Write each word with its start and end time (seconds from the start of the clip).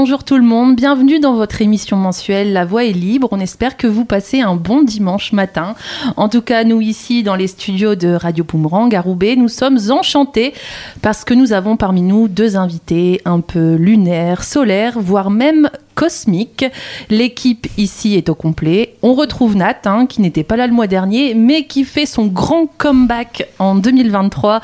Bonjour 0.00 0.22
tout 0.22 0.36
le 0.36 0.44
monde, 0.44 0.76
bienvenue 0.76 1.18
dans 1.18 1.34
votre 1.34 1.60
émission 1.60 1.96
mensuelle 1.96 2.52
La 2.52 2.64
Voix 2.64 2.84
est 2.84 2.92
libre. 2.92 3.26
On 3.32 3.40
espère 3.40 3.76
que 3.76 3.88
vous 3.88 4.04
passez 4.04 4.40
un 4.40 4.54
bon 4.54 4.82
dimanche 4.82 5.32
matin. 5.32 5.74
En 6.16 6.28
tout 6.28 6.40
cas, 6.40 6.62
nous 6.62 6.80
ici 6.80 7.24
dans 7.24 7.34
les 7.34 7.48
studios 7.48 7.96
de 7.96 8.10
Radio 8.10 8.44
Boomerang 8.44 8.94
à 8.94 9.00
Roubaix, 9.00 9.34
nous 9.34 9.48
sommes 9.48 9.80
enchantés 9.90 10.54
parce 11.02 11.24
que 11.24 11.34
nous 11.34 11.52
avons 11.52 11.76
parmi 11.76 12.02
nous 12.02 12.28
deux 12.28 12.56
invités 12.56 13.20
un 13.24 13.40
peu 13.40 13.74
lunaires, 13.74 14.44
solaires, 14.44 15.00
voire 15.00 15.30
même 15.30 15.68
cosmiques. 15.96 16.64
L'équipe 17.10 17.66
ici 17.76 18.14
est 18.14 18.28
au 18.28 18.36
complet. 18.36 18.94
On 19.02 19.14
retrouve 19.14 19.56
Nat, 19.56 19.80
hein, 19.86 20.06
qui 20.06 20.20
n'était 20.20 20.44
pas 20.44 20.54
là 20.54 20.68
le 20.68 20.72
mois 20.72 20.86
dernier, 20.86 21.34
mais 21.34 21.64
qui 21.64 21.82
fait 21.82 22.06
son 22.06 22.26
grand 22.26 22.66
comeback 22.78 23.48
en 23.58 23.74
2023. 23.74 24.60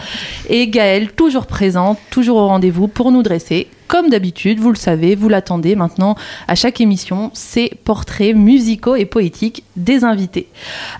Et 0.48 0.68
Gaëlle, 0.68 1.10
toujours 1.10 1.46
présente, 1.46 1.98
toujours 2.10 2.37
au 2.37 2.46
rendez-vous 2.46 2.87
pour 2.87 3.10
nous 3.10 3.24
dresser 3.24 3.66
comme 3.94 4.10
d'habitude, 4.10 4.58
vous 4.58 4.70
le 4.70 4.76
savez, 4.76 5.14
vous 5.14 5.28
l'attendez 5.28 5.76
maintenant 5.76 6.16
à 6.48 6.56
chaque 6.56 6.80
émission, 6.80 7.30
ces 7.32 7.70
portraits 7.84 8.34
musicaux 8.34 8.96
et 8.96 9.04
poétiques 9.04 9.62
des 9.76 10.02
invités. 10.02 10.48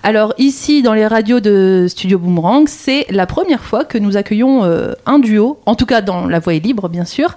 Alors 0.05 0.33
ici, 0.39 0.81
dans 0.81 0.95
les 0.95 1.05
radios 1.05 1.41
de 1.41 1.87
Studio 1.89 2.21
Boomerang, 2.21 2.69
c'est 2.69 3.07
la 3.11 3.27
première 3.27 3.65
fois 3.65 3.85
que 3.85 3.99
nous 3.99 4.17
accueillons 4.17 4.63
euh, 4.63 4.93
un 5.07 5.19
duo, 5.19 5.59
en 5.67 5.75
tout 5.75 5.87
cas 5.87 6.03
dans 6.03 6.29
La 6.29 6.39
Voix 6.39 6.55
est 6.55 6.61
libre, 6.61 6.89
bien 6.89 7.05
sûr. 7.05 7.35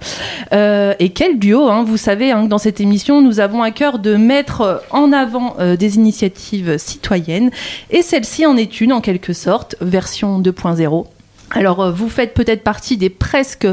Euh, 0.53 0.93
et 0.99 1.09
quel 1.09 1.39
duo 1.39 1.69
hein, 1.69 1.83
Vous 1.83 1.97
savez, 1.97 2.29
hein, 2.29 2.43
dans 2.43 2.59
cette 2.59 2.79
émission, 2.79 3.23
nous 3.23 3.39
avons 3.39 3.63
à 3.63 3.71
cœur 3.71 3.97
de 3.97 4.15
mettre 4.15 4.83
en 4.91 5.11
avant 5.11 5.55
euh, 5.59 5.75
des 5.75 5.95
initiatives 5.95 6.77
citoyennes, 6.77 7.49
et 7.89 8.03
celle-ci 8.03 8.45
en 8.45 8.57
est 8.57 8.79
une, 8.79 8.93
en 8.93 9.01
quelque 9.01 9.33
sorte, 9.33 9.75
version 9.81 10.39
2.0. 10.39 11.07
Alors, 11.49 11.91
vous 11.91 12.09
faites 12.09 12.35
peut-être 12.35 12.61
partie 12.61 12.97
des 12.97 13.09
presque 13.09 13.65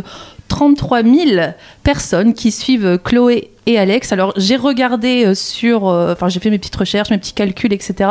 33 0.54 1.02
000 1.02 1.46
personnes 1.82 2.32
qui 2.32 2.52
suivent 2.52 3.00
Chloé 3.02 3.50
et 3.66 3.76
Alex. 3.76 4.12
Alors 4.12 4.32
j'ai 4.36 4.54
regardé 4.54 5.24
euh, 5.24 5.34
sur, 5.34 5.88
euh, 5.88 6.12
enfin 6.12 6.28
j'ai 6.28 6.38
fait 6.38 6.48
mes 6.48 6.58
petites 6.58 6.76
recherches, 6.76 7.10
mes 7.10 7.18
petits 7.18 7.32
calculs, 7.32 7.72
etc. 7.72 8.08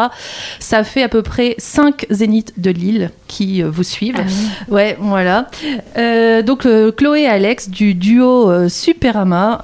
Ça 0.59 0.83
fait 0.83 1.03
à 1.03 1.07
peu 1.07 1.21
près 1.21 1.55
5 1.57 2.05
zéniths 2.09 2.59
de 2.59 2.69
Lille 2.69 3.11
qui 3.29 3.63
euh, 3.63 3.69
vous 3.69 3.83
suivent. 3.83 4.19
Ah 4.19 4.73
ouais, 4.73 4.97
voilà. 4.99 5.47
donc 6.41 6.67
Chloé 6.97 7.21
et 7.21 7.27
Alex 7.27 7.69
du 7.69 7.93
duo 7.93 8.67
Superama, 8.67 9.61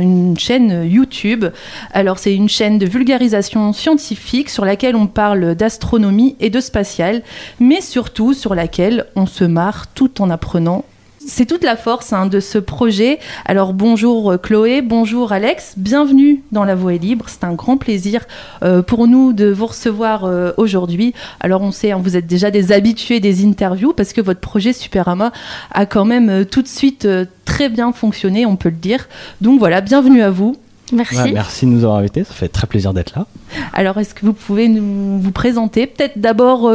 une 0.00 0.38
chaîne 0.38 0.86
YouTube. 0.90 1.44
Alors 1.92 2.18
c'est 2.18 2.34
une 2.34 2.48
chaîne 2.48 2.78
de 2.78 2.86
vulgarisation 2.86 3.74
scientifique 3.74 4.48
sur 4.48 4.64
laquelle 4.64 4.96
on 4.96 5.06
parle 5.06 5.54
d'astronomie 5.54 6.34
et 6.40 6.48
de 6.48 6.60
spatial, 6.60 7.20
mais 7.60 7.82
surtout 7.82 8.32
sur 8.32 8.54
laquelle 8.54 9.04
on 9.16 9.26
se 9.26 9.44
marre 9.44 9.88
tout 9.88 10.22
en 10.22 10.30
apprenant 10.30 10.86
c'est 11.26 11.46
toute 11.46 11.64
la 11.64 11.76
force 11.76 12.12
hein, 12.12 12.26
de 12.26 12.40
ce 12.40 12.58
projet. 12.58 13.18
Alors 13.44 13.72
bonjour 13.72 14.32
euh, 14.32 14.38
Chloé, 14.38 14.82
bonjour 14.82 15.32
Alex, 15.32 15.74
bienvenue 15.76 16.42
dans 16.52 16.64
La 16.64 16.74
Voix 16.74 16.94
est 16.94 16.98
libre. 16.98 17.26
C'est 17.28 17.44
un 17.44 17.54
grand 17.54 17.76
plaisir 17.76 18.24
euh, 18.62 18.82
pour 18.82 19.06
nous 19.06 19.32
de 19.32 19.50
vous 19.50 19.66
recevoir 19.66 20.24
euh, 20.24 20.52
aujourd'hui. 20.56 21.14
Alors 21.40 21.62
on 21.62 21.70
sait, 21.70 21.92
hein, 21.92 22.00
vous 22.02 22.16
êtes 22.16 22.26
déjà 22.26 22.50
des 22.50 22.72
habitués 22.72 23.20
des 23.20 23.44
interviews 23.44 23.92
parce 23.92 24.12
que 24.12 24.20
votre 24.20 24.40
projet 24.40 24.72
Superama 24.72 25.32
a 25.70 25.86
quand 25.86 26.04
même 26.04 26.44
tout 26.44 26.62
de 26.62 26.68
suite 26.68 27.08
très 27.44 27.68
bien 27.68 27.92
fonctionné, 27.92 28.46
on 28.46 28.56
peut 28.56 28.70
le 28.70 28.76
dire. 28.76 29.08
Donc 29.40 29.58
voilà, 29.58 29.80
bienvenue 29.80 30.22
à 30.22 30.30
vous. 30.30 30.56
Merci. 30.92 31.32
merci 31.32 31.64
de 31.64 31.70
nous 31.70 31.84
avoir 31.84 31.96
invités, 31.96 32.22
ça 32.22 32.34
fait 32.34 32.48
très 32.48 32.66
plaisir 32.66 32.92
d'être 32.92 33.16
là. 33.16 33.26
Alors 33.72 33.98
est-ce 33.98 34.14
que 34.14 34.26
vous 34.26 34.34
pouvez 34.34 34.68
nous 34.68 35.18
vous 35.18 35.32
présenter 35.32 35.86
peut-être 35.86 36.18
d'abord 36.18 36.70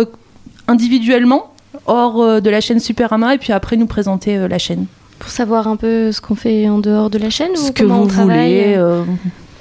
individuellement? 0.68 1.52
Hors 1.86 2.22
euh, 2.22 2.40
de 2.40 2.50
la 2.50 2.62
chaîne 2.62 2.80
Superama 2.80 3.36
et 3.36 3.38
puis 3.38 3.54
après 3.54 3.78
nous 3.78 3.88
présenter 3.88 4.38
euh, 4.38 4.48
la 4.48 4.58
chaîne. 4.58 4.86
Pour 5.20 5.30
savoir 5.30 5.68
un 5.68 5.76
peu 5.76 6.12
ce 6.12 6.22
qu'on 6.22 6.36
fait 6.36 6.70
en 6.70 6.80
dehors 6.80 7.10
de 7.10 7.18
la 7.18 7.30
chaîne 7.30 7.56
Ce 7.56 7.72
que 7.72 7.84
vous 7.84 8.06
voulez, 8.06 8.76
euh, 8.78 9.04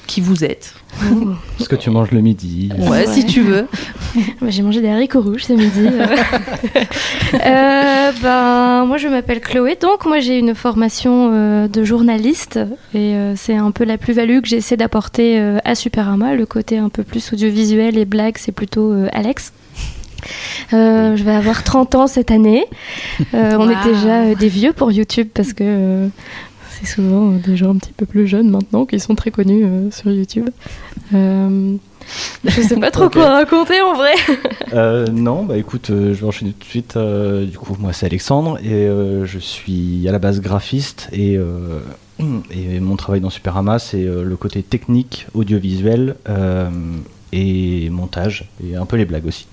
qui 0.07 0.21
vous 0.21 0.45
êtes. 0.45 0.75
ce 1.59 1.69
que 1.69 1.77
tu 1.77 1.91
manges 1.91 2.11
le 2.11 2.21
midi. 2.21 2.71
Ouais, 2.79 3.07
si 3.07 3.25
tu 3.25 3.41
veux. 3.41 3.67
J'ai 4.49 4.63
mangé 4.63 4.81
des 4.81 4.89
haricots 4.89 5.23
rouges 5.23 5.45
ce 5.45 5.55
midi. 5.55 5.89
ben, 8.23 8.85
moi, 8.85 8.99
je 8.99 9.09
m'appelle 9.09 9.41
Chloé. 9.41 9.77
Donc, 9.81 10.07
moi, 10.07 10.21
j'ai 10.21 10.39
une 10.39 10.55
formation 10.55 11.69
de 11.69 11.85
journaliste. 11.85 12.59
Et 12.95 13.15
c'est 13.35 13.57
un 13.57 13.71
peu 13.73 13.85
la 13.85 13.99
plus-value 13.99 14.41
que 14.41 14.49
j'essaie 14.49 14.79
d'apporter 14.79 15.39
à 15.65 15.75
Superama. 15.75 16.35
Le 16.35 16.47
côté 16.47 16.79
un 16.79 16.89
peu 16.89 17.03
plus 17.03 17.33
audiovisuel 17.33 17.99
et 17.99 18.07
blague, 18.07 18.39
c'est 18.39 18.53
plutôt 18.53 18.95
Alex. 19.13 19.53
Euh, 20.73 21.17
je 21.17 21.25
vais 21.25 21.35
avoir 21.35 21.63
30 21.63 21.95
ans 21.95 22.07
cette 22.07 22.31
année. 22.31 22.67
Euh, 23.35 23.57
on 23.59 23.71
est 23.71 23.85
déjà 23.85 24.23
euh, 24.23 24.35
des 24.35 24.49
vieux 24.49 24.73
pour 24.73 24.93
YouTube 24.93 25.29
parce 25.33 25.53
que 25.53 26.09
c'est 26.71 26.87
souvent 26.87 27.31
des 27.31 27.57
gens 27.57 27.71
un 27.71 27.77
petit 27.77 27.93
peu 27.93 28.07
plus 28.07 28.27
jeunes 28.27 28.51
maintenant 28.51 28.85
qui 28.85 29.01
sont 29.01 29.15
très 29.15 29.31
connus 29.31 29.65
sur 29.91 30.11
YouTube. 30.11 30.49
je 31.13 31.79
sais 32.45 32.77
pas 32.79 32.91
trop 32.91 33.09
quoi 33.09 33.31
raconter 33.31 33.81
en 33.81 33.95
vrai. 33.95 34.13
non, 35.13 35.45
bah 35.45 35.57
écoute, 35.57 35.87
je 35.89 36.13
vais 36.13 36.27
enchaîner 36.27 36.53
tout 36.53 36.61
de 36.61 36.65
suite. 36.65 36.99
du 36.99 37.59
coup, 37.59 37.77
moi 37.79 37.93
c'est 37.93 38.07
Alexandre 38.07 38.59
et 38.59 38.89
je 39.25 39.39
suis 39.39 40.07
à 40.09 40.13
la 40.13 40.19
base 40.19 40.41
graphiste 40.41 41.09
et, 41.13 41.39
et 42.51 42.81
mon 42.81 42.97
travail 42.97 43.21
dans 43.21 43.31
Superama 43.31 43.79
c'est 43.79 44.05
le 44.05 44.37
côté 44.37 44.63
technique, 44.63 45.27
audiovisuel 45.35 46.17
et 47.33 47.91
montage 47.91 48.49
et 48.65 48.77
un 48.77 48.87
peu 48.87 48.97
les 48.97 49.05
blagues 49.05 49.27
aussi. 49.27 49.47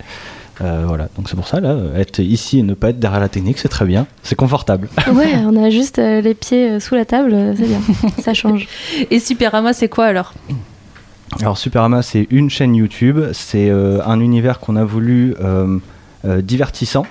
Euh, 0.62 0.84
voilà, 0.88 1.10
donc 1.16 1.30
c'est 1.30 1.36
pour 1.36 1.48
ça, 1.48 1.60
là, 1.60 1.76
être 1.96 2.20
ici 2.20 2.60
et 2.60 2.64
ne 2.64 2.74
pas 2.74 2.90
être 2.90 3.00
derrière 3.00 3.20
la 3.20 3.30
technique, 3.30 3.58
c'est 3.58 3.70
très 3.70 3.86
bien, 3.86 4.06
c'est 4.22 4.36
confortable. 4.36 4.90
Ouais, 5.14 5.36
on 5.46 5.62
a 5.62 5.70
juste 5.70 6.00
euh, 6.00 6.22
les 6.22 6.34
pieds 6.34 6.72
euh, 6.72 6.80
sous 6.80 6.96
la 6.96 7.06
table, 7.06 7.36
c'est 7.58 7.68
bien, 7.68 7.82
ça 8.20 8.34
change. 8.34 8.68
Et 9.12 9.20
Superama, 9.20 9.74
c'est 9.74 9.90
quoi 9.90 10.06
alors? 10.06 10.34
Alors 11.42 11.58
Superama, 11.58 12.02
c'est 12.02 12.28
une 12.30 12.50
chaîne 12.50 12.76
YouTube, 12.76 13.20
c'est 13.34 13.72
un 13.72 14.20
univers 14.20 14.60
qu'on 14.60 14.76
a 14.76 14.84
voulu 14.84 15.34
divertissant. 16.24 17.08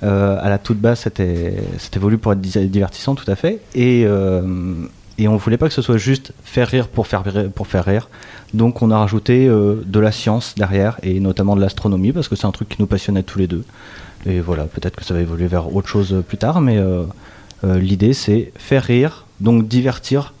à 0.00 0.48
la 0.48 0.56
toute 0.56 0.78
base, 0.78 1.00
c'était 1.00 1.98
voulu 1.98 2.16
pour 2.16 2.32
être 2.32 2.40
divertissant, 2.40 3.14
tout 3.14 3.30
à 3.30 3.34
fait. 3.34 3.60
Et, 3.74 4.06
et 5.18 5.28
on 5.28 5.36
voulait 5.36 5.58
pas 5.58 5.68
que 5.68 5.74
ce 5.74 5.82
soit 5.82 5.98
juste 5.98 6.32
faire 6.42 6.68
rire 6.68 6.88
pour 6.88 7.06
faire, 7.06 7.22
pour 7.54 7.66
faire 7.66 7.84
rire. 7.84 8.08
Donc 8.54 8.82
on 8.82 8.90
a 8.90 8.98
rajouté 8.98 9.46
euh, 9.46 9.82
de 9.84 10.00
la 10.00 10.12
science 10.12 10.54
derrière 10.56 10.98
et 11.02 11.20
notamment 11.20 11.56
de 11.56 11.60
l'astronomie 11.60 12.12
parce 12.12 12.28
que 12.28 12.36
c'est 12.36 12.46
un 12.46 12.52
truc 12.52 12.68
qui 12.68 12.76
nous 12.80 12.86
passionnait 12.86 13.22
tous 13.22 13.38
les 13.38 13.46
deux. 13.46 13.64
Et 14.24 14.40
voilà, 14.40 14.64
peut-être 14.64 14.96
que 14.96 15.04
ça 15.04 15.14
va 15.14 15.20
évoluer 15.20 15.46
vers 15.46 15.74
autre 15.74 15.88
chose 15.88 16.12
euh, 16.12 16.20
plus 16.20 16.38
tard, 16.38 16.60
mais 16.60 16.78
euh, 16.78 17.04
l'idée 17.64 18.12
c'est 18.12 18.52
faire 18.56 18.84
rire, 18.84 19.26
donc 19.40 19.68
divertir 19.68 20.32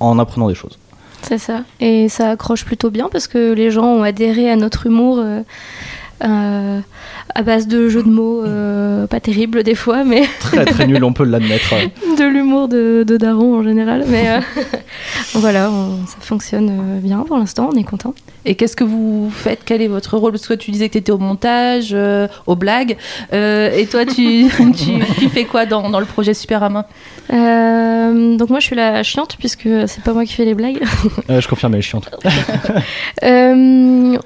en 0.00 0.18
apprenant 0.18 0.48
des 0.48 0.54
choses. 0.54 0.78
C'est 1.22 1.38
ça. 1.38 1.64
Et 1.80 2.08
ça 2.08 2.30
accroche 2.30 2.64
plutôt 2.64 2.90
bien 2.90 3.08
parce 3.10 3.26
que 3.26 3.52
les 3.52 3.70
gens 3.70 3.86
ont 3.86 4.02
adhéré 4.02 4.50
à 4.50 4.56
notre 4.56 4.86
humour 4.86 5.22
à 7.34 7.42
base 7.42 7.66
de 7.66 7.88
jeux 7.88 8.02
de 8.02 8.08
mots 8.08 8.42
euh, 8.44 9.06
pas 9.06 9.20
terribles 9.20 9.62
des 9.62 9.74
fois, 9.74 10.04
mais. 10.04 10.24
très 10.40 10.64
très 10.64 10.86
nul, 10.86 11.02
on 11.04 11.12
peut 11.12 11.24
l'admettre. 11.24 11.74
de 12.18 12.24
l'humour 12.24 12.68
de, 12.68 13.04
de, 13.06 13.16
Daron 13.16 13.58
en 13.58 13.62
général. 13.62 14.04
Mais 14.08 14.30
euh, 14.30 14.40
voilà, 15.34 15.70
ça 16.06 16.16
fonctionne 16.20 16.70
euh, 16.70 17.00
bien 17.00 17.18
pour 17.18 17.36
l'instant, 17.36 17.70
on 17.72 17.76
est 17.76 17.84
content. 17.84 18.14
Et 18.44 18.54
qu'est-ce 18.54 18.76
que 18.76 18.84
vous 18.84 19.30
faites? 19.30 19.60
Quel 19.64 19.82
est 19.82 19.88
votre 19.88 20.16
rôle? 20.16 20.32
Parce 20.32 20.46
que 20.46 20.54
tu 20.54 20.70
disais 20.70 20.88
que 20.88 20.94
tu 20.94 20.98
étais 20.98 21.12
au 21.12 21.18
montage, 21.18 21.94
aux 22.46 22.56
blagues. 22.56 22.96
et 23.32 23.86
toi, 23.90 24.06
tu, 24.14 24.46
tu, 25.18 25.28
fais 25.28 25.44
quoi 25.44 25.66
dans, 25.66 25.90
dans 25.90 26.00
le 26.00 26.06
projet 26.06 26.32
Superama? 26.32 26.86
Donc, 27.30 28.48
moi, 28.48 28.58
je 28.58 28.64
suis 28.64 28.76
la 28.76 29.02
chiante, 29.02 29.36
puisque 29.38 29.68
c'est 29.86 30.02
pas 30.02 30.14
moi 30.14 30.24
qui 30.24 30.32
fais 30.32 30.46
les 30.46 30.54
blagues. 30.54 30.82
je 31.28 31.46
confirme, 31.46 31.74
elle 31.74 31.80
est 31.80 31.82
chiante. 31.82 32.08
on, 33.22 34.18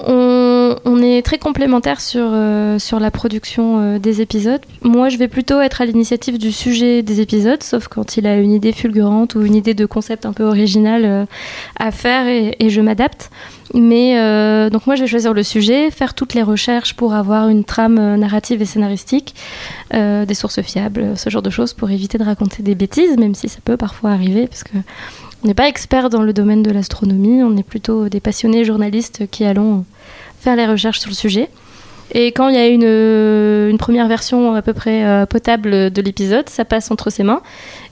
on, 0.84 1.02
est 1.02 1.22
très 1.22 1.38
complémentaires 1.38 2.00
sur, 2.00 2.30
sur 2.78 2.92
sur 2.92 3.00
la 3.00 3.10
production 3.10 3.80
euh, 3.80 3.98
des 3.98 4.20
épisodes. 4.20 4.60
Moi, 4.82 5.08
je 5.08 5.16
vais 5.16 5.26
plutôt 5.26 5.62
être 5.62 5.80
à 5.80 5.86
l'initiative 5.86 6.36
du 6.36 6.52
sujet 6.52 7.02
des 7.02 7.22
épisodes, 7.22 7.62
sauf 7.62 7.81
quand 7.88 8.16
il 8.16 8.26
a 8.26 8.36
une 8.36 8.52
idée 8.52 8.72
fulgurante 8.72 9.34
ou 9.34 9.42
une 9.42 9.54
idée 9.54 9.74
de 9.74 9.86
concept 9.86 10.26
un 10.26 10.32
peu 10.32 10.44
original 10.44 11.04
euh, 11.04 11.26
à 11.78 11.90
faire 11.90 12.26
et, 12.26 12.70
je 12.70 12.80
m'adapte. 12.80 13.30
Mais 13.74 14.18
euh, 14.18 14.70
donc 14.70 14.86
moi, 14.86 14.96
je 14.96 15.02
vais 15.02 15.06
choisir 15.06 15.32
le 15.32 15.42
sujet, 15.42 15.90
faire 15.90 16.14
toutes 16.14 16.34
les 16.34 16.42
recherches 16.42 16.94
pour 16.94 17.14
avoir 17.14 17.48
une 17.48 17.64
trame 17.64 18.16
narrative 18.16 18.60
et 18.60 18.66
scénaristique, 18.66 19.34
des 19.92 20.34
sources 20.34 20.60
fiables, 20.62 21.16
ce 21.16 21.30
genre 21.30 21.42
de 21.42 21.50
choses 21.50 21.72
pour 21.72 21.90
éviter 21.90 22.18
de 22.18 22.24
raconter 22.24 22.62
des 22.62 22.74
bêtises, 22.74 23.16
même 23.16 23.34
si 23.34 23.48
ça 23.48 23.58
peut 23.64 23.76
parfois 23.76 24.10
arriver, 24.10 24.46
parce 24.46 24.64
que 24.64 24.76
on 25.44 25.48
n'est 25.48 25.54
pas 25.54 25.68
expert 25.68 26.08
dans 26.08 26.22
le 26.22 26.32
domaine 26.32 26.62
de 26.62 26.70
l'astronomie, 26.70 27.42
on 27.42 27.56
est 27.56 27.64
plutôt 27.64 28.08
des 28.08 28.20
passionnés 28.20 28.64
journalistes 28.64 29.26
qui 29.30 29.44
allons 29.44 29.84
faire 30.40 30.54
les 30.54 30.66
recherches 30.66 31.00
sur 31.00 31.10
le 31.10 31.14
sujet. 31.14 31.48
Et 32.14 32.26
quand 32.32 32.48
il 32.48 32.54
y 32.54 32.58
a 32.58 32.68
une, 32.68 33.70
une 33.70 33.78
première 33.78 34.06
version 34.06 34.54
à 34.54 34.60
peu 34.60 34.74
près 34.74 35.04
euh, 35.04 35.24
potable 35.24 35.90
de 35.90 36.02
l'épisode, 36.02 36.48
ça 36.48 36.66
passe 36.66 36.90
entre 36.90 37.08
ses 37.10 37.22
mains. 37.22 37.40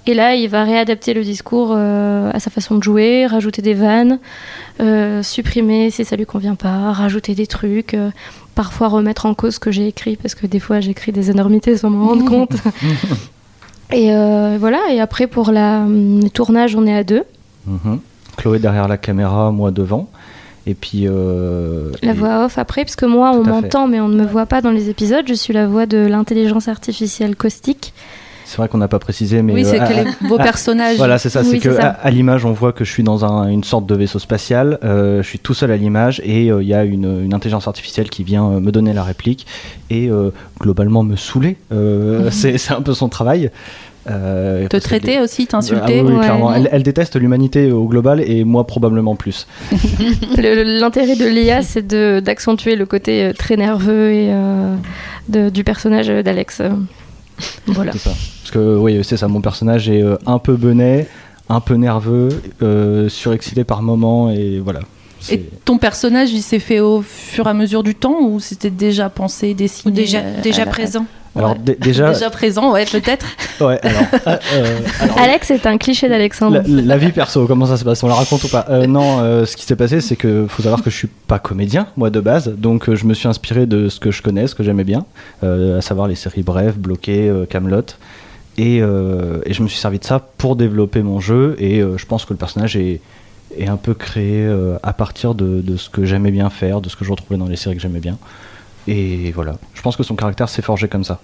Et 0.07 0.13
là, 0.13 0.35
il 0.35 0.49
va 0.49 0.65
réadapter 0.65 1.15
le 1.15 1.23
discours 1.23 1.73
euh, 1.75 2.31
à 2.33 2.39
sa 2.39 2.51
façon 2.51 2.77
de 2.77 2.83
jouer, 2.83 3.27
rajouter 3.27 3.63
des 3.63 3.73
vannes, 3.75 4.19
euh, 4.81 5.23
supprimer 5.23 5.91
si 5.91 6.05
ça 6.05 6.17
lui 6.17 6.27
convient 6.27 6.55
pas, 6.55 6.93
rajouter 6.93 7.35
des 7.35 7.47
trucs, 7.47 7.97
parfois 8.55 8.89
remettre 8.89 9.25
en 9.25 9.35
cause 9.35 9.55
ce 9.55 9.61
que 9.61 9.71
j'ai 9.71 9.87
écrit, 9.87 10.17
parce 10.17 10.35
que 10.35 10.47
des 10.47 10.61
fois 10.61 10.81
j'écris 10.81 11.13
des 11.13 11.31
énormités 11.31 11.77
sans 11.79 11.89
m'en 11.89 12.09
rendre 12.09 12.25
compte. 12.29 12.53
et 13.93 14.09
voilà, 14.59 14.81
et 14.91 15.01
après 15.01 15.27
pour 15.27 15.51
la, 15.51 15.85
le 15.87 16.29
tournage, 16.29 16.77
on 16.77 16.87
est 16.87 16.95
à 16.95 17.05
deux. 17.05 17.25
Mhm. 17.67 18.01
Chloé 18.37 18.59
derrière 18.59 18.89
la 18.89 18.97
caméra, 18.97 19.51
moi 19.51 19.71
devant. 19.71 20.11
Et 20.71 20.75
puis. 20.75 21.09
Euh, 21.09 21.91
la 22.03 22.13
voix 22.13 22.45
off 22.45 22.57
après, 22.57 22.85
parce 22.85 22.95
que 22.95 23.07
moi, 23.07 23.33
on 23.35 23.43
m'entend, 23.43 23.89
mais 23.89 24.01
on 24.01 24.09
ne 24.09 24.17
me 24.17 24.27
voit 24.27 24.47
pas 24.47 24.61
dans 24.61 24.71
les 24.71 24.89
épisodes. 24.89 25.25
Je 25.27 25.35
suis 25.35 25.53
la 25.53 25.67
voix 25.67 25.87
de 25.87 25.99
l'intelligence 25.99 26.69
artificielle 26.69 27.35
caustique. 27.35 27.93
C'est 28.45 28.57
vrai 28.57 28.69
qu'on 28.69 28.79
n'a 28.79 28.89
pas 28.89 29.01
précisé, 29.01 29.43
mais. 29.43 29.53
Oui, 29.53 29.65
c'est 29.65 29.79
que 29.79 30.29
vos 30.29 30.37
personnages. 30.39 30.97
Voilà, 30.97 31.19
c'est 31.19 31.29
ça. 31.29 31.43
c'est 31.43 31.59
que 31.59 31.77
à, 31.81 32.11
l'image, 32.11 32.45
on 32.45 32.53
voit 32.53 32.73
que 32.73 32.85
je 32.85 32.91
suis 32.91 33.03
dans 33.03 33.25
une 33.49 33.65
sorte 33.65 33.87
de 33.87 33.95
vaisseau 33.97 34.21
spatial. 34.21 34.79
Euh, 34.85 35.23
je 35.23 35.29
suis 35.29 35.41
tout 35.41 35.55
seul 35.55 35.73
à 35.73 35.77
l'image 35.77 36.21
et 36.25 36.51
euh, 36.51 36.63
il 36.63 36.69
y 36.69 36.75
a 36.75 36.85
une, 36.85 37.25
une, 37.25 37.35
intelligence 37.35 37.67
artificielle 37.67 38.11
qui 38.11 38.23
vient 38.23 38.61
me 38.61 38.71
donner 38.71 38.93
la 38.93 39.03
réplique 39.03 39.47
et 39.91 40.09
globalement 40.61 41.03
me 41.03 41.17
saouler. 41.17 41.57
c'est 42.31 42.71
un 42.71 42.83
peu 42.83 42.95
son 42.95 43.09
travail. 43.09 43.51
Euh, 44.09 44.67
te 44.69 44.77
traiter 44.79 45.21
aussi, 45.21 45.47
t'insulter. 45.47 46.01
Ah 46.01 46.05
oui, 46.05 46.19
clairement. 46.19 46.55
Elle, 46.55 46.83
déteste 46.83 47.17
l'humanité 47.17 47.71
au 47.71 47.85
global 47.87 48.21
et 48.21 48.45
moi 48.45 48.67
probablement 48.67 49.15
plus. 49.17 49.47
L'intérêt 50.39 51.17
de 51.17 51.27
l'IA, 51.27 51.63
c'est 51.63 51.87
d'accentuer 51.87 52.77
le 52.77 52.87
côté 52.87 53.25
euh, 53.25 53.33
très 53.33 53.57
nerveux 53.57 54.11
et, 54.11 54.31
euh, 54.33 55.51
du 55.51 55.65
personnage 55.65 56.09
d'Alex. 56.09 56.63
Voilà. 57.67 57.93
C'est 57.93 57.99
ça. 57.99 58.11
Parce 58.11 58.51
que 58.53 58.77
oui, 58.77 59.01
c'est 59.03 59.17
ça. 59.17 59.29
Mon 59.29 59.41
personnage 59.41 59.89
est 59.89 60.03
un 60.27 60.39
peu 60.39 60.57
benet, 60.57 61.07
un 61.49 61.61
peu 61.61 61.75
nerveux, 61.75 62.31
surexcité 63.09 63.65
par 63.65 63.83
moments 63.83 64.31
et 64.31 64.59
voilà. 64.59 64.81
Et 65.29 65.41
ton 65.65 65.79
personnage, 65.79 66.31
il 66.33 66.43
s'est 66.43 66.59
fait 66.59 66.81
au 66.81 67.03
fur 67.03 67.47
et 67.47 67.51
à 67.51 67.55
mesure 67.55 67.83
du 67.83 67.95
temps 67.95 68.21
ou 68.23 68.41
c'était 68.41 68.71
déjà 68.71 69.11
pensé, 69.11 69.55
dessiné 69.55 69.93
déjà, 69.93 70.21
déjà 70.43 70.67
présent 70.67 71.05
alors 71.37 71.55
déjà, 71.81 72.13
déjà 72.13 72.31
présent, 72.31 72.73
ouais, 72.73 72.85
peut-être. 72.85 73.27
ouais, 73.61 73.79
alors, 73.83 74.03
euh, 74.27 74.37
euh, 74.55 74.79
Alex 75.17 75.51
est 75.51 75.67
un 75.67 75.79
cliché 75.79 76.09
d'Alexandre. 76.09 76.63
La, 76.67 76.97
vie 76.99 77.13
perso, 77.13 77.47
comment 77.47 77.67
ça 77.67 77.77
se 77.77 77.85
passe? 77.85 78.03
On 78.03 78.09
la 78.09 78.15
raconte 78.15 78.45
ou 78.45 78.49
pas? 78.49 78.67
Euh, 78.69 78.87
Non, 78.87 79.45
ce 79.45 79.57
qui 79.57 79.65
s'est 79.65 79.77
passé, 79.77 80.01
c'est 80.01 80.17
que 80.17 80.47
faut 80.49 80.63
savoir 80.63 80.83
que 80.83 80.91
je 80.91 80.97
suis 80.97 81.09
pas 81.09 81.39
comédien, 81.39 81.87
moi 81.97 82.11
de 82.11 82.21
base, 82.21 82.49
donc 82.49 82.93
je 82.93 83.05
me 83.05 83.15
suis 83.15 83.29
inspiré 83.29 83.67
de 83.67 83.89
ce 83.89 84.01
que 84.01 84.11
je 84.11 84.23
connais, 84.23 84.47
ce 84.47 84.55
que 84.55 84.63
j'aimais 84.63 84.85
bien, 84.85 85.05
à 85.43 85.81
savoir 85.81 86.09
les 86.09 86.17
séries 86.17 86.43
brèves, 86.43 86.79
bloquées, 86.79 87.33
Camelot. 87.49 87.83
Et, 88.59 88.79
et, 88.79 89.53
je 89.53 89.63
me 89.63 89.69
suis 89.69 89.79
servi 89.79 89.99
de 89.99 90.05
ça 90.05 90.19
pour 90.19 90.57
développer 90.57 91.03
mon 91.03 91.21
jeu. 91.21 91.57
Et 91.59 91.81
je 91.81 92.07
pense 92.07 92.25
que 92.25 92.33
le 92.33 92.39
personnage 92.39 92.77
est, 92.77 93.01
est 93.57 93.69
un 93.69 93.77
peu 93.77 93.95
créé 93.95 94.49
à 94.83 94.93
partir 94.93 95.35
de, 95.35 95.77
ce 95.77 95.91
que 95.91 96.05
j'aimais 96.05 96.31
bien 96.31 96.51
faire, 96.51 96.81
de 96.81 96.89
ce 96.89 96.97
que 96.97 97.05
je 97.05 97.11
retrouvais 97.11 97.39
dans 97.39 97.49
les 97.49 97.57
séries 97.57 97.77
que 97.77 97.83
j'aimais 97.83 98.01
bien. 98.01 98.19
Et 98.87 99.33
voilà, 99.33 99.57
je 99.75 99.83
pense 99.83 99.97
que 99.97 100.03
son 100.03 100.17
caractère 100.17 100.49
s'est 100.49 100.63
forgé 100.63 100.89
comme 100.89 101.05
ça. 101.05 101.21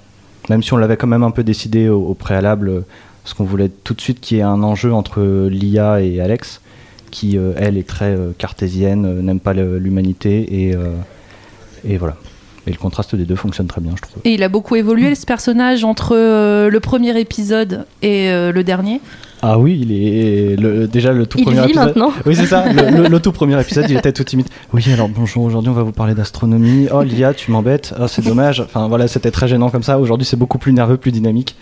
Même 0.48 0.62
si 0.62 0.72
on 0.72 0.76
l'avait 0.76 0.96
quand 0.96 1.06
même 1.06 1.22
un 1.22 1.30
peu 1.30 1.44
décidé 1.44 1.88
au, 1.88 2.14
préalable, 2.14 2.84
parce 3.22 3.34
qu'on 3.34 3.44
voulait 3.44 3.68
tout 3.68 3.94
de 3.94 4.00
suite 4.00 4.20
qu'il 4.20 4.36
y 4.36 4.40
ait 4.40 4.44
un 4.44 4.62
enjeu 4.62 4.92
entre 4.92 5.48
Lia 5.48 6.00
et 6.00 6.20
Alex, 6.20 6.60
qui 7.10 7.38
euh, 7.38 7.52
elle 7.56 7.78
est 7.78 7.86
très 7.86 8.14
euh, 8.14 8.32
cartésienne, 8.36 9.06
euh, 9.06 9.22
n'aime 9.22 9.40
pas 9.40 9.54
l'humanité, 9.54 10.66
et, 10.66 10.74
et 11.88 11.96
voilà. 11.96 12.16
Et 12.66 12.70
le 12.70 12.76
contraste 12.76 13.14
des 13.14 13.24
deux 13.24 13.36
fonctionne 13.36 13.68
très 13.68 13.80
bien, 13.80 13.92
je 13.96 14.02
trouve. 14.02 14.20
Et 14.24 14.34
il 14.34 14.42
a 14.42 14.48
beaucoup 14.48 14.74
évolué, 14.74 15.14
ce 15.14 15.24
personnage, 15.24 15.84
entre 15.84 16.14
le 16.68 16.80
premier 16.80 17.18
épisode 17.18 17.86
et 18.02 18.28
le 18.28 18.62
dernier? 18.62 19.00
Ah 19.48 19.58
oui, 19.60 19.78
il 19.80 19.92
est 19.92 20.56
le, 20.56 20.88
déjà 20.88 21.12
le 21.12 21.24
tout 21.24 21.38
il 21.38 21.44
premier 21.44 21.58
vit 21.58 21.64
épisode. 21.66 21.86
maintenant. 21.86 22.12
Oui, 22.26 22.34
c'est 22.34 22.46
ça. 22.46 22.64
Le, 22.72 23.18
tout 23.20 23.30
premier 23.40 23.60
épisode, 23.60 23.86
il 23.88 23.96
était 23.96 24.12
tout 24.12 24.24
timide. 24.24 24.48
Oui, 24.72 24.84
alors 24.92 25.08
bonjour. 25.08 25.44
Aujourd'hui, 25.44 25.70
on 25.70 25.74
va 25.74 25.84
vous 25.84 25.92
parler 25.92 26.14
d'astronomie. 26.14 26.88
Oh, 26.92 27.02
Lia, 27.02 27.32
tu 27.32 27.52
m'embêtes. 27.52 27.94
Oh, 28.00 28.08
c'est 28.08 28.24
dommage. 28.24 28.58
Enfin 28.58 28.88
voilà, 28.88 29.06
c'était 29.06 29.30
très 29.30 29.46
gênant 29.46 29.70
comme 29.70 29.84
ça. 29.84 30.00
Aujourd'hui, 30.00 30.26
c'est 30.26 30.36
beaucoup 30.36 30.58
plus 30.58 30.72
nerveux, 30.72 30.96
plus 30.96 31.12
dynamique. 31.12 31.54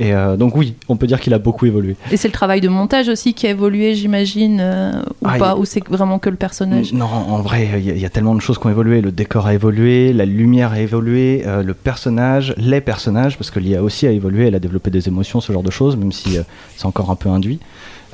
Et 0.00 0.14
euh, 0.14 0.36
donc 0.36 0.56
oui, 0.56 0.74
on 0.88 0.96
peut 0.96 1.06
dire 1.06 1.20
qu'il 1.20 1.34
a 1.34 1.38
beaucoup 1.38 1.66
évolué. 1.66 1.96
Et 2.10 2.16
c'est 2.16 2.28
le 2.28 2.32
travail 2.32 2.60
de 2.60 2.68
montage 2.68 3.08
aussi 3.08 3.34
qui 3.34 3.46
a 3.46 3.50
évolué, 3.50 3.94
j'imagine, 3.94 4.58
euh, 4.60 4.92
ou 5.22 5.26
ah, 5.28 5.38
pas, 5.38 5.56
ou 5.56 5.64
c'est 5.64 5.86
vraiment 5.88 6.18
que 6.18 6.30
le 6.30 6.36
personnage? 6.36 6.92
Non, 6.92 7.06
en 7.06 7.40
vrai, 7.40 7.68
il 7.78 7.98
y, 7.98 8.06
a 8.06 8.08
tellement 8.08 8.34
de 8.34 8.40
choses 8.40 8.58
qui 8.58 8.66
ont 8.66 8.70
évolué. 8.70 9.00
Le 9.00 9.10
décor 9.10 9.46
a 9.46 9.54
évolué, 9.54 10.12
la 10.12 10.24
lumière 10.24 10.72
a 10.72 10.80
évolué, 10.80 11.42
euh, 11.46 11.62
le 11.62 11.74
personnage, 11.74 12.54
les 12.56 12.80
personnages, 12.80 13.36
parce 13.36 13.50
que 13.50 13.58
l'IA 13.58 13.82
aussi 13.82 14.06
a 14.06 14.12
évolué, 14.12 14.46
elle 14.46 14.54
a 14.54 14.60
développé 14.60 14.90
des 14.90 15.08
émotions, 15.08 15.40
ce 15.40 15.52
genre 15.52 15.64
de 15.64 15.70
choses, 15.70 15.96
même 15.96 16.12
si 16.12 16.38
c'est 16.76 16.86
encore 16.86 17.10
un 17.10 17.16
peu 17.16 17.27
induit. 17.34 17.58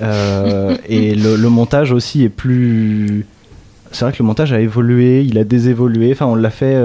et 0.00 1.14
le, 1.14 1.36
le, 1.36 1.48
montage 1.48 1.92
aussi 1.92 2.24
est 2.24 2.28
plus... 2.28 3.26
C'est 3.92 4.04
vrai 4.04 4.12
que 4.12 4.18
le 4.18 4.26
montage 4.26 4.52
a 4.52 4.60
évolué, 4.60 5.22
il 5.22 5.38
a 5.38 5.44
désévolué, 5.44 6.12
enfin 6.12 6.26
on 6.26 6.34
l'a 6.34 6.50
fait... 6.50 6.76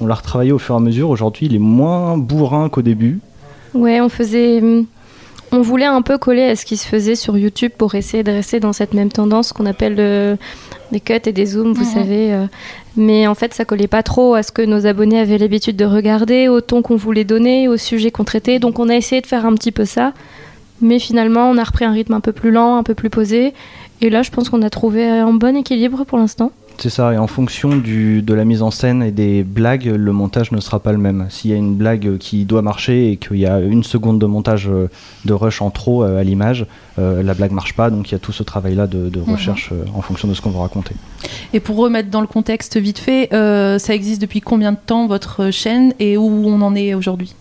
on 0.00 0.06
l'a 0.06 0.14
retravaillé 0.14 0.52
au 0.52 0.58
fur 0.58 0.74
et 0.74 0.78
à 0.78 0.80
mesure. 0.80 1.10
Aujourd'hui, 1.10 1.46
il 1.46 1.54
est 1.54 1.60
moins 1.60 2.16
bourrin 2.16 2.68
qu'au 2.68 2.82
début. 2.82 3.20
Ouais, 3.74 4.00
on 4.00 4.08
faisait. 4.08 4.62
On 5.52 5.60
voulait 5.60 5.84
un 5.84 6.02
peu 6.02 6.18
coller 6.18 6.42
à 6.42 6.56
ce 6.56 6.64
qui 6.64 6.76
se 6.76 6.88
faisait 6.88 7.14
sur 7.14 7.38
YouTube 7.38 7.70
pour 7.76 7.94
essayer 7.94 8.24
de 8.24 8.32
rester 8.32 8.58
dans 8.58 8.72
cette 8.72 8.94
même 8.94 9.12
tendance 9.12 9.52
qu'on 9.52 9.66
appelle 9.66 10.38
des 10.92 11.00
cuts 11.00 11.14
et 11.24 11.32
des 11.32 11.46
zooms, 11.46 11.72
vous 11.72 11.84
savez. 11.84 12.32
Euh. 12.32 12.46
mais 12.96 13.26
en 13.26 13.34
fait, 13.34 13.54
ça 13.54 13.64
collait 13.64 13.86
pas 13.86 14.02
trop 14.02 14.34
à 14.34 14.42
ce 14.42 14.52
que 14.52 14.62
nos 14.62 14.86
abonnés 14.86 15.18
avaient 15.18 15.38
l'habitude 15.38 15.76
de 15.76 15.84
regarder, 15.84 16.48
au 16.48 16.60
ton 16.60 16.82
qu'on 16.82 16.96
voulait 16.96 17.24
donner, 17.24 17.68
au 17.68 17.76
sujet 17.76 18.10
qu'on 18.10 18.24
traitait. 18.24 18.58
Donc 18.58 18.78
on 18.78 18.88
a 18.88 18.94
essayé 18.94 19.20
de 19.20 19.26
faire 19.26 19.46
un 19.46 19.54
petit 19.54 19.72
peu 19.72 19.84
ça. 19.84 20.12
Mais 20.80 20.98
finalement, 20.98 21.50
on 21.50 21.56
a 21.58 21.64
repris 21.64 21.84
un 21.84 21.92
rythme 21.92 22.14
un 22.14 22.20
peu 22.20 22.32
plus 22.32 22.50
lent, 22.50 22.76
un 22.76 22.82
peu 22.82 22.94
plus 22.94 23.10
posé. 23.10 23.54
Et 24.00 24.10
là, 24.10 24.22
je 24.22 24.30
pense 24.30 24.48
qu'on 24.50 24.62
a 24.62 24.70
trouvé 24.70 25.06
un 25.06 25.32
bon 25.32 25.56
équilibre 25.56 26.04
pour 26.04 26.18
l'instant. 26.18 26.52
C'est 26.78 26.90
ça, 26.90 27.14
et 27.14 27.18
en 27.18 27.26
fonction 27.26 27.76
du, 27.76 28.20
de 28.20 28.34
la 28.34 28.44
mise 28.44 28.60
en 28.60 28.70
scène 28.70 29.02
et 29.02 29.10
des 29.10 29.42
blagues, 29.42 29.86
le 29.86 30.12
montage 30.12 30.52
ne 30.52 30.60
sera 30.60 30.78
pas 30.78 30.92
le 30.92 30.98
même. 30.98 31.26
S'il 31.30 31.50
y 31.50 31.54
a 31.54 31.56
une 31.56 31.74
blague 31.74 32.18
qui 32.18 32.44
doit 32.44 32.60
marcher 32.60 33.12
et 33.12 33.16
qu'il 33.16 33.38
y 33.38 33.46
a 33.46 33.60
une 33.60 33.82
seconde 33.82 34.18
de 34.18 34.26
montage 34.26 34.68
euh, 34.68 34.90
de 35.24 35.32
rush 35.32 35.62
en 35.62 35.70
trop 35.70 36.04
euh, 36.04 36.20
à 36.20 36.24
l'image, 36.24 36.66
euh, 36.98 37.22
la 37.22 37.32
blague 37.32 37.52
marche 37.52 37.74
pas, 37.74 37.88
donc 37.88 38.10
il 38.10 38.12
y 38.12 38.14
a 38.14 38.18
tout 38.18 38.32
ce 38.32 38.42
travail-là 38.42 38.86
de, 38.86 39.10
mhm. 39.18 39.32
recherche 39.32 39.72
en 39.94 40.02
fonction 40.02 40.28
de 40.28 40.34
ce 40.34 40.42
qu'on 40.42 40.50
va 40.50 40.60
raconter. 40.60 40.94
Et 41.54 41.60
pour 41.60 41.76
remettre 41.76 42.10
dans 42.10 42.20
le 42.20 42.26
contexte 42.26 42.76
vite 42.76 42.98
fait, 42.98 43.28
ça 43.30 43.94
existe 43.94 44.20
depuis 44.20 44.40
combien 44.40 44.72
de 44.72 44.78
temps 44.84 45.06
votre 45.06 45.50
chaîne 45.50 45.94
et 45.98 46.18
où 46.18 46.44
on 46.46 46.60
en 46.60 46.74
est 46.74 46.92
aujourd'hui? 46.94 47.34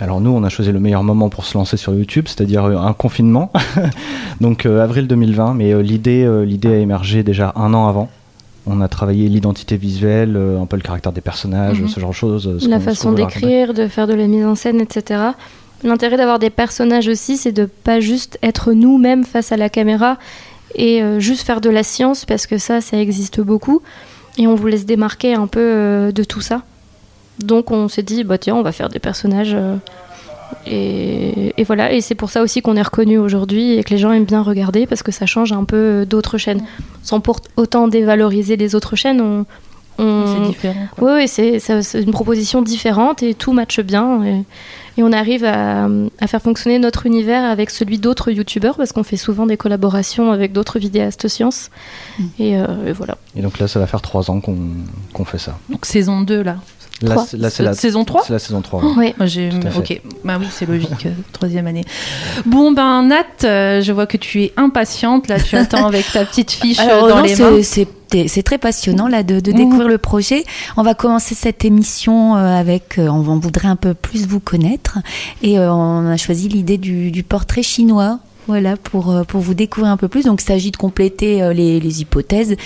Alors 0.00 0.20
nous, 0.20 0.30
on 0.30 0.42
a 0.44 0.48
choisi 0.48 0.72
le 0.72 0.80
meilleur 0.80 1.02
moment 1.02 1.28
pour 1.28 1.44
se 1.44 1.56
lancer 1.56 1.76
sur 1.76 1.94
YouTube, 1.94 2.26
c'est-à-dire 2.26 2.64
un 2.64 2.92
confinement, 2.92 3.52
donc 4.40 4.66
avril 4.66 5.06
2020, 5.06 5.54
mais 5.54 5.82
l'idée, 5.82 6.28
l'idée 6.44 6.68
a 6.68 6.76
émergé 6.78 7.22
déjà 7.22 7.52
un 7.56 7.74
an 7.74 7.86
avant. 7.86 8.08
On 8.66 8.80
a 8.80 8.88
travaillé 8.88 9.28
l'identité 9.28 9.76
visuelle, 9.76 10.36
euh, 10.36 10.60
un 10.60 10.66
peu 10.66 10.76
le 10.76 10.82
caractère 10.82 11.12
des 11.12 11.20
personnages, 11.20 11.80
mhm. 11.80 11.88
ce 11.88 11.98
genre 11.98 12.10
de 12.10 12.14
choses. 12.14 12.46
Euh, 12.46 12.68
la 12.68 12.80
façon 12.80 13.12
d'écrire, 13.12 13.72
de 13.72 13.88
faire 13.88 14.06
de 14.06 14.14
la 14.14 14.26
mise 14.26 14.44
en 14.44 14.54
scène, 14.54 14.80
etc. 14.80 15.20
L'intérêt 15.82 16.18
d'avoir 16.18 16.38
des 16.38 16.50
personnages 16.50 17.08
aussi, 17.08 17.36
c'est 17.38 17.52
de 17.52 17.64
pas 17.64 18.00
juste 18.00 18.38
être 18.42 18.72
nous-mêmes 18.72 19.24
face 19.24 19.50
à 19.50 19.56
la 19.56 19.70
caméra 19.70 20.18
et 20.74 21.02
euh, 21.02 21.20
juste 21.20 21.46
faire 21.46 21.60
de 21.60 21.70
la 21.70 21.82
science, 21.82 22.24
parce 22.24 22.46
que 22.46 22.58
ça, 22.58 22.80
ça 22.80 22.98
existe 22.98 23.40
beaucoup. 23.40 23.80
Et 24.36 24.46
on 24.46 24.54
voulait 24.54 24.78
se 24.78 24.84
démarquer 24.84 25.34
un 25.34 25.46
peu 25.46 26.12
de 26.14 26.24
tout 26.24 26.40
ça. 26.40 26.62
Donc 27.44 27.70
on 27.70 27.88
s'est 27.88 28.02
dit, 28.02 28.24
bah 28.24 28.38
tiens, 28.38 28.56
on 28.56 28.62
va 28.62 28.72
faire 28.72 28.88
des 28.88 28.98
personnages 28.98 29.56
et, 30.66 31.64
voilà, 31.64 31.92
et 31.92 32.00
c'est 32.00 32.14
pour 32.14 32.30
ça 32.30 32.42
aussi 32.42 32.62
qu'on 32.62 32.76
est 32.76 32.82
reconnu 32.82 33.18
aujourd'hui 33.18 33.74
et 33.74 33.84
que 33.84 33.90
les 33.90 33.98
gens 33.98 34.12
aiment 34.12 34.24
bien 34.24 34.42
regarder 34.42 34.86
parce 34.86 35.02
que 35.02 35.12
ça 35.12 35.26
change 35.26 35.52
un 35.52 35.64
peu 35.64 36.06
d'autres 36.08 36.38
chaînes. 36.38 36.62
Sans 37.02 37.20
pour 37.20 37.40
autant 37.56 37.88
dévaloriser 37.88 38.56
les 38.56 38.74
autres 38.74 38.96
chaînes, 38.96 39.20
on, 39.20 39.46
C'est 39.98 40.46
différent. 40.46 40.88
Oui, 41.00 41.28
c'est 41.28 41.58
une 41.94 42.10
proposition 42.10 42.62
différente 42.62 43.22
et 43.22 43.34
tout 43.34 43.52
matche 43.52 43.80
bien. 43.80 44.24
Et, 44.24 44.44
on 45.02 45.12
arrive 45.12 45.46
à, 45.46 45.88
faire 46.26 46.42
fonctionner 46.42 46.78
notre 46.78 47.06
univers 47.06 47.44
avec 47.44 47.70
celui 47.70 47.96
d'autres 47.96 48.30
youtubeurs 48.30 48.76
parce 48.76 48.92
qu'on 48.92 49.02
fait 49.02 49.16
souvent 49.16 49.46
des 49.46 49.56
collaborations 49.56 50.30
avec 50.30 50.52
d'autres 50.52 50.78
vidéastes 50.78 51.26
sciences. 51.26 51.70
Mm. 52.18 52.24
Euh, 52.40 52.86
et, 52.86 52.92
voilà. 52.92 53.16
Et 53.34 53.40
donc 53.40 53.58
là, 53.58 53.66
ça 53.66 53.80
va 53.80 53.86
faire 53.86 54.02
trois 54.02 54.30
ans 54.30 54.40
qu'on 54.40 55.24
fait 55.24 55.38
ça. 55.38 55.58
Donc 55.70 55.86
saison 55.86 56.20
2 56.20 56.42
là 56.42 56.56
c'est 57.26 57.62
la 57.62 57.74
saison 57.74 58.04
3 58.04 58.24
C'est 58.26 58.32
la 58.32 58.38
saison 58.38 58.60
3. 58.60 58.82
Oui, 58.96 59.14
ok. 59.18 60.00
Bah 60.24 60.36
oui, 60.38 60.46
c'est 60.50 60.66
logique, 60.66 61.06
euh, 61.06 61.10
troisième 61.32 61.66
année. 61.66 61.84
Bon, 62.46 62.72
ben 62.72 63.02
Nat, 63.04 63.24
euh, 63.44 63.80
je 63.80 63.92
vois 63.92 64.06
que 64.06 64.16
tu 64.16 64.42
es 64.42 64.52
impatiente. 64.56 65.28
Là, 65.28 65.40
tu 65.40 65.56
attends 65.56 65.86
avec 65.86 66.10
ta 66.12 66.24
petite 66.24 66.50
fiche 66.50 66.78
euh, 66.80 67.08
dans 67.08 67.20
les 67.20 67.36
mains. 67.36 67.60
C'est 67.62 68.42
très 68.42 68.58
passionnant 68.58 69.06
là 69.06 69.22
de, 69.22 69.38
de 69.38 69.52
découvrir 69.52 69.86
le 69.86 69.98
projet. 69.98 70.44
On 70.76 70.82
va 70.82 70.94
commencer 70.94 71.34
cette 71.34 71.64
émission 71.64 72.34
avec, 72.34 72.96
on, 72.98 73.20
voudrait 73.20 73.68
un 73.68 73.76
peu 73.76 73.94
plus 73.94 74.26
vous 74.26 74.40
connaître 74.40 74.98
et 75.42 75.60
on 75.60 76.06
a 76.06 76.16
choisi 76.16 76.48
l'idée 76.48 76.76
du, 76.76 77.12
du 77.12 77.22
portrait 77.22 77.62
chinois 77.62 78.18
voilà, 78.50 78.76
pour, 78.76 79.12
euh, 79.12 79.22
pour 79.22 79.40
vous 79.40 79.54
découvrir 79.54 79.92
un 79.92 79.96
peu 79.96 80.08
plus. 80.08 80.24
Donc, 80.24 80.42
il 80.42 80.44
s'agit 80.44 80.70
de 80.72 80.76
compléter 80.76 81.40
euh, 81.40 81.52
les, 81.52 81.78
les 81.78 82.00
hypothèses 82.00 82.56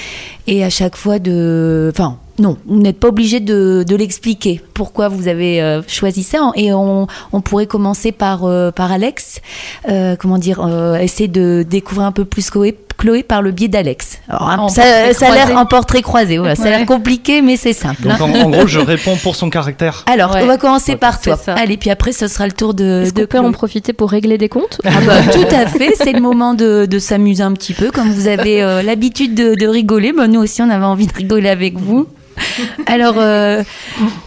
et 0.46 0.64
à 0.64 0.70
chaque 0.70 0.96
fois 0.96 1.18
de. 1.18 1.90
Enfin, 1.92 2.18
non, 2.38 2.56
vous 2.66 2.80
n'êtes 2.80 2.98
pas 2.98 3.08
obligé 3.08 3.38
de, 3.40 3.84
de 3.86 3.94
l'expliquer 3.96 4.60
pourquoi 4.74 5.08
vous 5.08 5.28
avez 5.28 5.62
euh, 5.62 5.82
choisi 5.86 6.22
ça. 6.24 6.50
Et 6.56 6.72
on, 6.72 7.06
on 7.32 7.40
pourrait 7.40 7.66
commencer 7.66 8.10
par, 8.10 8.44
euh, 8.44 8.70
par 8.72 8.90
Alex. 8.90 9.40
Euh, 9.88 10.16
comment 10.18 10.38
dire 10.38 10.60
euh, 10.66 10.96
Essayer 10.96 11.28
de 11.28 11.64
découvrir 11.68 12.06
un 12.08 12.12
peu 12.12 12.24
plus 12.24 12.50
Chloé, 12.50 12.76
Chloé 12.98 13.22
par 13.22 13.40
le 13.40 13.52
biais 13.52 13.68
d'Alex. 13.68 14.18
Alors, 14.28 14.48
hein, 14.50 14.56
En 14.58 14.68
ça, 14.68 14.82
ça 15.12 15.26
a 15.28 15.30
l'air 15.30 15.44
croisé. 15.44 15.54
en 15.54 15.66
portrait 15.66 16.02
croisé. 16.02 16.38
Voilà, 16.38 16.56
Ça 16.56 16.64
a 16.64 16.70
l'air 16.70 16.86
compliqué, 16.86 17.40
mais 17.40 17.56
c'est 17.56 17.72
simple. 17.72 18.02
Donc 18.02 18.20
en, 18.20 18.32
en 18.34 18.50
gros, 18.50 18.66
je 18.66 18.80
réponds 18.80 19.16
pour 19.16 19.36
son 19.36 19.48
caractère. 19.48 20.04
Alors, 20.12 20.32
Ouais. 20.34 20.40
on 20.42 20.46
va 20.46 20.56
commencer 20.58 20.92
Ouais, 20.92 20.98
par 20.98 21.20
toi. 21.20 21.36
ça. 21.36 21.54
Allez, 21.54 21.76
puis 21.76 21.90
après, 21.90 22.10
ce 22.12 22.26
sera 22.26 22.46
le 22.46 22.52
tour 22.52 22.74
de, 22.74 23.02
Est-ce 23.04 23.12
de 23.14 23.26
qu'on 23.26 23.28
peut 23.42 23.46
en 23.46 23.52
profiter 23.52 23.92
pour 23.92 24.10
régler 24.10 24.38
des 24.38 24.48
comptes? 24.48 24.80
Ah 24.84 24.90
bah, 25.06 25.20
tout 25.32 25.54
à 25.54 25.66
fait, 25.66 25.94
c'est 25.96 26.12
le 26.12 26.20
moment 26.20 26.54
de, 26.54 26.86
de 26.86 26.98
s'amuser 26.98 27.42
un 27.44 27.52
petit 27.52 27.74
peu. 27.74 27.92
Comme 27.92 28.10
vous 28.10 28.26
avez 28.26 28.60
euh, 28.62 28.82
l'habitude 28.82 29.34
de, 29.36 29.54
de 29.54 29.66
rigoler, 29.68 30.12
bah, 30.12 30.26
nous 30.26 30.40
aussi 30.40 30.62
on 30.62 30.70
avait 30.70 30.84
envie 30.84 31.06
de 31.06 31.12
rigoler 31.14 31.48
avec 31.48 31.78
vous. 31.78 32.06
Alors, 32.86 33.16
euh, 33.18 33.62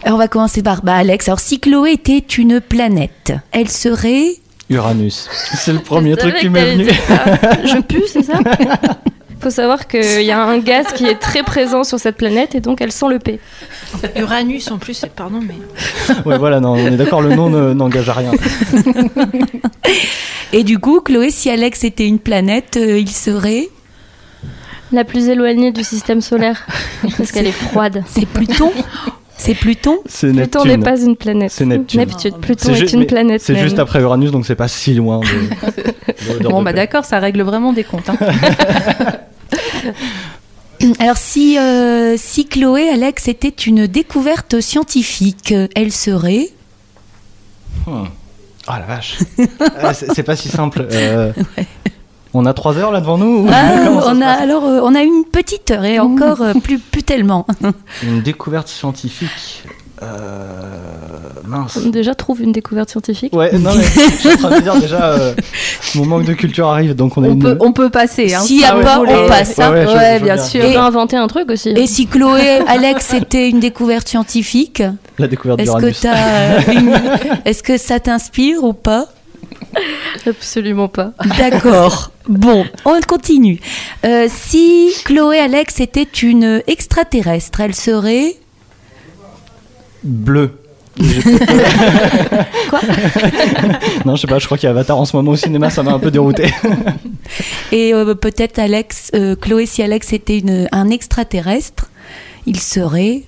on 0.04 0.16
va 0.16 0.28
commencer 0.28 0.62
par 0.62 0.82
bah, 0.82 0.96
Alex. 0.96 1.28
Alors, 1.28 1.40
si 1.40 1.60
Chloé 1.60 1.92
était 1.92 2.18
une 2.18 2.60
planète, 2.60 3.32
elle 3.52 3.68
serait... 3.68 4.34
Uranus. 4.70 5.28
C'est 5.54 5.72
le 5.72 5.78
premier 5.80 6.16
truc 6.16 6.36
qui 6.36 6.48
m'est 6.48 6.74
venu. 6.76 6.88
Je 7.64 7.80
pue, 7.80 8.02
c'est 8.06 8.22
ça? 8.22 8.34
Faut 9.40 9.50
savoir 9.50 9.86
qu'il 9.86 10.22
y 10.22 10.32
a 10.32 10.42
un 10.42 10.58
gaz 10.58 10.86
qui 10.96 11.06
est 11.06 11.14
très 11.14 11.44
présent 11.44 11.84
sur 11.84 12.00
cette 12.00 12.16
planète 12.16 12.56
et 12.56 12.60
donc 12.60 12.80
elle 12.80 12.90
sent 12.90 13.06
le 13.08 13.20
P. 13.20 13.38
Uranus 14.16 14.68
en 14.72 14.78
plus, 14.78 15.00
pardon, 15.14 15.40
mais. 15.40 15.54
Ouais, 16.26 16.36
voilà, 16.36 16.58
non, 16.58 16.72
on 16.72 16.78
est 16.78 16.96
d'accord, 16.96 17.22
le 17.22 17.36
nom 17.36 17.48
ne- 17.48 17.72
n'engage 17.72 18.08
à 18.08 18.14
rien. 18.14 18.32
Et 20.52 20.64
du 20.64 20.78
coup, 20.78 21.00
Chloé, 21.00 21.30
si 21.30 21.50
Alex 21.50 21.84
était 21.84 22.06
une 22.06 22.18
planète, 22.18 22.76
euh, 22.76 22.98
il 22.98 23.10
serait... 23.10 23.68
La 24.92 25.04
plus 25.04 25.28
éloignée 25.28 25.72
du 25.72 25.84
système 25.84 26.20
solaire 26.20 26.66
parce 27.16 27.30
qu'elle 27.32 27.46
est 27.46 27.52
froide. 27.52 28.04
C'est 28.08 28.26
Pluton 28.26 28.72
C'est 29.36 29.54
Pluton 29.54 29.98
C'est 30.06 30.32
Pluton 30.32 30.64
Neptune. 30.64 30.78
n'est 30.78 30.84
pas 30.84 31.00
une 31.00 31.16
planète. 31.16 31.50
C'est 31.52 31.66
Neptune. 31.66 32.06
Pluton 32.40 32.66
C'est 32.66 32.72
est 32.72 32.76
juste- 32.76 32.94
une 32.94 33.06
planète. 33.06 33.42
C'est 33.42 33.52
même. 33.52 33.62
juste 33.62 33.78
après 33.78 34.00
Uranus, 34.00 34.30
donc 34.30 34.46
c'est 34.46 34.54
pas 34.56 34.68
si 34.68 34.94
loin 34.94 35.20
de. 35.20 35.26
de- 36.34 36.38
d'heure 36.40 36.50
Bon, 36.52 36.60
de 36.60 36.64
bah 36.64 36.72
d'accord, 36.72 37.04
ça 37.04 37.18
règle 37.18 37.42
vraiment 37.42 37.72
des 37.72 37.84
comptes. 37.84 38.08
hein. 38.08 38.16
Alors, 41.00 41.16
si, 41.16 41.58
euh, 41.58 42.14
si 42.16 42.46
Chloé, 42.46 42.88
Alex, 42.88 43.26
était 43.28 43.48
une 43.48 43.86
découverte 43.88 44.60
scientifique, 44.60 45.52
elle 45.74 45.90
serait... 45.92 46.50
Hmm. 47.86 48.04
Oh 48.68 48.72
la 48.78 48.86
vache. 48.86 49.18
Ah, 49.80 49.92
c'est 49.94 50.12
c'est 50.14 50.22
pas 50.22 50.36
si 50.36 50.48
simple. 50.48 50.86
Euh, 50.92 51.32
On 52.40 52.46
a 52.46 52.54
trois 52.54 52.76
heures 52.78 52.92
là 52.92 53.00
devant 53.00 53.18
nous 53.18 53.46
ou 53.46 53.48
Ah, 53.52 53.90
on 54.06 54.22
a 54.22 54.26
alors 54.28 54.64
euh, 54.64 54.80
on 54.82 54.94
a 54.94 55.02
une 55.02 55.24
petite 55.24 55.70
heure 55.72 55.84
et 55.84 55.98
encore 55.98 56.40
euh, 56.40 56.52
plus 56.62 56.78
plus 56.78 57.02
tellement. 57.02 57.46
Une 58.04 58.22
découverte 58.22 58.68
scientifique. 58.68 59.64
Euh... 60.02 60.06
Mince. 61.44 61.78
Déjà, 61.86 62.14
trouve 62.14 62.40
une 62.42 62.52
découverte 62.52 62.90
scientifique. 62.90 63.34
Ouais, 63.34 63.50
non 63.58 63.70
mais 63.74 63.82
je 63.82 64.18
suis 64.18 64.28
en 64.34 64.36
train 64.36 64.56
de 64.56 64.60
dire 64.62 64.76
déjà, 64.78 65.02
euh, 65.06 65.34
mon 65.96 66.06
manque 66.06 66.24
de 66.24 66.34
culture 66.34 66.68
arrive, 66.68 66.94
donc 66.94 67.16
on 67.16 67.24
a 67.24 67.28
On 67.28 67.32
une. 67.32 67.38
peut, 67.40 67.56
on 67.60 67.72
peut 67.72 67.90
passer. 67.90 68.32
Hein, 68.34 68.40
S'il 68.40 68.58
y 68.58 68.60
si 68.60 68.64
a 68.64 68.74
vous 68.76 68.82
pas, 68.82 69.00
on 69.00 69.26
passe, 69.28 69.58
hein. 69.58 69.72
Ouais, 69.72 69.78
ouais, 69.78 69.86
je- 69.86 69.96
Ouais, 69.96 70.14
je 70.14 70.18
veux 70.20 70.24
bien 70.24 70.38
sûr. 70.38 70.64
On 70.64 70.72
peut 70.72 70.78
inventer 70.78 71.16
un 71.16 71.26
truc 71.26 71.50
aussi. 71.50 71.70
Et 71.70 71.86
si 71.88 72.06
Chloé, 72.06 72.60
Alex, 72.68 73.06
c'était 73.06 73.48
une 73.50 73.58
découverte 73.60 74.06
scientifique, 74.08 74.82
La 75.18 75.26
découverte 75.26 75.58
est-ce 75.60 75.72
que 75.72 76.72
une- 76.72 77.00
est-ce 77.44 77.62
que 77.64 77.76
ça 77.76 77.98
t'inspire 77.98 78.62
ou 78.62 78.74
pas? 78.74 79.06
Absolument 80.26 80.88
pas. 80.88 81.12
D'accord. 81.38 82.10
Bon, 82.28 82.64
on 82.84 83.00
continue. 83.06 83.60
Euh, 84.04 84.26
si 84.28 84.90
Chloé, 85.04 85.38
Alex 85.38 85.80
était 85.80 86.02
une 86.22 86.62
extraterrestre, 86.66 87.60
elle 87.60 87.74
serait 87.74 88.34
Bleu. 90.04 90.58
Quoi? 92.70 92.80
Non, 94.04 94.16
je 94.16 94.22
sais 94.22 94.26
pas, 94.26 94.38
je 94.38 94.46
crois 94.46 94.58
qu'il 94.58 94.66
y 94.66 94.68
a 94.68 94.70
Avatar 94.70 94.98
en 94.98 95.04
ce 95.04 95.16
moment 95.16 95.32
au 95.32 95.36
cinéma, 95.36 95.70
ça 95.70 95.82
m'a 95.82 95.92
un 95.92 95.98
peu 95.98 96.10
dérouté. 96.10 96.52
et 97.72 97.94
euh, 97.94 98.14
peut-être 98.14 98.58
Alex, 98.58 99.10
euh, 99.14 99.36
Chloé, 99.36 99.66
si 99.66 99.82
Alex 99.82 100.12
était 100.12 100.38
une, 100.38 100.68
un 100.72 100.90
extraterrestre, 100.90 101.90
il 102.46 102.58
serait 102.58 103.22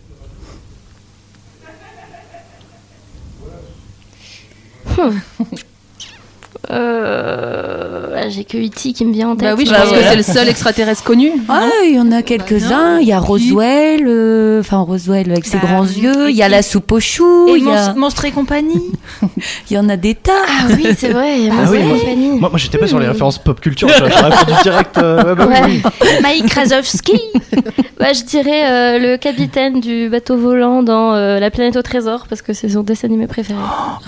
Euh, 6.71 8.17
ah, 8.17 8.29
J'ai 8.29 8.45
que 8.45 8.57
E.T. 8.59 8.93
qui 8.93 9.05
me 9.05 9.12
vient 9.12 9.31
en 9.31 9.37
tête. 9.37 9.49
Bah 9.49 9.55
oui, 9.57 9.64
je 9.67 9.71
Bah 9.71 9.79
pense 9.81 9.88
voilà. 9.88 10.02
que 10.05 10.11
c'est 10.11 10.17
le 10.17 10.23
seul 10.23 10.49
extraterrestre 10.49 11.02
connu. 11.05 11.31
Ah, 11.49 11.69
il 11.85 11.95
y 11.97 12.00
en 12.00 12.12
a 12.12 12.23
quelques-uns. 12.23 12.99
Il 13.00 13.09
y 13.09 13.12
a 13.12 13.19
Roswell, 13.19 14.05
euh, 14.07 14.61
enfin 14.61 14.79
Roswell 14.79 15.31
avec 15.33 15.45
ses 15.47 15.59
Bah, 15.59 15.64
grands 15.67 15.85
yeux. 15.85 16.31
Il 16.31 16.37
y 16.37 16.43
a 16.43 16.49
la 16.49 16.62
soupe 16.62 16.93
aux 16.93 17.00
choux. 17.00 17.49
Et 17.49 17.59
Il 17.59 17.64
y, 17.64 17.71
a- 17.71 17.88
Mons- 17.93 17.97
Monstre 17.97 18.25
et 18.26 18.31
compagnie 18.31 18.81
il 19.71 19.75
y 19.76 19.79
en 19.79 19.88
a 19.88 19.97
des 19.97 20.14
tas. 20.14 20.33
Ah 20.49 20.64
oui, 20.75 20.87
c'est 20.97 21.09
vrai. 21.09 21.38
il 21.40 21.47
y 21.47 21.49
a 21.49 21.52
Ah 21.52 21.57
Monstre 21.57 21.73
oui, 21.73 21.79
et 21.81 21.85
moi- 21.85 21.99
compagnie. 21.99 22.29
Moi, 22.38 22.49
moi 22.50 22.59
j'étais 22.59 22.79
pas 22.79 22.87
sur 22.87 22.99
les 22.99 23.09
références 23.09 23.38
pop 23.38 23.61
culture, 23.61 23.88
j'aurais 23.99 24.11
répondu 24.11 24.52
direct. 24.62 24.99
euh, 24.99 25.25
ouais, 25.25 25.35
bah 25.35 25.47
oui, 25.49 25.55
Ouais. 25.55 25.81
oui. 26.02 26.09
Mike 26.23 26.47
Krasowski 26.50 27.21
Bah, 27.99 28.12
je 28.12 28.23
dirais 28.25 28.71
euh, 28.71 28.99
le 28.99 29.17
capitaine 29.17 29.81
du 29.81 30.09
bateau 30.09 30.37
volant 30.37 30.83
dans 30.83 31.14
euh, 31.14 31.38
La 31.40 31.50
planète 31.50 31.76
au 31.76 31.83
trésor 31.83 32.26
parce 32.29 32.43
que 32.43 32.52
c'est 32.52 32.69
son 32.71 32.83
dessin 32.83 33.09
animé 33.09 33.26
préféré. 33.26 33.59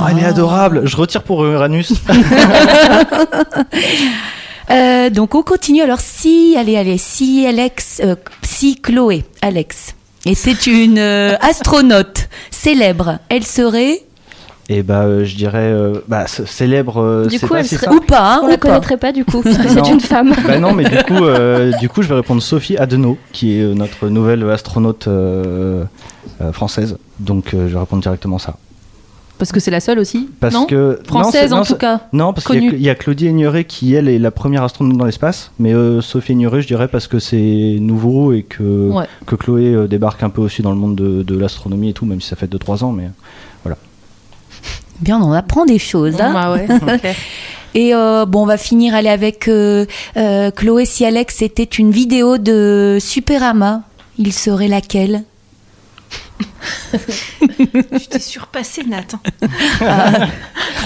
Oh, 0.00 0.04
elle 0.11 0.18
est 0.18 0.25
adorable. 0.26 0.82
Je 0.85 0.97
retire 0.97 1.23
pour 1.23 1.44
Uranus. 1.44 1.92
Euh, 4.71 5.11
donc 5.11 5.35
on 5.35 5.42
continue. 5.42 5.82
Alors 5.82 6.00
si, 6.00 6.54
allez, 6.56 6.76
allez, 6.76 6.97
si 6.97 7.44
Alex, 7.47 8.00
euh, 8.02 8.14
si 8.42 8.76
Chloé, 8.80 9.25
Alex, 9.42 9.94
était 10.25 10.52
une 10.71 10.99
euh, 10.99 11.35
astronaute 11.40 12.28
célèbre, 12.50 13.18
elle 13.28 13.44
serait? 13.44 14.00
Et 14.68 14.82
bah, 14.82 15.00
euh, 15.02 15.25
je 15.25 15.35
dirais, 15.35 15.59
euh, 15.73 16.00
bah, 16.09 16.26
célèbre. 16.26 17.02
euh, 17.02 17.26
Du 17.26 17.38
c'est 17.38 17.47
coup, 17.49 17.52
pas 17.54 17.61
elle 17.61 17.66
si 17.66 17.75
serait- 17.75 17.87
simple. 17.87 17.97
ou 17.99 18.00
pas, 18.00 18.35
hein, 18.35 18.40
On 18.42 18.47
ou 18.47 18.49
la 18.50 18.56
pas. 18.56 18.68
connaîtrait 18.68 18.97
pas 18.97 19.12
du 19.12 19.25
coup 19.26 19.42
parce 19.42 19.59
que 19.59 19.68
c'est 19.68 19.90
une 19.90 20.00
femme. 20.00 20.32
Bah 20.47 20.59
non, 20.59 20.73
mais 20.73 20.85
du 20.85 20.97
coup, 21.09 21.25
euh, 21.25 21.73
du 21.78 21.88
coup, 21.90 22.00
je 22.00 22.09
vais 22.09 22.14
répondre 22.14 22.40
Sophie 22.40 22.78
Adenau, 22.78 23.18
qui 23.32 23.59
est 23.59 23.64
notre 23.75 24.09
nouvelle 24.09 24.49
astronaute 24.49 25.06
euh, 25.09 25.85
euh, 26.40 26.52
française. 26.52 26.97
Donc, 27.18 27.52
euh, 27.52 27.68
je 27.68 27.75
vais 27.75 27.80
répondre 27.80 28.00
directement 28.02 28.38
ça. 28.38 28.54
Parce 29.42 29.50
que 29.50 29.58
c'est 29.58 29.72
la 29.72 29.80
seule 29.80 29.99
aussi. 29.99 30.28
Parce 30.38 30.54
non 30.54 30.66
que 30.66 31.00
Française 31.04 31.52
en 31.52 31.58
non, 31.58 31.64
tout 31.64 31.75
cas. 31.75 32.02
Non, 32.12 32.32
parce 32.32 32.46
qu'il 32.46 32.80
y, 32.80 32.88
a 32.88 32.92
y 32.92 32.96
Claudie 32.96 33.26
Aigneret 33.26 33.64
qui, 33.64 33.92
elle, 33.94 34.08
est 34.08 34.20
la 34.20 34.30
première 34.30 34.62
astronaute 34.62 34.96
dans 34.96 35.04
l'espace. 35.04 35.50
Mais 35.58 35.75
euh, 35.75 36.00
Sophie 36.00 36.30
Aigneret, 36.32 36.62
je 36.62 36.68
dirais, 36.68 36.87
parce 36.87 37.08
que 37.08 37.18
c'est 37.18 37.78
nouveau 37.80 38.32
et 38.32 38.44
que, 38.44 38.88
Ouais. 38.90 39.06
que 39.26 39.34
Chloé 39.34 39.75
euh, 39.75 39.88
débarque 39.88 40.22
un 40.22 40.30
peu 40.30 40.40
aussi 40.42 40.62
dans 40.62 40.70
le 40.70 40.76
monde 40.76 40.94
de, 40.94 41.25
de 41.25 41.37
l'astronomie 41.37 41.88
et 41.88 41.92
tout, 41.92 42.06
même 42.06 42.20
si 42.20 42.28
ça 42.28 42.37
fait 42.37 42.46
2-3 42.46 42.84
ans. 42.84 42.92
Mais 42.92 43.08
Bien, 45.00 45.18
on 45.18 45.25
en 45.25 45.32
apprend 45.32 45.64
des 45.64 45.80
choses. 45.80 46.20
hein. 46.20 46.32
Bah 46.32 46.52
ouais, 46.52 46.66
clair. 47.00 47.16
Et 47.75 47.94
euh, 47.94 48.25
bon, 48.26 48.42
on 48.42 48.46
va 48.46 48.56
finir 48.56 48.94
aller 48.94 49.08
avec 49.08 49.49
euh, 49.49 49.87
euh, 50.16 50.52
Chloé. 50.52 50.84
Si 50.84 51.04
Alex 51.04 51.42
était 51.42 51.64
une 51.64 51.90
vidéo 51.90 52.38
de 52.38 52.99
Superama, 53.00 53.82
il 54.18 54.32
serait 54.32 54.68
laquelle? 54.68 55.25
Tu 57.99 58.06
t'es 58.08 58.18
surpassé, 58.18 58.82
Nathan. 58.84 59.18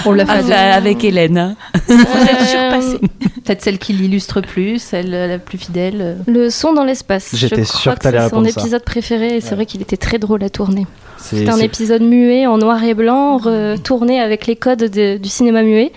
On 0.05 0.13
l'a 0.13 0.27
fait 0.27 0.53
Avec, 0.53 1.03
Hélène. 1.05 1.39
hein. 1.39 1.57
Vous 1.89 1.95
êtes 2.01 2.47
surpassé. 2.47 2.99
Peut-être 3.45 3.63
celle 3.63 3.79
qui 3.79 3.93
l'illustre 3.93 4.41
plus, 4.41 4.81
celle 4.83 5.15
euh, 5.15 5.27
la 5.29 5.39
plus 5.39 5.59
fidèle. 5.59 6.19
Le 6.27 6.51
son 6.51 6.73
dans 6.73 6.85
l'espace. 6.85 7.31
J'étais 7.35 7.63
Je 7.63 7.65
sûr 7.65 7.81
crois 7.81 7.95
que 7.97 8.01
t'allais 8.01 8.21
c'est 8.21 8.31
son 8.31 8.45
ça. 8.45 8.61
épisode 8.61 8.85
préféré 8.85 9.37
et 9.37 9.41
c'est 9.41 9.51
Ouais. 9.51 9.57
vrai 9.57 9.67
qu'il 9.67 9.83
était 9.83 9.97
très 9.97 10.19
drôle 10.19 10.43
à 10.43 10.51
tourner. 10.51 10.87
c'est. 11.19 11.49
Un 11.49 11.59
épisode 11.59 12.03
muet 12.03 12.47
en 12.47 12.59
noir 12.59 12.83
et 12.85 12.95
blanc, 12.95 13.39
re- 13.39 13.81
tourné 13.81 14.21
avec 14.21 14.47
les 14.47 14.57
codes 14.57 14.85
de- 14.91 15.17
du 15.19 15.29
cinéma 15.29 15.63
muet. 15.63 15.93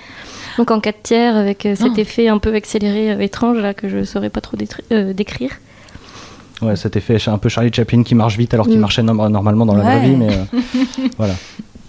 Donc 0.58 0.72
en 0.72 0.80
4 0.80 1.02
tiers, 1.04 1.36
avec 1.38 1.66
euh, 1.66 1.76
cet 1.76 1.94
Ah. 1.98 2.02
effet 2.02 2.28
un 2.28 2.38
peu 2.38 2.54
accéléré, 2.54 3.12
euh, 3.12 3.20
étrange, 3.20 3.58
là, 3.60 3.74
que 3.74 3.88
je 3.90 3.98
ne 3.98 4.04
saurais 4.04 4.30
pas 4.30 4.42
trop 4.42 4.58
euh, 4.92 5.14
décrire. 5.14 5.52
Ouais, 6.62 6.76
cet 6.76 6.96
effet 6.98 7.18
un 7.28 7.38
peu 7.38 7.48
Charlie 7.50 7.72
Chaplin 7.74 8.04
qui 8.04 8.16
marche 8.16 8.38
vite 8.38 8.54
alors 8.54 8.66
qu'il 8.68 8.78
Mm. 8.78 8.82
marchait 8.82 9.02
norm- 9.04 9.30
normalement 9.30 9.66
dans 9.66 9.76
la 9.76 9.84
vraie 9.84 10.02
vie. 10.02 10.16
Mais 10.16 10.28
euh, 10.30 10.60
voilà. 11.18 11.34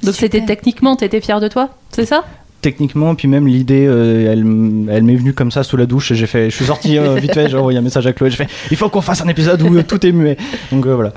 Donc 0.02 0.14
c'était 0.14 0.44
techniquement, 0.44 0.96
t'étais 0.96 1.20
fière 1.20 1.40
de 1.40 1.48
toi, 1.48 1.70
c'est 1.90 2.06
ça? 2.06 2.24
Techniquement, 2.62 3.14
puis 3.14 3.26
même 3.26 3.46
l'idée, 3.46 3.86
euh, 3.88 4.30
elle, 4.30 4.44
m'est 4.44 5.16
venue 5.16 5.32
comme 5.32 5.50
ça 5.50 5.62
sous 5.62 5.76
la 5.78 5.86
douche 5.86 6.10
et 6.12 6.14
j'ai 6.14 6.26
fait, 6.26 6.50
je 6.50 6.56
suis 6.56 6.66
sorti 6.66 6.98
euh, 6.98 7.14
vite 7.14 7.32
fait, 7.32 7.48
j'ai 7.48 7.56
envoyé 7.56 7.78
un 7.78 7.82
message 7.82 8.06
à 8.06 8.12
Chloé, 8.12 8.30
j'ai 8.30 8.36
fait, 8.36 8.48
il 8.70 8.76
faut 8.76 8.88
qu'on 8.90 9.00
fasse 9.00 9.22
un 9.22 9.28
épisode 9.28 9.62
où 9.62 9.74
euh, 9.74 9.82
tout 9.82 10.04
est 10.06 10.12
muet. 10.12 10.36
Donc 10.70 10.86
euh, 10.86 10.94
voilà. 10.94 11.12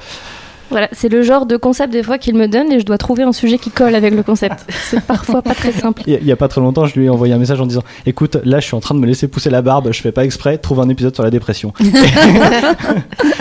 Voilà, 0.70 0.88
c'est 0.91 1.10
le 1.10 1.22
genre 1.22 1.46
de 1.46 1.55
concept 1.58 1.93
des 1.93 2.01
fois 2.03 2.17
qu'il 2.17 2.36
me 2.36 2.48
donne 2.48 2.72
et 2.72 2.79
je 2.79 2.86
dois 2.86 2.98
trouver 2.98 3.24
un 3.24 3.32
sujet 3.32 3.58
qui 3.58 3.70
colle 3.70 3.93
avec 3.96 4.13
le 4.15 4.24
concept. 4.24 4.65
C'est 4.89 5.01
parfois 5.01 5.41
pas 5.43 5.53
très 5.53 5.72
simple. 5.72 6.01
Il 6.08 6.13
y 6.13 6.15
a- 6.15 6.20
il 6.20 6.25
y 6.25 6.32
a 6.32 6.36
pas 6.36 6.48
très 6.48 6.62
longtemps, 6.62 6.86
je 6.86 6.98
lui 7.00 7.05
ai 7.05 7.10
envoyé 7.10 7.34
un 7.34 7.38
message 7.38 7.62
en 7.62 7.65
disant, 7.67 7.84
écoute, 8.05 8.38
là, 8.43 8.60
je 8.60 8.65
suis 8.65 8.75
en 8.75 8.79
train 8.79 8.96
de 8.96 9.00
me 9.00 9.05
laisser 9.05 9.27
pousser 9.27 9.50
la 9.51 9.62
barbe, 9.62 9.89
je 9.91 10.01
fais 10.01 10.12
pas 10.12 10.24
exprès, 10.25 10.58
trouve 10.58 10.79
un 10.79 10.89
épisode 10.89 11.13
sur 11.13 11.24
la 11.24 11.29
dépression. 11.29 11.74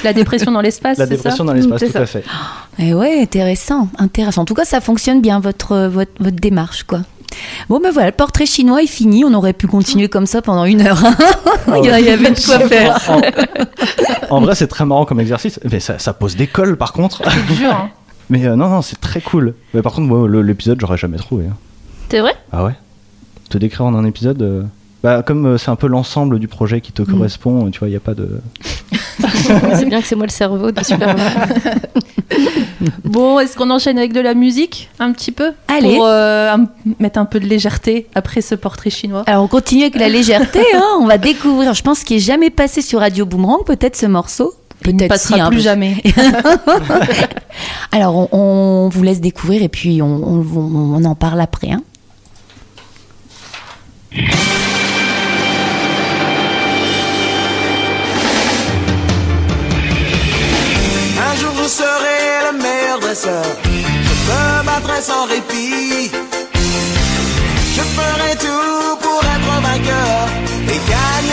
La 0.05 0.13
dépression 0.13 0.51
dans 0.53 0.61
l'espace, 0.61 0.99
la 0.99 1.07
c'est 1.07 1.11
ça 1.13 1.17
dépression 1.17 1.45
dans 1.45 1.53
l'espace, 1.53 1.79
C'est 1.81 1.87
tout 1.87 1.93
ça. 1.93 2.01
à 2.01 2.07
fait. 2.07 2.25
Eh 2.79 2.93
ouais, 2.95 3.21
intéressant, 3.23 3.89
intéressant. 3.99 4.43
En 4.43 4.45
tout 4.45 4.55
cas, 4.55 4.65
ça 4.65 4.81
fonctionne 4.81 5.21
bien 5.21 5.39
votre 5.41 5.87
votre, 5.87 6.11
votre 6.21 6.37
démarche, 6.37 6.83
quoi. 6.85 7.01
Bon 7.69 7.81
ben 7.81 7.91
voilà, 7.93 8.09
le 8.11 8.15
portrait 8.17 8.47
chinois 8.47 8.83
est 8.83 8.87
fini. 8.87 9.25
On 9.25 9.33
aurait 9.35 9.53
pu 9.53 9.67
continuer 9.67 10.09
comme 10.09 10.27
ça 10.27 10.43
pendant 10.43 10.65
une 10.65 10.83
heure. 10.83 11.03
il, 11.77 11.85
y 11.85 11.91
a- 11.91 12.01
il 12.01 12.07
y 12.07 12.11
avait 12.11 12.31
de 12.31 12.45
quoi 12.45 12.59
faire. 12.69 13.01
En, 14.31 14.37
en 14.37 14.41
vrai, 14.41 14.55
c'est 14.55 14.67
très 14.69 14.85
marrant 14.85 15.05
comme 15.05 15.21
exercice, 15.21 15.59
mais 15.71 15.81
ça, 15.81 15.99
ça 15.99 16.13
pose 16.13 16.37
des 16.37 16.47
cols 16.47 16.77
par 16.77 16.93
contre. 16.93 17.23
C'est 17.31 17.55
dur. 17.57 17.73
hein. 17.73 17.91
Mais 18.31 18.47
euh, 18.47 18.57
non, 18.57 18.69
non, 18.69 18.81
c'est 18.83 19.01
très 19.01 19.21
cool. 19.21 19.55
Mais 19.75 19.83
par 19.83 19.93
contre, 19.93 20.07
moi, 20.09 20.27
l'épisode, 20.43 20.79
j'aurais 20.81 20.97
jamais 20.97 21.19
trouvé. 21.19 21.45
hein. 21.47 21.57
C'est 22.09 22.21
vrai? 22.21 22.35
Ah 22.53 22.65
ouais? 22.65 22.73
Te 23.51 23.59
décrire 23.59 23.85
en 23.85 23.95
un 23.95 24.05
épisode 24.07 24.41
euh, 24.41 24.63
bah, 25.03 25.23
Comme 25.23 25.47
euh, 25.47 25.59
c'est 25.59 25.71
un 25.71 25.77
peu 25.77 25.87
l'ensemble 25.87 26.39
du 26.39 26.49
projet 26.49 26.81
qui 26.81 26.93
te 26.93 27.03
correspond, 27.03 27.71
tu 27.71 27.79
vois, 27.79 27.89
il 27.89 27.93
n'y 27.93 27.97
a 27.97 28.01
pas 28.01 28.15
de. 28.15 28.41
C'est 29.75 29.87
bien 29.87 30.01
que 30.01 30.07
c'est 30.07 30.15
moi 30.17 30.27
le 30.27 30.31
cerveau 30.33 30.71
de 30.71 30.83
Superman. 30.83 31.19
Bon, 33.05 33.39
est-ce 33.39 33.57
qu'on 33.57 33.71
enchaîne 33.71 33.99
avec 33.99 34.13
de 34.13 34.21
la 34.21 34.35
musique 34.35 34.89
un 34.99 35.13
petit 35.13 35.31
peu 35.33 35.53
Allez. 35.69 35.95
Pour 35.97 36.07
euh, 36.07 36.51
un- 36.53 36.67
mettre 36.99 37.19
un 37.19 37.25
peu 37.27 37.39
de 37.39 37.47
légèreté 37.47 38.07
après 38.15 38.41
ce 38.41 38.55
portrait 38.55 38.91
chinois? 38.91 39.23
Alors 39.27 39.45
on 39.45 39.49
continue 39.49 39.83
avec 39.83 39.97
la 39.97 40.09
légèreté. 40.19 40.61
hein. 40.75 40.83
On 41.01 41.07
va 41.07 41.19
découvrir. 41.19 41.75
Je 41.75 41.83
pense 41.83 42.03
qu'il 42.03 42.17
n'est 42.17 42.23
jamais 42.23 42.51
passé 42.51 42.81
sur 42.83 43.01
Radio 43.01 43.25
Boomerang. 43.27 43.65
Peut-être 43.65 43.97
ce 43.97 44.07
morceau. 44.07 44.55
Il 44.85 44.93
ne 44.95 44.99
Peut-être 44.99 45.09
passera 45.11 45.35
si, 45.37 45.41
hein, 45.41 45.51
plus 45.51 45.61
jamais. 45.61 46.03
Alors 47.93 48.17
on, 48.17 48.29
on 48.33 48.89
vous 48.89 49.03
laisse 49.03 49.21
découvrir 49.21 49.63
et 49.63 49.69
puis 49.69 50.01
on, 50.03 50.07
on- 50.07 50.95
on 50.97 51.05
en 51.05 51.15
parle 51.15 51.41
après. 51.41 51.71
hein. 51.71 51.83
Serai 61.73 62.21
le 62.47 62.53
meilleur 62.65 62.99
dresseur. 63.01 63.45
Je 63.65 64.15
me 64.29 64.65
battrai 64.67 65.01
sans 65.01 65.25
répit. 65.27 66.11
Je 67.77 67.83
ferai 67.97 68.33
tout 68.45 68.97
pour 69.05 69.21
être 69.35 69.53
vainqueur 69.69 70.19
et 70.73 70.81
gagner 70.93 71.32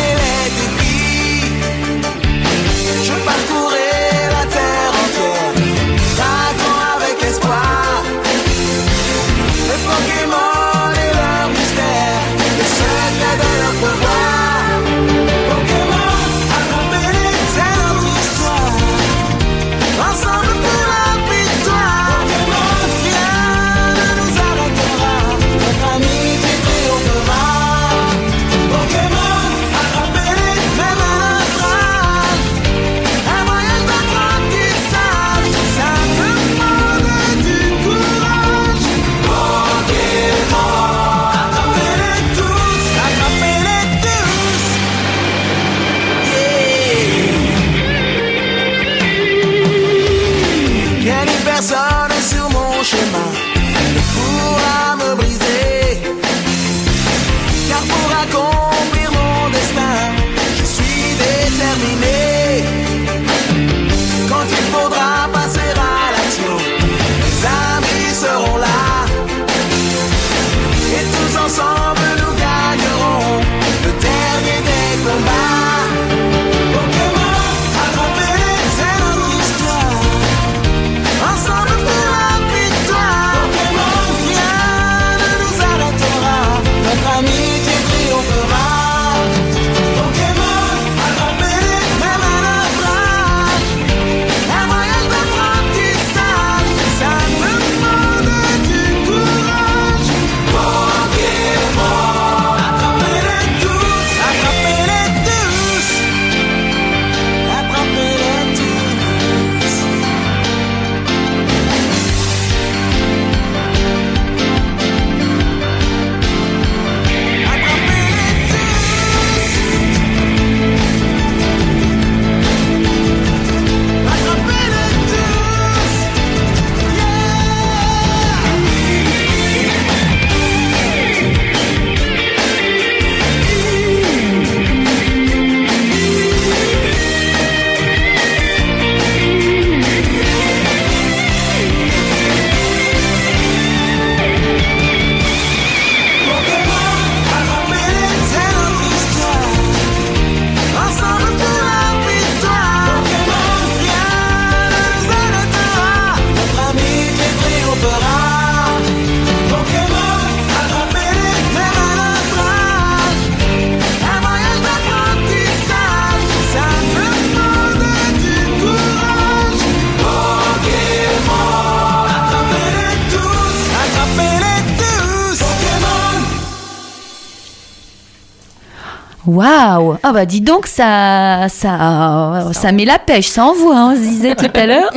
Waouh 179.39 179.95
Ah 180.03 180.11
bah 180.11 180.25
dis 180.25 180.41
donc 180.41 180.67
ça 180.67 181.47
ça 181.47 182.49
ça 182.51 182.71
met 182.73 182.83
la 182.83 182.99
pêche, 182.99 183.27
ça 183.27 183.45
envoie. 183.45 183.77
Hein, 183.77 183.93
on 183.93 183.95
se 183.95 184.01
disait 184.01 184.35
tout 184.35 184.51
à 184.53 184.65
l'heure. 184.65 184.89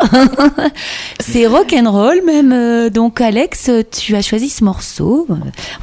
C'est 1.21 1.47
rock 1.47 1.73
and 1.73 1.89
roll 1.89 2.23
même. 2.27 2.51
euh, 2.53 2.91
Donc 2.91 3.21
Alex, 3.21 3.71
tu 3.93 4.17
as 4.17 4.23
choisi 4.23 4.49
ce 4.49 4.65
morceau. 4.65 5.29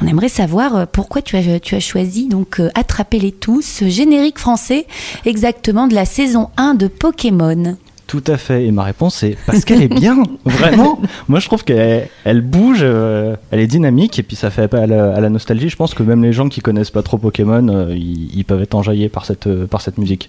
On 0.02 0.06
aimerait 0.06 0.28
savoir 0.28 0.76
euh, 0.76 0.84
pourquoi 0.90 1.22
tu 1.22 1.36
as 1.36 1.58
tu 1.58 1.74
as 1.74 1.80
choisi 1.80 2.28
donc 2.28 2.60
euh, 2.60 2.68
Attrapez-les 2.74 3.32
tous, 3.32 3.62
ce 3.62 3.88
générique 3.88 4.38
français 4.38 4.86
exactement 5.24 5.86
de 5.86 5.94
la 5.94 6.04
saison 6.04 6.50
1 6.58 6.74
de 6.74 6.86
Pokémon. 6.86 7.76
Tout 8.10 8.24
à 8.26 8.36
fait. 8.36 8.66
Et 8.66 8.72
ma 8.72 8.82
réponse 8.82 9.22
est 9.22 9.36
parce 9.46 9.64
qu'elle 9.64 9.82
est 9.82 9.88
bien, 9.88 10.24
vraiment. 10.44 10.98
Moi, 11.28 11.38
je 11.38 11.46
trouve 11.46 11.62
qu'elle 11.62 12.08
elle 12.24 12.40
bouge, 12.40 12.80
euh, 12.82 13.36
elle 13.52 13.60
est 13.60 13.68
dynamique, 13.68 14.18
et 14.18 14.24
puis 14.24 14.34
ça 14.36 14.50
fait 14.50 14.62
appel 14.62 14.80
à 14.82 14.86
la, 14.88 15.14
à 15.14 15.20
la 15.20 15.28
nostalgie. 15.28 15.68
Je 15.68 15.76
pense 15.76 15.94
que 15.94 16.02
même 16.02 16.20
les 16.22 16.32
gens 16.32 16.48
qui 16.48 16.60
connaissent 16.60 16.90
pas 16.90 17.02
trop 17.04 17.18
Pokémon, 17.18 17.68
euh, 17.68 17.94
ils, 17.96 18.36
ils 18.36 18.44
peuvent 18.44 18.62
être 18.62 18.74
enjaillés 18.74 19.08
par 19.08 19.24
cette, 19.26 19.46
euh, 19.46 19.66
par 19.68 19.80
cette 19.80 19.96
musique. 19.98 20.28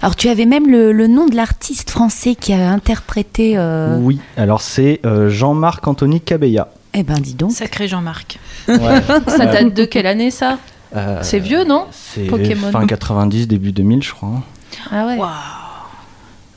Alors 0.00 0.16
tu 0.16 0.28
avais 0.30 0.46
même 0.46 0.70
le, 0.70 0.92
le 0.92 1.06
nom 1.06 1.26
de 1.26 1.36
l'artiste 1.36 1.90
français 1.90 2.34
qui 2.34 2.54
a 2.54 2.70
interprété. 2.70 3.58
euh, 3.58 3.98
Oui. 4.00 4.18
Alors 4.38 4.62
c'est 4.62 5.00
euh, 5.04 5.28
Jean-Marc 5.28 5.86
Anthony 5.86 6.22
Cabella. 6.22 6.68
Eh 6.94 7.02
ben 7.02 7.18
dis 7.20 7.34
donc. 7.34 7.52
Sacré 7.52 7.86
Jean-Marc. 7.88 8.38
Ouais. 8.68 8.78
Ça 9.26 9.44
date 9.44 9.74
de 9.74 9.84
quelle 9.84 10.06
année 10.06 10.30
ça? 10.30 10.58
Euh, 10.96 11.18
C'est 11.20 11.38
vieux, 11.40 11.64
non? 11.64 11.84
C'est 11.92 12.22
Pokémon. 12.22 12.70
fin 12.72 12.86
90, 12.86 13.46
début 13.46 13.72
2000, 13.72 14.02
je 14.02 14.12
crois. 14.12 14.42
Ah 14.90 15.06
ouais. 15.06 15.16
Waouh. 15.18 15.28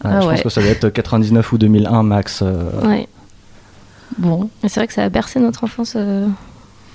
Ah 0.04 0.22
je 0.22 0.28
ouais. 0.28 0.34
pense 0.36 0.44
que 0.44 0.50
ça 0.50 0.62
doit 0.62 0.70
être 0.72 0.90
99 0.90 1.52
ou 1.54 1.58
2001 1.58 2.04
max. 2.04 2.42
euh. 2.42 2.70
Ouais. 2.88 3.08
Bon. 4.18 4.50
C'est 4.62 4.76
vrai 4.76 4.88
que 4.88 4.94
ça 4.94 5.04
a 5.04 5.10
bercé 5.10 5.40
notre 5.40 5.64
enfance. 5.64 5.96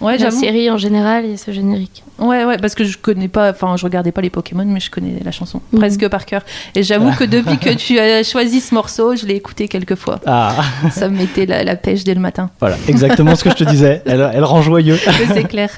Ouais, 0.01 0.17
la 0.19 0.31
série 0.31 0.71
en 0.71 0.77
général 0.77 1.25
et 1.25 1.37
ce 1.37 1.51
générique. 1.51 2.05
Ouais, 2.19 2.45
ouais, 2.45 2.57
parce 2.59 2.75
que 2.75 2.85
je 2.85 2.99
connais 2.99 3.29
pas, 3.29 3.51
enfin, 3.51 3.77
je 3.77 3.85
regardais 3.85 4.13
pas 4.13 4.21
les 4.21 4.31
Pokémon, 4.31 4.65
mais 4.65 4.81
je 4.81 4.91
connais 4.91 5.21
la 5.25 5.31
chanson 5.33 5.61
Mhm. 5.73 5.79
presque 5.81 6.09
par 6.09 6.25
cœur. 6.27 6.43
Et 6.75 6.83
j'avoue 6.83 7.11
que 7.13 7.25
depuis 7.25 7.59
que 7.61 7.71
tu 7.71 7.99
as 7.99 8.23
choisi 8.23 8.61
ce 8.61 8.75
morceau, 8.75 9.17
je 9.17 9.27
l'ai 9.27 9.35
écouté 9.35 9.67
quelques 9.69 9.95
fois. 9.97 10.21
Ah, 10.27 10.55
Ça 10.91 11.09
me 11.09 11.17
mettait 11.19 11.47
la, 11.47 11.65
la 11.65 11.77
pêche 11.77 12.05
dès 12.05 12.15
le 12.15 12.21
matin. 12.21 12.51
voilà, 12.61 12.77
exactement 12.89 13.35
ce 13.37 13.45
que 13.45 13.51
je 13.51 13.57
te 13.57 13.65
disais. 13.65 14.03
Elle, 14.07 14.29
elle 14.33 14.45
rend 14.45 14.63
joyeux. 14.63 14.99
C'est 15.35 15.45
clair. 15.49 15.71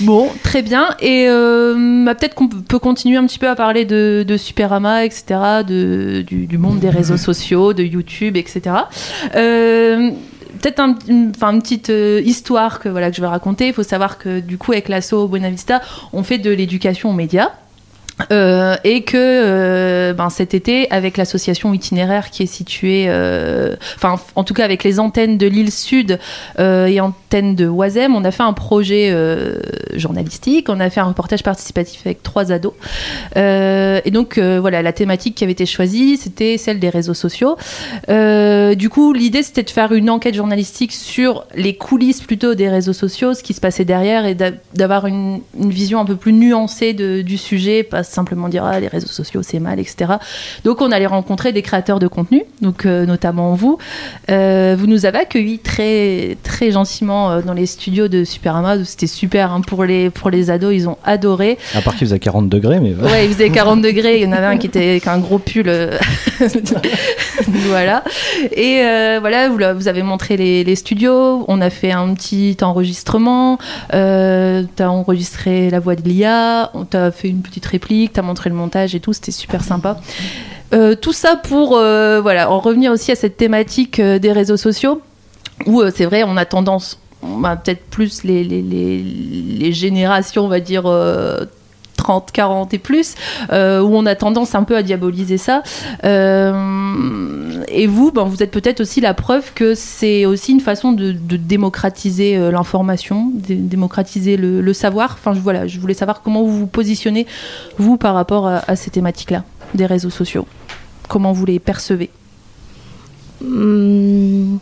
Bon, 0.00 0.28
très 0.42 0.62
bien. 0.62 0.90
Et 1.00 1.26
euh, 1.28 2.04
bah, 2.04 2.14
peut-être 2.14 2.34
qu'on 2.34 2.48
peut 2.48 2.78
continuer 2.78 3.16
un 3.16 3.26
petit 3.26 3.38
peu 3.38 3.48
à 3.48 3.54
parler 3.54 3.84
de, 3.84 4.24
de 4.26 4.36
Superama, 4.36 5.04
etc., 5.04 5.24
de, 5.66 6.22
du, 6.26 6.46
du 6.46 6.58
monde 6.58 6.78
des 6.80 6.90
réseaux 6.90 7.16
sociaux, 7.28 7.72
de 7.72 7.82
YouTube, 7.82 8.36
etc. 8.36 8.62
Euh, 9.36 10.10
Peut-être 10.62 10.80
un- 10.80 10.96
une, 11.08 11.32
petite 11.32 11.90
euh, 11.90 12.22
histoire 12.24 12.78
que, 12.78 12.88
voilà, 12.88 13.10
que 13.10 13.16
je 13.16 13.20
vais 13.20 13.26
raconter. 13.26 13.66
Il 13.66 13.74
faut 13.74 13.82
savoir 13.82 14.16
que 14.16 14.40
du 14.40 14.56
coup, 14.58 14.72
avec 14.72 14.88
l'asso 14.88 15.26
Buena 15.28 15.50
Vista, 15.50 15.82
on 16.12 16.22
fait 16.22 16.38
de 16.38 16.50
l'éducation 16.50 17.10
aux 17.10 17.14
médias. 17.14 17.50
Euh, 18.30 18.76
et 18.84 19.02
que 19.02 19.16
euh, 19.16 20.12
ben, 20.12 20.30
cet 20.30 20.54
été, 20.54 20.90
avec 20.90 21.16
l'association 21.16 21.72
itinéraire 21.74 22.30
qui 22.30 22.42
est 22.42 22.46
située, 22.46 23.06
euh, 23.08 23.74
enfin 23.96 24.16
en 24.36 24.44
tout 24.44 24.54
cas 24.54 24.64
avec 24.64 24.84
les 24.84 25.00
antennes 25.00 25.38
de 25.38 25.46
l'île 25.46 25.72
Sud 25.72 26.18
et 26.58 27.00
antennes 27.00 27.54
de 27.54 27.66
Oisem, 27.66 28.14
on 28.14 28.24
a 28.24 28.30
fait 28.30 28.42
un 28.42 28.52
projet 28.52 29.14
journalistique, 29.94 30.68
on 30.68 30.80
a 30.80 30.90
fait 30.90 31.00
un 31.00 31.04
reportage 31.04 31.42
participatif 31.42 32.02
avec 32.04 32.22
trois 32.22 32.52
ados. 32.52 32.74
Et 33.36 34.10
donc 34.10 34.38
voilà, 34.38 34.82
la 34.82 34.92
thématique 34.92 35.34
qui 35.34 35.44
avait 35.44 35.52
été 35.52 35.66
choisie, 35.66 36.16
c'était 36.16 36.58
celle 36.58 36.78
des 36.78 36.90
réseaux 36.90 37.14
sociaux. 37.14 37.56
Du 38.08 38.88
coup, 38.90 39.12
l'idée 39.12 39.42
c'était 39.42 39.62
de 39.62 39.70
faire 39.70 39.92
une 39.92 40.10
enquête 40.10 40.34
journalistique 40.34 40.92
sur 40.92 41.44
les 41.54 41.74
coulisses 41.74 42.20
plutôt 42.20 42.54
des 42.54 42.68
réseaux 42.68 42.92
sociaux, 42.92 43.34
ce 43.34 43.42
qui 43.42 43.54
se 43.54 43.60
passait 43.60 43.84
derrière 43.84 44.26
et 44.26 44.34
d'a- 44.34 44.52
d'avoir 44.74 45.06
une, 45.06 45.40
vision 45.54 46.00
un 46.00 46.04
peu 46.04 46.16
plus 46.16 46.32
nuancée 46.32 46.92
du 46.92 47.38
sujet, 47.38 47.82
pas 47.82 48.02
simplement 48.12 48.48
dire 48.48 48.64
ah, 48.64 48.78
les 48.80 48.88
réseaux 48.88 49.06
sociaux 49.08 49.42
c'est 49.42 49.60
mal, 49.60 49.78
etc. 49.80 50.12
Donc 50.64 50.80
on 50.80 50.92
allait 50.92 51.06
rencontrer 51.06 51.52
des 51.52 51.62
créateurs 51.62 51.98
de 51.98 52.06
contenu, 52.06 52.44
donc 52.60 52.86
euh, 52.86 53.06
notamment 53.06 53.54
vous. 53.54 53.78
Euh, 54.30 54.76
vous 54.78 54.86
nous 54.86 55.06
avez 55.06 55.18
accueillis 55.18 55.58
très 55.58 56.36
très 56.42 56.70
gentiment 56.70 57.30
euh, 57.30 57.42
dans 57.42 57.54
les 57.54 57.66
studios 57.66 58.08
de 58.08 58.24
Superama, 58.24 58.84
c'était 58.84 59.06
super 59.06 59.52
hein, 59.52 59.60
pour 59.60 59.84
les 59.84 60.10
pour 60.10 60.30
les 60.30 60.50
ados, 60.50 60.72
ils 60.74 60.88
ont 60.88 60.98
adoré. 61.04 61.58
À 61.74 61.80
part 61.80 61.94
qu'il 61.94 62.06
faisait 62.06 62.18
40 62.18 62.48
degrés, 62.48 62.80
mais 62.80 62.94
ouais. 62.94 63.26
Il 63.26 63.32
faisait 63.32 63.50
40 63.50 63.82
degrés. 63.82 64.18
Il 64.18 64.22
y 64.22 64.26
en 64.26 64.32
avait 64.32 64.46
un 64.46 64.58
qui 64.58 64.66
était 64.66 64.90
avec 64.90 65.06
un 65.06 65.18
gros 65.18 65.38
pull. 65.38 65.70
voilà. 67.48 68.04
Et 68.52 68.80
euh, 68.82 69.18
voilà, 69.20 69.48
vous, 69.48 69.58
vous 69.74 69.88
avez 69.88 70.02
montré 70.02 70.36
les, 70.36 70.64
les 70.64 70.76
studios. 70.76 71.44
On 71.48 71.60
a 71.60 71.70
fait 71.70 71.92
un 71.92 72.14
petit 72.14 72.56
enregistrement. 72.62 73.58
Euh, 73.94 74.64
t'as 74.76 74.88
enregistré 74.88 75.70
la 75.70 75.80
voix 75.80 75.96
de 75.96 76.02
Lia. 76.02 76.70
On 76.74 76.84
t'a 76.84 77.10
fait 77.10 77.28
une 77.28 77.42
petite 77.42 77.66
réplique. 77.66 77.91
T'as 78.12 78.22
montré 78.22 78.50
le 78.50 78.56
montage 78.56 78.94
et 78.94 79.00
tout. 79.00 79.12
C'était 79.12 79.32
super 79.32 79.62
sympa. 79.62 80.00
Euh, 80.72 80.94
tout 80.94 81.12
ça 81.12 81.36
pour 81.36 81.76
euh, 81.76 82.20
voilà, 82.20 82.50
en 82.50 82.58
revenir 82.58 82.92
aussi 82.92 83.12
à 83.12 83.14
cette 83.14 83.36
thématique 83.36 83.98
euh, 84.00 84.18
des 84.18 84.32
réseaux 84.32 84.56
sociaux 84.56 85.02
où 85.66 85.82
c'est 85.94 86.06
vrai, 86.06 86.24
on 86.24 86.36
a 86.36 86.44
tendance, 86.44 86.98
a 87.44 87.56
peut-être 87.56 87.84
plus 87.84 88.24
les, 88.24 88.42
les 88.42 89.72
générations, 89.72 90.44
on 90.44 90.48
va 90.48 90.60
dire. 90.60 90.82
Euh, 92.02 92.12
30, 92.12 92.32
40 92.32 92.74
et 92.74 92.78
plus, 92.78 93.14
euh, 93.52 93.80
où 93.80 93.94
on 93.94 94.06
a 94.06 94.14
tendance 94.14 94.54
un 94.54 94.64
peu 94.64 94.76
à 94.76 94.82
diaboliser 94.82 95.38
ça. 95.38 95.62
Euh, 96.04 97.62
et 97.68 97.86
vous, 97.86 98.10
ben, 98.10 98.24
vous 98.24 98.42
êtes 98.42 98.50
peut-être 98.50 98.80
aussi 98.80 99.00
la 99.00 99.14
preuve 99.14 99.52
que 99.54 99.74
c'est 99.74 100.26
aussi 100.26 100.52
une 100.52 100.60
façon 100.60 100.92
de, 100.92 101.12
démocratiser 101.12 102.36
euh, 102.36 102.50
l'information, 102.50 103.30
dé- 103.34 103.54
démocratiser 103.54 104.36
le, 104.36 104.72
savoir. 104.72 105.18
Enfin, 105.18 105.32
voilà, 105.32 105.66
je 105.66 105.78
voulais 105.78 105.94
savoir 105.94 106.22
comment 106.22 106.42
vous 106.42 106.58
vous 106.58 106.66
positionnez, 106.66 107.26
vous, 107.78 107.96
par 107.96 108.14
rapport 108.14 108.48
à, 108.48 108.76
ces 108.76 108.90
thématiques-là, 108.90 109.44
des 109.74 109.86
réseaux 109.86 110.10
sociaux. 110.10 110.46
Comment 111.08 111.32
vous 111.32 111.44
les 111.44 111.58
percevez? 111.58 112.10
Hum, 113.42 114.58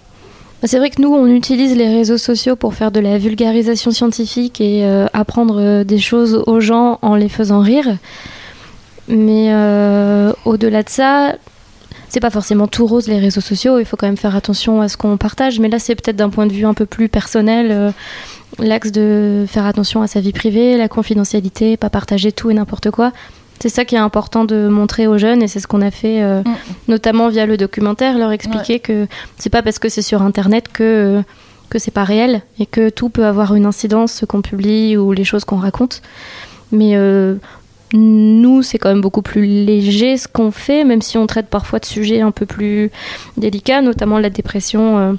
C'est 0.65 0.79
vrai 0.79 0.91
que 0.91 1.01
nous, 1.01 1.15
on 1.15 1.27
utilise 1.27 1.75
les 1.75 1.89
réseaux 1.89 2.19
sociaux 2.19 2.55
pour 2.55 2.75
faire 2.75 2.93
de 2.93 3.01
la 3.01 3.17
vulgarisation 3.17 3.93
scientifique 3.93 4.61
et 4.61 4.85
euh, 4.85 5.07
apprendre 5.15 5.57
euh, 5.59 5.85
des 5.85 5.99
choses 5.99 6.43
aux 6.47 6.61
gens 6.61 6.99
en 7.01 7.15
les 7.15 7.31
faisant 7.31 7.61
rire. 7.61 7.97
Mais 9.09 9.49
euh, 9.53 10.33
au-delà 10.45 10.83
de 10.83 10.91
ça, 10.91 11.35
c'est 12.11 12.21
pas 12.21 12.29
forcément 12.29 12.67
tout 12.67 12.87
rose 12.87 13.09
les 13.09 13.19
réseaux 13.19 13.41
sociaux. 13.41 13.79
Il 13.79 13.87
faut 13.87 13.97
quand 13.97 14.07
même 14.07 14.19
faire 14.19 14.37
attention 14.37 14.83
à 14.83 14.89
ce 14.89 14.99
qu'on 14.99 15.17
partage. 15.17 15.61
Mais 15.61 15.69
là, 15.69 15.79
c'est 15.79 15.95
peut-être 15.95 16.17
d'un 16.17 16.31
point 16.31 16.47
de 16.47 16.53
vue 16.53 16.67
un 16.67 16.75
peu 16.75 16.85
plus 16.85 17.09
personnel. 17.09 17.95
L'axe 18.59 18.93
de 18.93 19.47
faire 19.49 19.65
attention 19.65 20.03
à 20.03 20.09
sa 20.09 20.21
vie 20.21 20.33
privée, 20.33 20.77
la 20.77 20.89
confidentialité, 20.89 21.77
pas 21.79 21.89
partager 21.89 22.33
tout 22.33 22.51
et 22.51 22.55
n'importe 22.55 22.91
quoi. 22.91 23.13
C'est 23.61 23.69
ça 23.69 23.85
qui 23.85 23.95
est 23.95 23.99
important 23.99 24.45
de 24.45 24.69
montrer 24.69 25.07
aux 25.07 25.19
jeunes 25.19 25.43
et 25.43 25.49
c'est 25.49 25.61
ce 25.61 25.67
qu'on 25.67 25.83
a 25.83 25.91
fait 25.91 26.23
euh, 26.23 26.43
Mm. 26.43 26.55
notamment 26.89 27.29
via 27.29 27.45
le 27.47 27.57
documentaire, 27.57 28.17
leur 28.19 28.33
expliquer 28.33 28.79
que 28.81 29.07
c'est 29.37 29.51
pas 29.51 29.63
parce 29.63 29.79
que 29.79 29.89
c'est 29.89 30.03
sur 30.03 30.23
internet 30.23 30.69
que 30.73 31.23
que 31.69 31.79
c'est 31.79 31.91
pas 31.93 32.03
réel 32.05 32.43
et 32.59 32.67
que 32.67 32.89
tout 32.91 33.11
peut 33.11 33.27
avoir 33.27 33.55
une 33.55 33.65
incidence 33.67 34.13
ce 34.13 34.25
qu'on 34.27 34.43
publie 34.43 34.97
ou 34.97 35.13
les 35.13 35.23
choses 35.25 35.45
qu'on 35.45 35.59
raconte. 35.59 36.03
Mais 36.73 36.97
euh, 36.97 37.37
nous, 37.93 38.63
c'est 38.63 38.79
quand 38.79 38.89
même 38.89 39.01
beaucoup 39.01 39.23
plus 39.23 39.45
léger 39.47 40.17
ce 40.17 40.27
qu'on 40.27 40.51
fait, 40.51 40.85
même 40.85 41.01
si 41.03 41.17
on 41.19 41.27
traite 41.29 41.47
parfois 41.47 41.79
de 41.79 41.85
sujets 41.85 42.23
un 42.23 42.31
peu 42.33 42.47
plus 42.47 42.91
délicats, 43.37 43.83
notamment 43.83 44.19
la 44.19 44.31
dépression. 44.31 44.99
euh, 44.99 45.13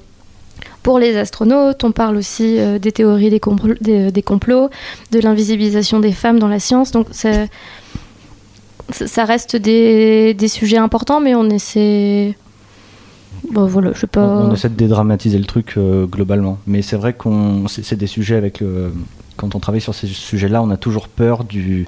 pour 0.84 0.98
les 1.00 1.16
astronautes, 1.16 1.84
on 1.84 1.92
parle 1.92 2.18
aussi 2.18 2.58
euh, 2.60 2.80
des 2.80 2.92
théories 2.92 3.30
des, 3.30 3.40
compl- 3.40 3.78
des, 3.82 4.12
des 4.12 4.22
complots, 4.24 4.70
de 5.12 5.20
l'invisibilisation 5.20 6.00
des 6.00 6.12
femmes 6.12 6.40
dans 6.40 6.48
la 6.48 6.60
science. 6.60 6.92
Donc 6.92 7.08
ça, 8.90 9.26
reste 9.26 9.56
des, 9.56 10.34
des 10.34 10.48
sujets 10.48 10.78
importants, 10.78 11.22
mais 11.22 11.36
on 11.36 11.50
essaie. 11.50 12.36
Bon, 13.52 13.66
voilà, 13.66 13.92
je 13.94 14.00
sais 14.02 14.08
pas. 14.08 14.26
On, 14.26 14.54
essaie 14.54 14.70
de 14.70 14.76
dédramatiser 14.76 15.38
le 15.38 15.46
truc 15.46 15.76
euh, 15.78 16.06
globalement. 16.06 16.58
Mais 16.68 16.82
c'est 16.82 16.98
vrai 16.98 17.14
qu'on 17.14 17.68
c'est 17.68 17.96
des 17.96 18.08
sujets 18.08 18.36
avec 18.36 18.64
quand 19.38 19.56
on 19.56 19.60
travaille 19.60 19.82
sur 19.82 19.96
ces 19.96 20.08
sujets-là, 20.08 20.62
on 20.62 20.70
a 20.70 20.78
toujours 20.78 21.08
peur 21.08 21.44
du 21.44 21.88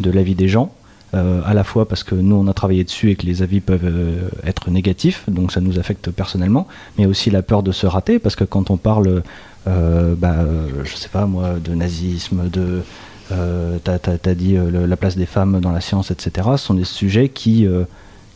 de 0.00 0.10
l'avis 0.10 0.34
des 0.34 0.48
gens. 0.48 0.72
euh, 1.14 1.40
à 1.44 1.54
la 1.54 1.64
fois 1.64 1.86
parce 1.86 2.02
que 2.02 2.14
nous 2.14 2.34
on 2.34 2.48
a 2.48 2.54
travaillé 2.54 2.82
dessus 2.82 3.10
et 3.10 3.16
que 3.16 3.24
les 3.24 3.42
avis 3.42 3.60
peuvent 3.60 3.84
euh, 3.84 4.28
être 4.44 4.70
négatifs, 4.70 5.24
donc 5.28 5.52
ça 5.52 5.60
nous 5.60 5.78
affecte 5.78 6.10
personnellement, 6.10 6.66
mais 6.98 7.06
aussi 7.06 7.30
la 7.30 7.42
peur 7.42 7.62
de 7.62 7.72
se 7.72 7.86
rater 7.86 8.18
parce 8.18 8.34
que 8.34 8.44
quand 8.44 8.70
on 8.70 8.76
parle, 8.76 9.22
euh, 9.68 10.14
bah, 10.16 10.44
je 10.82 10.94
sais 10.96 11.08
pas 11.08 11.26
moi, 11.26 11.54
de 11.64 11.74
nazisme, 11.74 12.48
de 12.50 12.82
euh, 13.32 13.78
t'as- 13.82 13.98
t'as 13.98 14.34
dit 14.34 14.56
euh, 14.56 14.86
la 14.86 14.96
place 14.96 15.16
des 15.16 15.26
femmes 15.26 15.60
dans 15.60 15.72
la 15.72 15.80
science, 15.80 16.10
etc. 16.10 16.48
Ce 16.56 16.66
sont 16.66 16.74
des 16.74 16.84
sujets 16.84 17.28
qui 17.28 17.66
euh, 17.66 17.84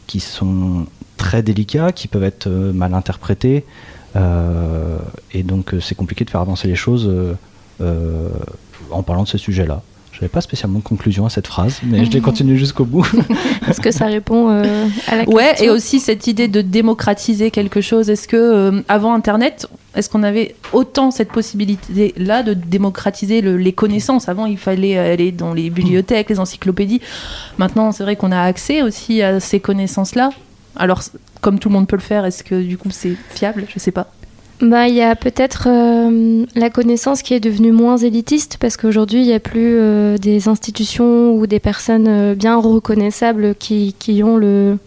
qui 0.06 0.20
sont 0.20 0.86
très 1.16 1.42
délicats, 1.42 1.92
qui 1.92 2.08
peuvent 2.08 2.24
être 2.24 2.46
euh, 2.46 2.72
mal 2.72 2.94
interprétés, 2.94 3.64
et 5.32 5.42
donc 5.44 5.74
c'est 5.80 5.94
compliqué 5.94 6.24
de 6.24 6.30
faire 6.30 6.40
avancer 6.40 6.66
les 6.66 6.74
choses 6.74 7.08
en 8.90 9.02
parlant 9.02 9.22
de 9.24 9.28
ce 9.28 9.38
sujet-là. 9.38 9.82
Je 10.18 10.24
n'avais 10.24 10.32
pas 10.32 10.40
spécialement 10.40 10.80
de 10.80 10.84
conclusion 10.84 11.26
à 11.26 11.30
cette 11.30 11.46
phrase, 11.46 11.78
mais 11.84 12.04
je 12.04 12.10
l'ai 12.10 12.20
continué 12.30 12.56
jusqu'au 12.56 12.84
bout. 12.84 13.06
Est-ce 13.68 13.80
que 13.80 13.92
ça 13.92 14.06
répond 14.06 14.50
euh, 14.50 14.86
à 15.06 15.14
la 15.14 15.28
Ouais, 15.28 15.50
question 15.50 15.66
et 15.66 15.70
aussi 15.70 16.00
cette 16.00 16.26
idée 16.26 16.48
de 16.48 16.60
démocratiser 16.60 17.52
quelque 17.52 17.80
chose. 17.80 18.10
Est-ce 18.10 18.26
que 18.26 18.36
euh, 18.36 18.82
avant 18.88 19.14
Internet, 19.14 19.68
est-ce 19.94 20.10
qu'on 20.10 20.24
avait 20.24 20.56
autant 20.72 21.12
cette 21.12 21.30
possibilité-là 21.30 22.42
de 22.42 22.52
démocratiser 22.54 23.42
le- 23.42 23.56
les 23.58 23.72
connaissances? 23.72 24.28
Avant, 24.28 24.46
il 24.46 24.58
fallait 24.58 24.98
aller 24.98 25.30
dans 25.30 25.54
les 25.54 25.70
bibliothèques, 25.70 26.30
les 26.30 26.40
encyclopédies. 26.40 27.00
Maintenant, 27.58 27.92
c'est 27.92 28.02
vrai 28.02 28.16
qu'on 28.16 28.32
a 28.32 28.40
accès 28.42 28.82
aussi 28.82 29.22
à 29.22 29.38
ces 29.38 29.60
connaissances-là. 29.60 30.30
Alors, 30.74 31.00
comme 31.40 31.60
tout 31.60 31.68
le 31.68 31.74
monde 31.74 31.86
peut 31.86 31.94
le 31.96 32.02
faire, 32.02 32.24
est-ce 32.24 32.42
que 32.42 32.60
du 32.60 32.76
coup 32.76 32.88
c'est 32.90 33.14
fiable? 33.30 33.66
Je 33.72 33.78
sais 33.78 33.92
pas. 33.92 34.10
Bah, 34.60 34.88
il 34.88 34.94
y 34.94 35.02
a 35.02 35.14
peut-être 35.14 35.68
euh, 35.68 36.44
la 36.56 36.68
connaissance 36.68 37.22
qui 37.22 37.32
est 37.32 37.40
devenue 37.40 37.70
moins 37.70 37.96
élitiste 37.96 38.56
parce 38.58 38.76
qu'aujourd'hui, 38.76 39.20
il 39.20 39.26
n'y 39.26 39.32
a 39.32 39.38
plus 39.38 39.76
euh, 39.78 40.18
des 40.18 40.48
institutions 40.48 41.32
ou 41.32 41.46
des 41.46 41.60
personnes 41.60 42.08
euh, 42.08 42.34
bien 42.34 42.56
reconnaissables 42.56 43.54
qui, 43.54 43.94
qui 44.00 44.24
ont 44.24 44.36
le, 44.36 44.78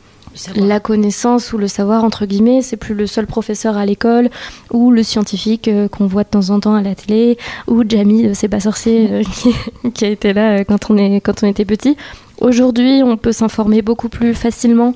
la 0.58 0.82
connaissance 0.82 1.54
ou 1.54 1.58
le 1.58 1.70
savoir, 1.70 2.04
entre 2.04 2.26
guillemets. 2.26 2.62
C'est 2.62 2.76
plus 2.76 2.96
le 2.96 3.08
seul 3.08 3.28
professeur 3.28 3.78
à 3.78 3.86
l'école 3.86 4.30
ou 4.72 4.92
le 4.92 5.04
scientifique 5.04 5.70
qu'on 5.92 6.06
voit 6.06 6.26
de 6.26 6.30
temps 6.30 6.50
en 6.50 6.60
temps 6.60 6.76
à 6.76 6.82
la 6.82 6.94
télé 6.94 7.38
ou 7.68 7.84
Jamie, 7.88 8.36
c'est 8.36 8.50
pas 8.50 8.60
sorcier, 8.60 9.22
qui, 9.34 9.54
qui 9.94 10.04
a 10.04 10.10
été 10.10 10.34
là 10.34 10.66
quand 10.66 10.90
on, 10.90 10.98
est, 10.98 11.22
quand 11.22 11.44
on 11.44 11.48
était 11.48 11.66
petit. 11.66 11.96
Aujourd'hui, 12.42 13.04
on 13.06 13.16
peut 13.16 13.32
s'informer 13.32 13.82
beaucoup 13.82 14.10
plus 14.10 14.34
facilement 14.34 14.96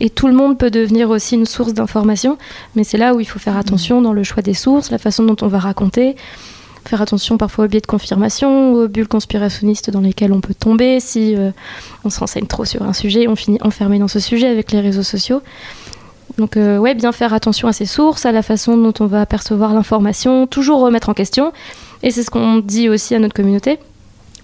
et 0.00 0.10
tout 0.10 0.26
le 0.26 0.34
monde 0.34 0.58
peut 0.58 0.70
devenir 0.70 1.10
aussi 1.10 1.34
une 1.34 1.46
source 1.46 1.74
d'information, 1.74 2.38
mais 2.74 2.84
c'est 2.84 2.98
là 2.98 3.14
où 3.14 3.20
il 3.20 3.24
faut 3.24 3.38
faire 3.38 3.56
attention 3.56 4.02
dans 4.02 4.12
le 4.12 4.22
choix 4.22 4.42
des 4.42 4.54
sources, 4.54 4.90
la 4.90 4.98
façon 4.98 5.24
dont 5.24 5.36
on 5.42 5.48
va 5.48 5.58
raconter, 5.58 6.16
faire 6.88 7.02
attention 7.02 7.38
parfois 7.38 7.66
aux 7.66 7.68
biais 7.68 7.80
de 7.80 7.86
confirmation, 7.86 8.72
aux 8.72 8.88
bulles 8.88 9.08
conspirationnistes 9.08 9.90
dans 9.90 10.00
lesquelles 10.00 10.32
on 10.32 10.40
peut 10.40 10.54
tomber 10.54 11.00
si 11.00 11.36
euh, 11.36 11.50
on 12.04 12.10
se 12.10 12.20
renseigne 12.20 12.46
trop 12.46 12.64
sur 12.64 12.82
un 12.82 12.92
sujet, 12.92 13.28
on 13.28 13.36
finit 13.36 13.58
enfermé 13.62 13.98
dans 13.98 14.08
ce 14.08 14.20
sujet 14.20 14.48
avec 14.48 14.72
les 14.72 14.80
réseaux 14.80 15.02
sociaux. 15.02 15.42
Donc 16.38 16.56
euh, 16.56 16.78
ouais, 16.78 16.94
bien 16.94 17.12
faire 17.12 17.34
attention 17.34 17.68
à 17.68 17.72
ses 17.72 17.86
sources, 17.86 18.26
à 18.26 18.32
la 18.32 18.42
façon 18.42 18.76
dont 18.76 18.94
on 19.00 19.06
va 19.06 19.26
percevoir 19.26 19.74
l'information, 19.74 20.46
toujours 20.46 20.80
remettre 20.80 21.08
en 21.08 21.14
question 21.14 21.52
Et 22.02 22.10
c'est 22.10 22.22
ce 22.22 22.30
qu'on 22.30 22.58
dit 22.58 22.88
aussi 22.88 23.14
à 23.14 23.18
notre 23.18 23.34
communauté. 23.34 23.78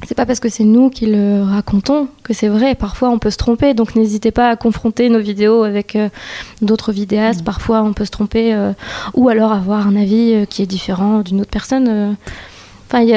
C'est 0.06 0.14
pas 0.14 0.26
parce 0.26 0.38
que 0.40 0.48
c'est 0.48 0.64
nous 0.64 0.90
qui 0.90 1.06
le 1.06 1.42
racontons 1.42 2.08
que 2.22 2.32
c'est 2.32 2.48
vrai. 2.48 2.74
Parfois, 2.74 3.10
on 3.10 3.18
peut 3.18 3.30
se 3.30 3.36
tromper. 3.36 3.74
Donc, 3.74 3.96
n'hésitez 3.96 4.30
pas 4.30 4.48
à 4.48 4.56
confronter 4.56 5.08
nos 5.08 5.18
vidéos 5.18 5.64
avec 5.64 5.96
euh, 5.96 6.08
d'autres 6.62 6.92
vidéastes. 6.92 7.44
Parfois, 7.44 7.82
on 7.82 7.92
peut 7.92 8.04
se 8.04 8.10
tromper. 8.10 8.54
euh, 8.54 8.72
ou 9.14 9.28
alors 9.28 9.52
avoir 9.52 9.88
un 9.88 9.96
avis 9.96 10.32
euh, 10.34 10.44
qui 10.44 10.62
est 10.62 10.66
différent 10.66 11.20
d'une 11.20 11.40
autre 11.40 11.50
personne. 11.50 12.16
Enfin, 12.86 13.00
il 13.02 13.08
y, 13.08 13.10
y 13.10 13.14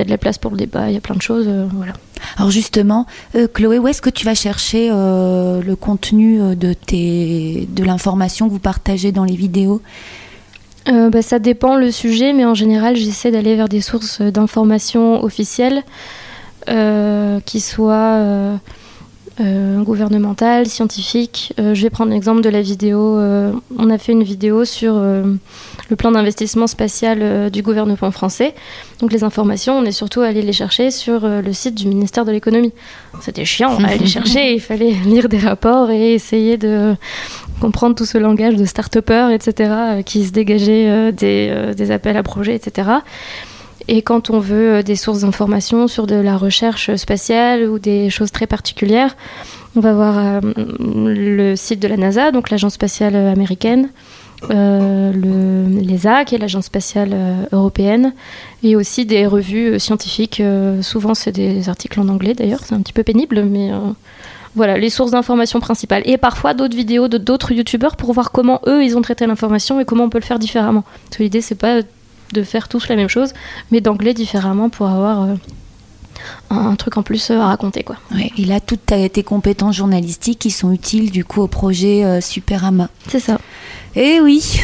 a 0.00 0.04
de 0.04 0.10
la 0.10 0.18
place 0.18 0.36
pour 0.36 0.50
le 0.50 0.56
débat. 0.56 0.88
Il 0.90 0.94
y 0.94 0.96
a 0.96 1.00
plein 1.00 1.14
de 1.14 1.22
choses. 1.22 1.48
voilà. 1.72 1.92
Alors 2.38 2.50
justement, 2.50 3.06
Chloé, 3.54 3.78
où 3.78 3.86
est-ce 3.88 4.02
que 4.02 4.10
tu 4.10 4.26
vas 4.26 4.34
chercher 4.34 4.88
le 4.90 5.74
contenu 5.74 6.54
de, 6.56 6.72
tes, 6.74 7.66
de 7.70 7.84
l'information 7.84 8.46
que 8.46 8.52
vous 8.52 8.58
partagez 8.58 9.12
dans 9.12 9.24
les 9.24 9.36
vidéos? 9.36 9.80
Euh, 10.88 11.10
bah, 11.10 11.22
ça 11.22 11.38
dépend 11.38 11.76
le 11.76 11.90
sujet, 11.90 12.32
mais 12.32 12.44
en 12.44 12.54
général, 12.54 12.96
j'essaie 12.96 13.30
d'aller 13.30 13.56
vers 13.56 13.68
des 13.68 13.80
sources 13.80 14.20
d'informations 14.20 15.22
officielles 15.24 15.82
euh, 16.68 17.40
qui 17.44 17.60
soient 17.60 17.94
euh, 17.94 18.56
gouvernementales, 19.38 20.66
scientifiques. 20.66 21.52
Euh, 21.58 21.74
je 21.74 21.82
vais 21.82 21.90
prendre 21.90 22.10
l'exemple 22.12 22.40
de 22.40 22.48
la 22.48 22.62
vidéo. 22.62 23.18
euh, 23.18 23.52
on 23.78 23.90
a 23.90 23.98
fait 23.98 24.12
une 24.12 24.22
vidéo 24.22 24.64
sur 24.64 24.94
euh, 24.96 25.24
le 25.90 25.96
plan 25.96 26.10
d'investissement 26.10 26.66
spatial 26.66 27.18
euh, 27.20 27.50
du 27.50 27.62
gouvernement 27.62 28.10
français. 28.10 28.54
Donc 29.00 29.12
les 29.12 29.24
informations, 29.24 29.78
on 29.78 29.84
est 29.84 29.92
surtout 29.92 30.22
allé 30.22 30.42
les 30.42 30.52
chercher 30.52 30.90
sur 30.90 31.24
euh, 31.24 31.42
le 31.42 31.52
site 31.52 31.74
du 31.74 31.86
ministère 31.86 32.24
de 32.24 32.32
l'économie. 32.32 32.72
C'était 33.20 33.44
chiant 33.44 33.76
à 33.84 33.88
aller 33.88 34.06
chercher. 34.16 34.54
Il 34.54 34.60
fallait 34.60 34.92
lire 35.04 35.28
des 35.28 35.38
rapports 35.38 35.90
et 35.90 36.14
essayer 36.14 36.56
de 36.56 36.94
comprendre 37.60 37.94
tout 37.94 38.04
ce 38.06 38.18
langage 38.18 38.56
de 38.56 38.64
start-upper, 38.64 39.30
etc., 39.32 39.70
euh, 39.70 40.02
qui 40.02 40.24
se 40.24 40.32
dégageait 40.32 40.88
euh, 40.88 41.12
des, 41.12 41.48
euh, 41.50 41.74
des 41.74 41.90
appels 41.90 42.16
à 42.16 42.22
projets, 42.22 42.54
etc. 42.54 42.88
Et 43.88 44.02
quand 44.02 44.30
on 44.30 44.40
veut 44.40 44.74
euh, 44.74 44.82
des 44.82 44.96
sources 44.96 45.20
d'informations 45.20 45.86
sur 45.88 46.06
de 46.06 46.16
la 46.16 46.36
recherche 46.36 46.94
spatiale 46.96 47.68
ou 47.68 47.78
des 47.78 48.10
choses 48.10 48.32
très 48.32 48.46
particulières, 48.46 49.16
on 49.76 49.80
va 49.80 49.92
voir 49.92 50.18
euh, 50.18 50.40
le 50.78 51.54
site 51.54 51.80
de 51.80 51.88
la 51.88 51.96
NASA, 51.96 52.32
donc 52.32 52.50
l'agence 52.50 52.74
spatiale 52.74 53.14
américaine, 53.14 53.90
euh, 54.50 55.12
le, 55.12 55.80
l'ESA, 55.80 56.24
qui 56.24 56.34
est 56.34 56.38
l'agence 56.38 56.66
spatiale 56.66 57.10
euh, 57.12 57.44
européenne, 57.52 58.12
et 58.62 58.76
aussi 58.76 59.06
des 59.06 59.26
revues 59.26 59.74
euh, 59.74 59.78
scientifiques. 59.78 60.40
euh, 60.40 60.82
souvent, 60.82 61.14
c'est 61.14 61.32
des 61.32 61.68
articles 61.68 62.00
en 62.00 62.08
anglais 62.08 62.34
d'ailleurs, 62.34 62.60
c'est 62.64 62.74
un 62.74 62.80
petit 62.80 62.92
peu 62.92 63.02
pénible, 63.02 63.44
mais 63.44 63.72
euh, 63.72 63.78
voilà, 64.54 64.78
les 64.78 64.90
sources 64.90 65.10
d'information 65.10 65.60
principales. 65.60 66.02
Et 66.06 66.16
parfois 66.16 66.54
d'autres 66.54 66.76
vidéos 66.76 67.08
de 67.08 67.18
d'autres 67.18 67.52
youtubeurs 67.52 67.96
pour 67.96 68.12
voir 68.12 68.32
comment 68.32 68.60
eux, 68.66 68.82
ils 68.84 68.96
ont 68.96 69.02
traité 69.02 69.26
l'information 69.26 69.80
et 69.80 69.84
comment 69.84 70.04
on 70.04 70.10
peut 70.10 70.18
le 70.18 70.24
faire 70.24 70.38
différemment. 70.38 70.84
Parce 71.04 71.18
que 71.18 71.22
l'idée, 71.22 71.40
c'est 71.40 71.54
pas 71.54 71.82
de 72.32 72.42
faire 72.42 72.68
tous 72.68 72.88
la 72.88 72.96
même 72.96 73.08
chose, 73.08 73.32
mais 73.70 73.80
d'angler 73.80 74.14
différemment 74.14 74.68
pour 74.68 74.88
avoir 74.88 75.22
euh, 75.22 75.34
un, 76.50 76.56
un 76.68 76.76
truc 76.76 76.96
en 76.96 77.02
plus 77.02 77.30
euh, 77.30 77.38
à 77.38 77.46
raconter, 77.46 77.82
quoi. 77.82 77.96
Ouais, 78.14 78.32
Et 78.36 78.44
là, 78.44 78.60
toutes 78.60 78.86
tes 78.86 79.22
compétences 79.22 79.76
journalistiques 79.76 80.38
qui 80.38 80.50
sont 80.50 80.72
utiles 80.72 81.10
du 81.10 81.24
coup 81.24 81.40
au 81.42 81.48
projet 81.48 82.04
euh, 82.04 82.20
Superama. 82.20 82.88
C'est 83.08 83.20
ça. 83.20 83.38
Eh 83.94 84.20
oui. 84.20 84.60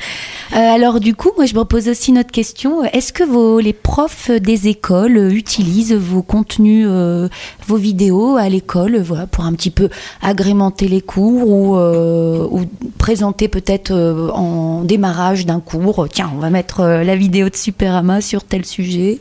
Euh, 0.54 0.56
alors 0.56 1.00
du 1.00 1.14
coup, 1.14 1.30
moi 1.36 1.46
je 1.46 1.54
me 1.54 1.64
pose 1.64 1.88
aussi 1.88 2.10
une 2.10 2.18
autre 2.18 2.30
question. 2.30 2.84
Est-ce 2.84 3.12
que 3.12 3.24
vos, 3.24 3.58
les 3.58 3.72
profs 3.72 4.30
des 4.30 4.68
écoles 4.68 5.32
utilisent 5.32 5.94
vos 5.94 6.22
contenus, 6.22 6.86
euh, 6.88 7.28
vos 7.66 7.76
vidéos 7.76 8.36
à 8.36 8.48
l'école, 8.50 8.98
voilà, 9.00 9.26
pour 9.26 9.44
un 9.44 9.52
petit 9.54 9.70
peu 9.70 9.88
agrémenter 10.20 10.88
les 10.88 11.00
cours 11.00 11.48
ou, 11.48 11.76
euh, 11.76 12.46
ou 12.50 12.66
présenter 12.98 13.48
peut-être 13.48 13.92
euh, 13.92 14.28
en 14.30 14.82
démarrage 14.82 15.46
d'un 15.46 15.60
cours, 15.60 16.06
tiens, 16.10 16.30
on 16.34 16.38
va 16.38 16.50
mettre 16.50 16.80
euh, 16.80 17.02
la 17.02 17.16
vidéo 17.16 17.48
de 17.48 17.56
Superama 17.56 18.20
sur 18.20 18.44
tel 18.44 18.66
sujet? 18.66 19.20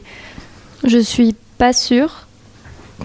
Je 0.83 0.97
suis 0.97 1.35
pas 1.57 1.71
sûre 1.73 2.27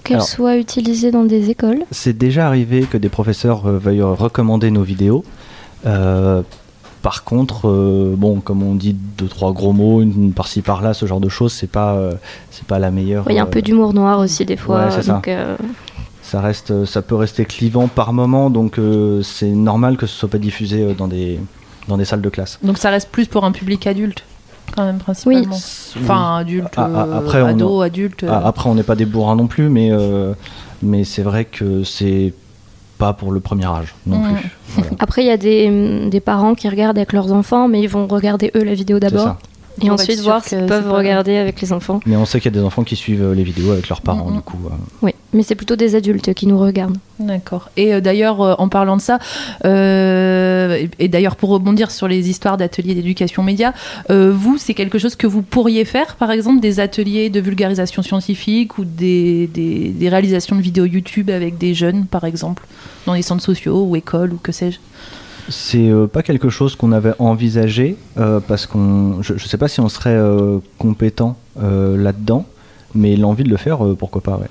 qu'elle 0.03 0.21
soit 0.21 0.57
utilisée 0.57 1.11
dans 1.11 1.23
des 1.23 1.49
écoles. 1.49 1.83
C'est 1.91 2.17
déjà 2.17 2.47
arrivé 2.47 2.81
que 2.81 2.97
des 2.97 3.09
professeurs 3.09 3.67
euh, 3.67 3.77
veuillent 3.77 4.01
recommander 4.01 4.69
nos 4.69 4.83
vidéos. 4.83 5.23
Euh, 5.85 6.41
par 7.01 7.23
contre, 7.23 7.67
euh, 7.69 8.15
bon, 8.17 8.39
comme 8.39 8.63
on 8.63 8.75
dit 8.75 8.93
deux 9.17 9.27
trois 9.27 9.53
gros 9.53 9.73
mots, 9.73 10.01
une 10.01 10.33
par-ci 10.33 10.61
par-là, 10.61 10.93
ce 10.93 11.05
genre 11.05 11.19
de 11.19 11.29
choses, 11.29 11.53
c'est 11.53 11.69
pas, 11.69 11.93
euh, 11.93 12.13
c'est 12.51 12.65
pas 12.65 12.79
la 12.79 12.91
meilleure. 12.91 13.25
Il 13.29 13.35
y 13.35 13.39
a 13.39 13.43
un 13.43 13.45
euh, 13.45 13.49
peu 13.49 13.61
d'humour 13.61 13.93
noir 13.93 14.19
aussi 14.19 14.45
des 14.45 14.57
fois. 14.57 14.85
Ouais, 14.85 14.91
c'est 14.91 15.03
ça. 15.03 15.13
donc, 15.13 15.27
euh, 15.27 15.55
Ça 16.23 16.41
reste, 16.41 16.85
ça 16.85 17.01
peut 17.01 17.15
rester 17.15 17.45
clivant 17.45 17.87
par 17.87 18.11
moment, 18.13 18.49
donc 18.49 18.79
euh, 18.79 19.21
c'est 19.23 19.47
normal 19.47 19.95
que 19.97 20.05
ce 20.07 20.15
soit 20.17 20.29
pas 20.29 20.37
diffusé 20.39 20.81
euh, 20.83 20.93
dans 20.93 21.07
des, 21.07 21.39
dans 21.87 21.97
des 21.97 22.05
salles 22.05 22.21
de 22.21 22.29
classe. 22.29 22.59
Donc 22.63 22.77
ça 22.77 22.89
reste 22.89 23.09
plus 23.09 23.27
pour 23.27 23.45
un 23.45 23.51
public 23.53 23.87
adulte, 23.87 24.23
quand 24.75 24.83
même, 24.83 24.97
principalement. 24.97 25.55
Enfin, 25.55 26.37
adulte, 26.37 26.73
Ah, 26.75 26.89
ah, 26.93 27.05
euh, 27.07 27.17
après, 27.19 27.41
on- 27.41 27.47
ado, 27.47 27.81
adulte. 27.81 28.23
euh. 28.23 28.41
Après, 28.43 28.69
on 28.69 28.75
n'est 28.75 28.83
pas 28.83 28.95
des 28.95 29.05
bourrins 29.05 29.37
non 29.37 29.47
plus, 29.47 29.69
mais, 29.69 29.89
euh, 29.91 30.33
mais 30.81 31.05
c'est 31.05 31.23
vrai 31.23 31.45
que 31.45 31.83
c'est 31.85 32.33
pas 32.97 33.13
pour 33.13 33.31
le 33.31 33.39
premier 33.39 33.65
âge 33.65 33.93
non 34.05 34.17
Mm. 34.19 34.33
plus. 34.35 34.49
Voilà. 34.75 34.89
Après, 34.99 35.23
il 35.23 35.27
y 35.27 35.31
a 35.31 35.37
des, 35.37 36.09
des 36.09 36.19
parents 36.19 36.55
qui 36.55 36.67
regardent 36.69 36.97
avec 36.97 37.13
leurs 37.13 37.31
enfants, 37.31 37.67
mais 37.67 37.81
ils 37.81 37.87
vont 37.89 38.07
regarder 38.07 38.51
eux 38.55 38.63
la 38.63 38.73
vidéo 38.73 38.99
d'abord. 38.99 39.37
Et 39.81 39.89
ensuite 39.89 40.19
voir 40.21 40.43
s'ils 40.43 40.65
peuvent 40.65 40.91
regarder 40.91 41.37
avec 41.37 41.61
les 41.61 41.71
enfants. 41.73 41.99
Mais 42.05 42.15
on 42.15 42.25
sait 42.25 42.39
qu'il 42.39 42.51
y 42.53 42.55
a 42.57 42.59
des 42.59 42.65
enfants 42.65 42.83
qui 42.83 42.95
suivent 42.95 43.23
euh, 43.23 43.33
les 43.35 43.43
vidéos 43.43 43.71
avec 43.71 43.87
leurs 43.89 44.01
parents, 44.01 44.29
Mm, 44.29 44.33
mm. 44.33 44.35
du 44.37 44.41
coup. 44.41 44.57
euh. 44.65 44.69
Oui, 45.01 45.11
mais 45.33 45.43
c'est 45.43 45.55
plutôt 45.55 45.75
des 45.75 45.95
adultes 45.95 46.33
qui 46.33 46.47
nous 46.47 46.57
regardent. 46.59 46.97
D'accord. 47.19 47.69
Et 47.77 47.93
euh, 47.93 48.01
d'ailleurs, 48.01 48.41
euh, 48.41 48.55
en 48.57 48.69
parlant 48.69 48.95
de 48.97 49.01
ça, 49.01 49.19
euh, 49.65 50.75
et, 50.75 50.89
et 50.99 51.07
d'ailleurs 51.07 51.35
pour 51.35 51.49
rebondir 51.49 51.91
sur 51.91 52.07
les 52.07 52.29
histoires 52.29 52.57
d'ateliers 52.57 52.95
d'éducation 52.95 53.43
média, 53.43 53.73
euh, 54.09 54.31
vous, 54.33 54.57
c'est 54.57 54.73
quelque 54.73 54.97
chose 54.99 55.15
que 55.15 55.27
vous 55.27 55.41
pourriez 55.41 55.85
faire, 55.85 56.15
par 56.15 56.31
exemple, 56.31 56.59
des 56.59 56.79
ateliers 56.79 57.29
de 57.29 57.39
vulgarisation 57.39 58.01
scientifique 58.01 58.77
ou 58.77 58.85
des, 58.85 59.47
des- 59.47 59.89
des 59.89 60.09
réalisations 60.09 60.55
de 60.55 60.61
vidéos 60.61 60.85
YouTube 60.85 61.29
avec 61.29 61.57
des 61.57 61.73
jeunes, 61.73 62.05
par 62.05 62.23
exemple, 62.23 62.65
dans 63.05 63.13
les 63.13 63.21
centres 63.21 63.43
sociaux 63.43 63.83
ou 63.83 63.95
écoles 63.95 64.33
ou 64.33 64.37
que 64.37 64.51
sais-je? 64.51 64.79
C'est 65.49 65.89
euh, 65.89 66.07
pas 66.07 66.23
quelque 66.23 66.49
chose 66.49 66.75
qu'on 66.75 66.91
avait 66.91 67.13
envisagé 67.19 67.95
euh, 68.19 68.39
parce 68.45 68.65
qu'on, 68.65 69.21
je, 69.21 69.33
je 69.37 69.47
sais 69.47 69.57
pas 69.57 69.67
si 69.67 69.79
on 69.79 69.87
serait 69.89 70.09
euh, 70.09 70.57
compétent 70.77 71.37
euh, 71.63 71.95
là-dedans, 72.01 72.45
mais 72.93 73.15
l'envie 73.15 73.43
de 73.43 73.49
le 73.49 73.57
faire, 73.57 73.85
euh, 73.85 73.95
pourquoi 73.97 74.21
pas, 74.21 74.37
ouais. 74.37 74.47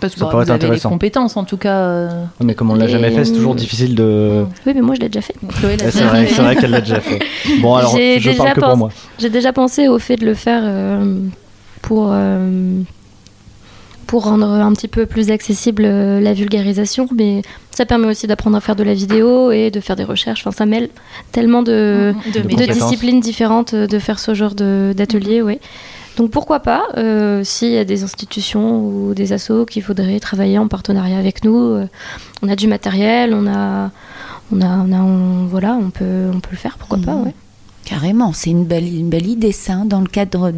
Parce 0.00 0.12
que 0.12 0.18
Ça 0.18 0.24
bah, 0.26 0.30
pourrait 0.32 0.44
vous 0.44 0.50
être 0.50 0.54
avez 0.56 0.60
les 0.60 0.66
intéressant. 0.66 0.88
compétences, 0.90 1.36
en 1.36 1.44
tout 1.44 1.56
cas. 1.56 1.78
euh, 1.78 2.24
Mais 2.42 2.54
comme 2.54 2.70
on 2.70 2.74
l'a 2.74 2.86
Les- 2.86 2.92
jamais 2.92 3.10
fait, 3.12 3.24
c'est 3.24 3.32
toujours 3.32 3.54
difficile 3.54 3.94
de. 3.94 4.44
Oui, 4.66 4.72
mais 4.74 4.82
moi 4.82 4.94
je 4.94 5.00
l'ai 5.00 5.08
déjà 5.08 5.22
fait. 5.22 5.34
Chloé 5.58 5.76
l'a 5.78 5.90
c'est 5.90 5.98
déjà 6.00 6.06
vrai, 6.08 6.26
fait. 6.26 6.34
c'est 6.34 6.42
vrai 6.42 6.56
qu'elle 6.56 6.70
l'a 6.70 6.80
déjà 6.82 7.00
fait. 7.00 7.18
Bon 7.62 7.76
alors, 7.76 7.96
J'ai 7.96 8.20
je 8.20 8.30
déjà 8.30 8.42
parle 8.42 8.54
que 8.56 8.60
pour 8.60 8.68
pensé- 8.70 8.78
moi. 8.78 8.90
J'ai 9.18 9.30
déjà 9.30 9.52
pensé 9.54 9.88
au 9.88 9.98
fait 9.98 10.16
de 10.16 10.26
le 10.26 10.34
faire 10.34 10.62
euh, 10.64 11.18
pour, 11.80 12.08
euh, 12.12 12.80
pour 14.06 14.24
rendre 14.24 14.46
un 14.46 14.72
petit 14.72 14.88
peu 14.88 15.06
plus 15.06 15.30
accessible 15.30 15.82
euh, 15.84 16.20
la 16.20 16.32
vulgarisation, 16.32 17.08
mais 17.14 17.42
ça 17.72 17.84
permet 17.86 18.06
aussi 18.06 18.26
d'apprendre 18.26 18.56
à 18.56 18.60
faire 18.60 18.76
de 18.76 18.84
la 18.84 18.94
vidéo 18.94 19.50
et 19.50 19.70
de 19.70 19.80
faire 19.80 19.96
des 19.96 20.04
recherches. 20.04 20.46
Enfin, 20.46 20.56
ça 20.56 20.66
mêle 20.66 20.88
tellement 21.32 21.62
de, 21.62 22.14
Mm, 22.14 22.30
De 22.30 22.40
de 22.40 22.48
compétences. 22.48 22.76
disciplines 22.78 23.20
différentes 23.20 23.74
euh, 23.74 23.86
de 23.86 23.98
faire 23.98 24.18
ce 24.18 24.34
genre 24.34 24.54
de- 24.54 24.92
d'atelier, 24.96 25.42
oui. 25.42 25.58
Donc 26.16 26.30
pourquoi 26.30 26.60
pas, 26.60 26.84
euh, 26.96 27.44
s'il 27.44 27.72
y 27.72 27.76
a 27.78 27.84
des 27.84 28.02
institutions 28.02 28.80
ou 28.80 29.12
des 29.14 29.32
assos 29.34 29.66
qui 29.66 29.80
voudraient 29.82 30.18
travailler 30.20 30.56
en 30.58 30.66
partenariat 30.66 31.18
avec 31.18 31.44
nous, 31.44 31.56
euh, 31.58 31.86
on 32.42 32.48
a 32.48 32.56
du 32.56 32.68
matériel, 32.68 33.34
on 33.34 33.46
a, 33.46 33.90
on 34.50 34.60
a, 34.62 34.66
on 34.86 34.92
a, 34.92 35.00
on- 35.02 35.46
voilà, 35.46 35.74
on 35.74 35.90
peut, 35.90 36.30
on 36.32 36.40
peut 36.40 36.50
le 36.52 36.56
faire, 36.56 36.76
pourquoi 36.78 36.98
pas, 36.98 37.12
Mhm. 37.12 37.24
ouais. 37.24 37.34
Carrément, 37.86 38.32
c'est 38.32 38.50
une 38.50 38.64
belle, 38.64 38.84
une 38.92 39.08
belle 39.08 39.28
idée 39.28 39.52
ça, 39.52 39.74
hein, 39.74 39.84
dans 39.86 40.00
le 40.00 40.08
cadre 40.08 40.52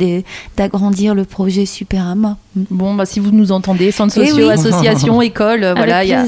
d'agrandir 0.57 1.14
le 1.14 1.25
projet 1.25 1.67
Superama. 1.67 2.38
Mm. 2.57 2.62
Bon, 2.71 2.95
bah, 2.95 3.05
si 3.05 3.21
vous 3.21 3.31
nous 3.33 3.53
entendez, 3.53 3.91
centres 3.93 4.19
Eh 4.19 4.29
sociaux, 4.29 4.47
oui. 4.47 4.53
associations, 4.53 5.21
écoles, 5.31 5.62
euh, 5.62 5.75
voilà, 5.75 6.05
il 6.05 6.09
y 6.11 6.14
a 6.14 6.25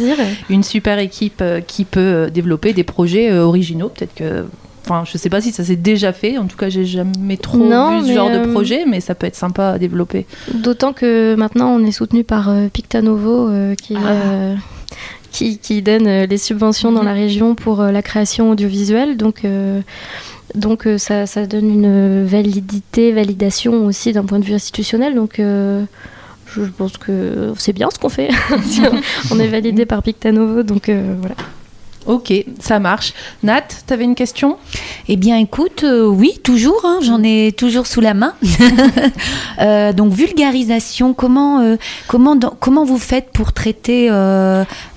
une 0.50 0.62
super 0.62 0.98
équipe 0.98 1.40
euh, 1.40 1.60
qui 1.62 1.86
peut 1.86 2.00
euh, 2.00 2.28
développer 2.30 2.74
des 2.74 2.84
projets 2.84 3.32
originaux. 3.32 3.88
Peut-être 3.88 4.14
que. 4.14 4.44
Enfin, 4.84 5.04
je 5.10 5.16
sais 5.16 5.30
pas 5.30 5.40
si 5.40 5.52
ça 5.52 5.64
s'est 5.64 5.76
déjà 5.76 6.12
fait. 6.12 6.36
En 6.36 6.46
tout 6.46 6.56
cas, 6.58 6.68
j'ai 6.68 6.84
jamais 6.84 7.36
trop 7.38 7.56
Non, 7.58 8.00
vu 8.02 8.08
ce 8.08 8.12
genre 8.14 8.30
de 8.30 8.50
projet, 8.52 8.84
mais 8.86 9.00
ça 9.00 9.14
peut 9.14 9.26
être 9.26 9.36
sympa 9.36 9.68
à 9.70 9.78
développer. 9.78 10.26
D'autant 10.52 10.92
que 10.92 11.34
maintenant 11.34 11.70
on 11.70 11.84
est 11.84 11.92
soutenu 11.92 12.24
par 12.24 12.48
euh, 12.50 12.68
Pictanovo 12.68 13.48
euh, 13.48 13.74
qui, 13.74 13.94
Ah. 13.96 14.10
euh, 14.10 14.54
qui, 15.32 15.58
qui 15.58 15.80
donne 15.80 16.08
les 16.24 16.38
subventions 16.38 16.92
dans 16.92 17.04
la 17.04 17.12
région 17.12 17.54
pour 17.54 17.82
la 17.82 18.02
création 18.02 18.50
audiovisuelle. 18.50 19.16
Donc, 19.16 19.44
euh, 19.44 19.80
donc 20.54 20.86
euh, 20.86 20.98
ça, 20.98 21.24
donne 21.46 21.70
une 21.70 22.24
validité, 22.24 23.12
validation 23.12 23.86
aussi 23.86 24.12
d'un 24.12 24.24
point 24.24 24.38
de 24.38 24.44
vue 24.44 24.54
institutionnel. 24.54 25.14
Donc 25.14 25.38
euh, 25.38 25.84
je 26.46 26.62
pense 26.62 26.96
que 26.96 27.52
c'est 27.56 27.72
bien 27.72 27.88
ce 27.92 27.98
qu'on 27.98 28.08
fait. 28.08 28.30
On 29.30 29.38
est 29.38 29.48
validé 29.48 29.86
par 29.86 30.02
Pictanovo, 30.02 30.62
donc 30.62 30.88
euh, 30.88 31.14
voilà. 31.18 31.36
Ok, 32.06 32.32
ça 32.60 32.78
marche. 32.78 33.12
Nat, 33.42 33.62
t'avais 33.86 34.04
une 34.04 34.14
question? 34.14 34.56
Eh 35.08 35.16
bien, 35.16 35.36
écoute, 35.36 35.84
euh, 35.84 36.06
oui, 36.06 36.32
toujours, 36.42 36.80
hein, 36.84 36.98
j'en 37.02 37.22
ai 37.22 37.52
toujours 37.56 37.86
sous 37.86 38.00
la 38.00 38.14
main. 38.14 38.34
Euh, 39.60 39.92
donc, 39.92 40.12
vulgarisation, 40.14 41.12
comment, 41.12 41.60
euh, 41.60 41.76
comment, 42.06 42.34
dans- 42.34 42.54
comment 42.58 42.84
vous 42.86 42.96
faites 42.98 43.30
pour 43.30 43.52
traiter 43.52 44.08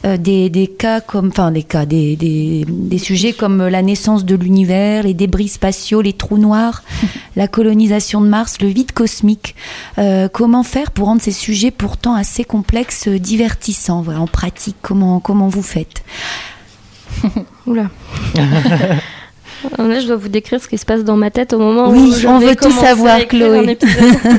des, 0.04 0.50
des 0.50 0.68
cas 0.68 1.02
comme, 1.02 1.28
enfin, 1.30 1.52
des 1.52 1.63
cas, 1.63 1.86
des, 1.86 2.16
des, 2.16 2.66
des 2.70 2.98
sujets 2.98 3.34
comme 3.34 3.68
la 3.68 3.82
naissance 3.82 4.24
de 4.24 4.36
l'univers, 4.36 5.04
les 5.04 5.13
débris 5.13 5.50
spatiaux, 5.50 6.02
les 6.02 6.13
trous 6.13 6.38
noirs, 6.38 6.84
la 7.36 7.50
colonisation 7.50 8.22
de 8.22 8.28
Mars, 8.28 8.58
le 8.62 8.68
vide 8.70 8.94
cosmique 8.94 9.56
Comment 10.32 10.63
faire 10.63 10.92
pour 10.92 11.08
rendre 11.08 11.22
ces 11.22 11.32
sujets 11.32 11.72
pourtant 11.72 12.13
assez 12.16 12.46
complexes 12.46 13.10
divertissants 13.10 14.02
voilà, 14.02 14.22
En 14.22 14.28
pratique, 14.28 14.78
comment, 14.82 15.20
comment 15.20 15.50
vous 15.50 15.63
faites? 15.63 16.04
Oula. 17.68 17.90
Là, 19.78 20.00
je 20.02 20.08
dois 20.08 20.18
vous 20.18 20.28
décrire 20.28 20.62
ce 20.62 20.68
qui 20.68 20.78
se 20.78 20.86
passe 20.86 21.06
dans 21.06 21.16
ma 21.16 21.32
tête 21.32 21.54
au 21.54 21.58
moment 21.58 21.90
Oui, 21.90 22.10
où 22.10 22.14
je 22.14 22.28
on 22.28 22.38
vais 22.38 22.48
veut 22.48 22.56
tout 22.56 22.70
savoir, 22.70 23.18
Chloé. 23.28 23.78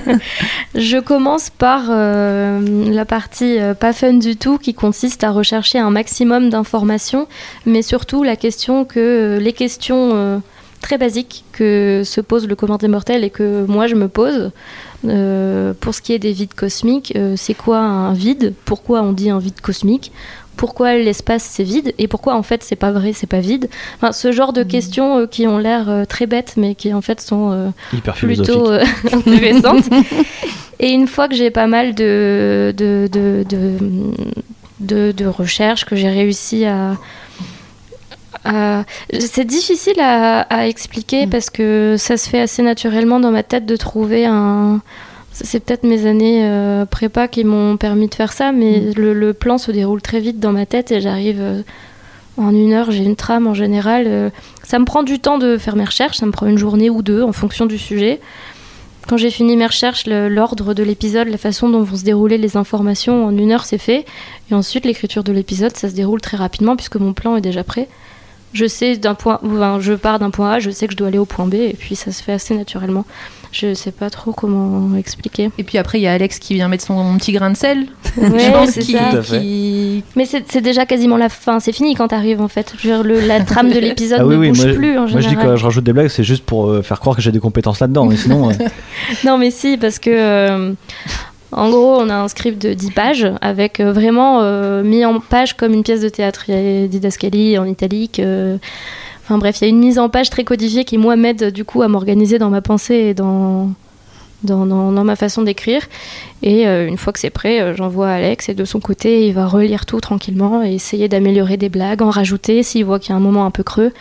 je 0.75 0.99
commence 0.99 1.49
par 1.49 1.85
euh, 1.89 2.61
la 2.93 3.07
partie 3.07 3.59
euh, 3.59 3.73
pas 3.73 3.95
fun 3.95 4.15
du 4.15 4.37
tout, 4.37 4.59
qui 4.59 4.75
consiste 4.75 5.25
à 5.25 5.31
rechercher 5.31 5.79
un 5.79 5.89
maximum 5.91 6.51
d'informations, 6.51 7.27
mais 7.65 7.81
surtout 7.81 8.23
la 8.23 8.37
question 8.37 8.85
que 8.85 9.01
euh, 9.01 9.41
les 9.41 9.55
questions 9.55 10.11
euh, 10.13 10.39
très 10.83 10.99
basiques 10.99 11.45
que 11.53 12.03
se 12.05 12.21
pose 12.21 12.47
le 12.47 12.55
commun 12.55 12.77
des 12.77 12.89
mortels 12.89 13.25
et 13.25 13.31
que 13.31 13.65
moi 13.67 13.87
je 13.87 13.95
me 13.95 14.09
pose. 14.09 14.51
Euh, 15.07 15.75
pour 15.81 15.95
ce 15.95 16.01
qui 16.01 16.13
est 16.13 16.19
des 16.19 16.33
vides 16.33 16.55
cosmiques, 16.55 17.13
euh, 17.17 17.35
c'est 17.37 17.55
quoi 17.55 17.79
un 17.79 18.13
vide? 18.15 18.55
Pourquoi 18.65 19.03
on 19.03 19.13
dit 19.13 19.31
un 19.31 19.39
vide 19.39 19.61
cosmique? 19.61 20.13
Pourquoi 20.57 20.95
l'espace 20.97 21.43
c'est 21.43 21.65
vide 21.65 21.95
et 21.99 22.09
pourquoi 22.09 22.35
en 22.35 22.43
fait 22.43 22.63
c'est 22.63 22.77
pas 22.77 22.91
vrai, 22.93 23.13
c'est 23.13 23.27
pas 23.27 23.41
vide. 23.41 23.69
Enfin, 23.97 24.13
ce 24.13 24.33
genre 24.33 24.53
de 24.53 24.63
questions 24.63 25.19
euh, 25.19 25.27
qui 25.27 25.47
ont 25.47 25.59
l'air 25.59 25.89
euh, 25.89 26.05
très 26.05 26.27
bêtes 26.27 26.55
mais 26.57 26.75
qui 26.75 26.93
en 26.95 27.01
fait 27.01 27.21
sont 27.21 27.51
euh, 27.53 27.69
Hyper 27.93 28.15
plutôt 28.15 28.69
euh, 28.71 28.85
intéressantes. 29.13 29.85
et 30.81 30.91
une 30.91 31.07
fois 31.09 31.29
que 31.29 31.35
j'ai 31.35 31.51
pas 31.51 31.67
mal 31.67 31.95
de, 31.95 32.75
de, 32.77 33.09
de, 33.13 33.45
de, 33.49 33.79
de- 34.81 35.13
de 35.13 35.27
recherches, 35.27 35.85
que 35.85 35.97
j'ai 35.97 36.09
réussi 36.11 36.65
à. 36.65 36.97
à- 38.45 38.85
C'est 39.21 39.45
difficile 39.47 39.99
à, 40.01 40.41
à 40.43 40.67
expliquer 40.67 41.27
Mm. 41.27 41.31
parce 41.31 41.51
que 41.51 41.95
ça 41.99 42.17
se 42.17 42.29
fait 42.29 42.41
assez 42.41 42.63
naturellement 42.63 43.21
dans 43.21 43.31
ma 43.31 43.43
tête 43.43 43.67
de 43.67 43.77
trouver 43.77 44.27
un. 44.27 44.81
C'est 45.35 45.65
peut-être 45.65 45.83
mes 45.83 46.07
années 46.07 46.45
euh, 46.45 46.87
prépa 46.87 47.27
qui 47.27 47.43
m'ont 47.43 47.77
permis 47.77 48.07
de 48.07 48.15
faire 48.15 48.33
ça, 48.33 48.53
mais 48.53 48.93
le, 48.97 49.13
le 49.13 49.33
plan 49.33 49.59
se 49.59 49.73
déroule 49.73 50.01
très 50.01 50.21
vite 50.21 50.39
dans 50.39 50.53
ma 50.53 50.65
tête 50.65 50.93
et 50.93 51.01
j'arrive 51.01 51.41
euh, 51.41 51.63
en 52.37 52.55
une 52.55 52.73
heure, 52.73 52.93
j'ai 52.93 53.03
une 53.03 53.17
trame 53.17 53.49
en 53.49 53.55
général. 53.55 54.05
euh, 54.07 54.31
ça 54.63 54.79
me 54.79 54.85
prend 54.85 55.03
du 55.03 55.19
temps 55.19 55.39
de 55.39 55.59
faire 55.59 55.75
mes 55.75 55.85
recherches, 55.85 56.19
ça 56.19 56.27
me 56.27 56.31
prend 56.31 56.47
une 56.47 56.57
journée 56.57 56.89
ou 56.89 57.03
deux 57.03 57.23
en 57.23 57.33
fonction 57.33 57.67
du 57.67 57.79
sujet. 57.79 58.21
Quand 59.09 59.17
j'ai 59.17 59.31
fini 59.31 59.57
mes 59.57 59.67
recherches, 59.67 60.07
l'ordre 60.07 60.73
de 60.73 60.83
l'épisode, 60.83 61.29
la 61.29 61.37
façon 61.37 61.69
dont 61.69 61.83
vont 61.83 61.97
se 61.97 62.05
dérouler 62.05 62.39
les 62.39 62.57
informations, 62.57 63.27
en 63.27 63.37
une 63.37 63.51
heure 63.51 63.65
c'est 63.65 63.77
fait. 63.77 64.07
Et 64.51 64.55
ensuite, 64.55 64.87
l'écriture 64.87 65.25
de 65.25 65.33
l'épisode, 65.33 65.77
ça 65.77 65.91
se 65.91 65.95
déroule 65.95 66.21
très 66.21 66.37
rapidement 66.37 66.75
puisque 66.75 66.97
mon 66.97 67.13
plan 67.13 67.37
est 67.37 67.43
déjà 67.43 67.65
prêt. 67.65 67.89
Je 68.55 68.67
sais 68.67 68.97
d'un 68.97 69.15
point, 69.15 69.39
enfin, 69.45 69.79
je 69.81 69.93
pars 69.93 70.19
d'un 70.19 70.31
point 70.31 70.53
A, 70.53 70.59
je 70.61 70.71
sais 70.71 70.87
que 70.87 70.93
je 70.93 70.97
dois 70.97 71.09
aller 71.09 71.19
au 71.19 71.25
point 71.27 71.47
B, 71.47 71.55
et 71.55 71.77
puis 71.79 71.97
ça 71.97 72.11
se 72.13 72.23
fait 72.23 72.33
assez 72.33 72.55
naturellement. 72.55 73.05
Je 73.53 73.73
sais 73.75 73.93
pas 73.93 74.11
trop 74.11 74.33
comment 74.33 74.97
expliquer. 74.97 75.49
Et 75.59 75.63
puis 75.65 75.79
après, 75.79 75.99
il 76.01 76.03
y 76.03 76.07
a 76.09 76.13
Alex 76.13 76.41
qui 76.41 76.55
vient 76.55 76.67
mettre 76.67 76.85
son 76.85 77.17
petit 77.19 77.31
grain 77.31 77.51
de 77.51 77.57
sel. 77.57 77.87
Ouais, 78.17 78.29
je 78.41 78.51
pense 78.51 78.71
c'est 78.71 78.81
qu'il- 78.81 78.97
ça. 78.99 79.11
Qui- 79.39 80.03
Mais 80.17 80.25
c'est 80.25 80.45
c'est 80.51 80.61
déjà 80.61 80.87
quasiment 80.87 81.17
la 81.17 81.29
fin, 81.29 81.61
c'est 81.61 81.71
fini 81.73 81.95
quand 81.95 82.09
t'arrives 82.09 82.41
en 82.41 82.49
fait. 82.49 82.75
Je 82.79 82.89
veux 82.89 82.95
dire, 82.95 83.05
le- 83.05 83.21
la 83.27 83.41
trame 83.45 83.71
de 83.71 83.79
l'épisode 83.81 84.19
Ah 84.23 84.27
oui, 84.27 84.35
ne 84.35 84.41
oui, 84.41 84.49
bouge 84.49 84.65
moi, 84.67 84.75
plus 84.75 84.99
en 84.99 85.01
moi 85.03 85.07
je 85.09 85.17
dis 85.19 85.23
général. 85.31 85.47
que 85.51 85.57
je 85.57 85.65
rajoute 85.65 85.85
des 85.85 85.93
blagues, 85.93 86.09
c'est 86.09 86.25
juste 86.25 86.45
pour 86.45 86.69
euh, 86.69 86.83
faire 86.83 86.99
croire 86.99 87.15
que 87.15 87.23
j'ai 87.23 87.31
des 87.31 87.39
compétences 87.41 87.79
là-dedans. 87.81 88.07
Mais 88.07 88.17
sinon, 88.17 88.51
euh, 88.51 88.55
Non, 89.25 89.39
mais 89.39 89.51
si, 89.53 89.77
parce 89.77 90.01
que. 90.01 90.11
euh, 90.11 90.73
en 91.57 91.71
gros, 91.71 91.97
on 91.99 92.09
a 92.09 92.15
un 92.15 92.29
script 92.29 92.61
de 92.61 92.75
10 92.75 92.91
pages 92.91 93.27
avec 93.41 93.81
euh, 93.81 93.93
vraiment 93.93 94.41
euh, 94.43 94.83
mis 94.83 95.05
en 95.05 95.21
page 95.21 95.57
comme 95.57 95.73
une 95.73 95.83
pièce 95.83 96.01
de 96.01 96.09
théâtre. 96.09 96.45
Il 96.49 96.55
y 96.55 96.85
a 96.85 96.89
Didascali 96.89 97.59
en 97.59 97.65
italique. 97.65 98.19
euh, 98.19 98.59
Enfin 99.23 99.39
bref, 99.39 99.59
il 99.61 99.65
y 99.65 99.67
a 99.67 99.71
une 99.71 99.79
mise 99.79 99.99
en 99.99 100.11
page 100.11 100.29
très 100.29 100.45
codifiée 100.45 100.85
qui, 100.85 100.99
moi, 100.99 101.17
m'aide 101.17 101.51
du 101.51 101.65
coup 101.65 101.81
à 101.81 101.89
m'organiser 101.89 102.39
dans 102.39 102.51
ma 102.51 102.61
pensée 102.61 102.95
et 102.95 103.15
dans, 103.15 103.71
dans, 104.43 104.67
ma 104.91 105.17
façon 105.17 105.41
d'écrire. 105.41 105.81
Et 106.43 106.67
une 106.67 106.99
fois 106.99 107.11
que 107.15 107.19
c'est 107.19 107.31
prêt, 107.31 107.75
j'envoie 107.75 108.11
à 108.11 108.17
Alex 108.17 108.51
et 108.51 108.55
de 108.55 108.67
son 108.67 108.81
côté, 108.81 109.27
il 109.27 109.33
va 109.33 109.47
relire 109.47 109.87
tout 109.87 109.99
tranquillement 109.99 110.63
et 110.63 110.75
essayer 110.75 111.09
d'améliorer 111.09 111.57
des 111.57 111.71
blagues, 111.71 112.03
en 112.03 112.11
rajouter 112.11 112.63
s'il 112.63 112.85
voit 112.85 112.99
qu'il 112.99 113.11
y 113.11 113.13
a 113.15 113.17
un 113.17 113.21
moment 113.21 113.47
un 113.47 113.51
peu 113.51 113.63
creux. 113.63 113.93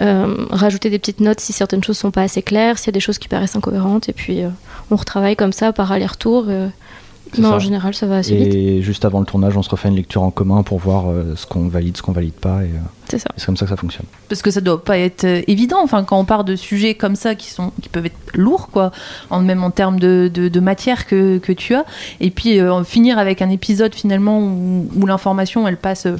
Euh, 0.00 0.46
rajouter 0.50 0.88
des 0.88 0.98
petites 1.00 1.20
notes 1.20 1.40
si 1.40 1.52
certaines 1.52 1.82
choses 1.82 1.98
sont 1.98 2.12
pas 2.12 2.22
assez 2.22 2.42
claires, 2.42 2.78
s'il 2.78 2.86
y 2.88 2.90
a 2.90 2.92
des 2.92 3.00
choses 3.00 3.18
qui 3.18 3.28
paraissent 3.28 3.56
incohérentes, 3.56 4.08
et 4.08 4.12
puis 4.12 4.42
euh, 4.44 4.48
on 4.90 4.96
retravaille 4.96 5.34
comme 5.36 5.52
ça 5.52 5.72
par 5.72 5.90
aller-retour. 5.90 6.44
euh, 6.48 6.68
mais 7.38 7.44
ça. 7.44 7.54
en 7.54 7.58
général, 7.60 7.94
ça 7.94 8.06
va 8.06 8.16
assez 8.16 8.34
vite. 8.34 8.54
et 8.54 8.82
juste 8.82 9.04
avant 9.04 9.20
le 9.20 9.26
tournage, 9.26 9.56
on 9.56 9.62
se 9.62 9.70
refait 9.70 9.88
une 9.88 9.94
lecture 9.94 10.22
en 10.22 10.32
commun 10.32 10.64
pour 10.64 10.78
voir 10.80 11.08
euh, 11.10 11.34
ce 11.36 11.46
qu'on 11.46 11.68
valide, 11.68 11.96
ce 11.96 12.02
qu'on 12.02 12.10
valide 12.10 12.32
pas. 12.32 12.62
Et, 12.64 12.66
euh, 12.66 12.78
C'est 13.08 13.18
ça. 13.20 13.28
et 13.36 13.38
c'est 13.38 13.46
comme 13.46 13.56
ça 13.56 13.66
que 13.66 13.70
ça 13.70 13.76
fonctionne. 13.76 14.06
Parce 14.28 14.42
que 14.42 14.50
ça 14.50 14.60
doit 14.60 14.82
pas 14.82 14.98
être 14.98 15.24
évident. 15.46 15.78
Enfin, 15.80 16.02
quand 16.02 16.18
on 16.18 16.24
part 16.24 16.42
de 16.42 16.56
sujets 16.56 16.94
comme 16.94 17.14
ça 17.14 17.36
qui 17.36 17.48
sont, 17.50 17.70
qui 17.82 17.88
peuvent 17.88 18.06
être 18.06 18.16
lourds, 18.34 18.68
quoi, 18.72 18.90
en 19.30 19.42
même 19.42 19.62
en 19.62 19.70
termes 19.70 20.00
de, 20.00 20.28
de, 20.32 20.48
de 20.48 20.60
matière 20.60 21.06
que, 21.06 21.38
que 21.38 21.52
tu 21.52 21.74
as, 21.76 21.84
et 22.18 22.30
puis 22.30 22.58
euh, 22.58 22.72
en 22.72 22.82
finir 22.82 23.16
avec 23.18 23.42
un 23.42 23.50
épisode 23.50 23.94
finalement 23.94 24.40
où, 24.40 24.88
où 24.96 25.06
l'information 25.06 25.68
elle 25.68 25.76
passe 25.76 26.06
euh, 26.06 26.16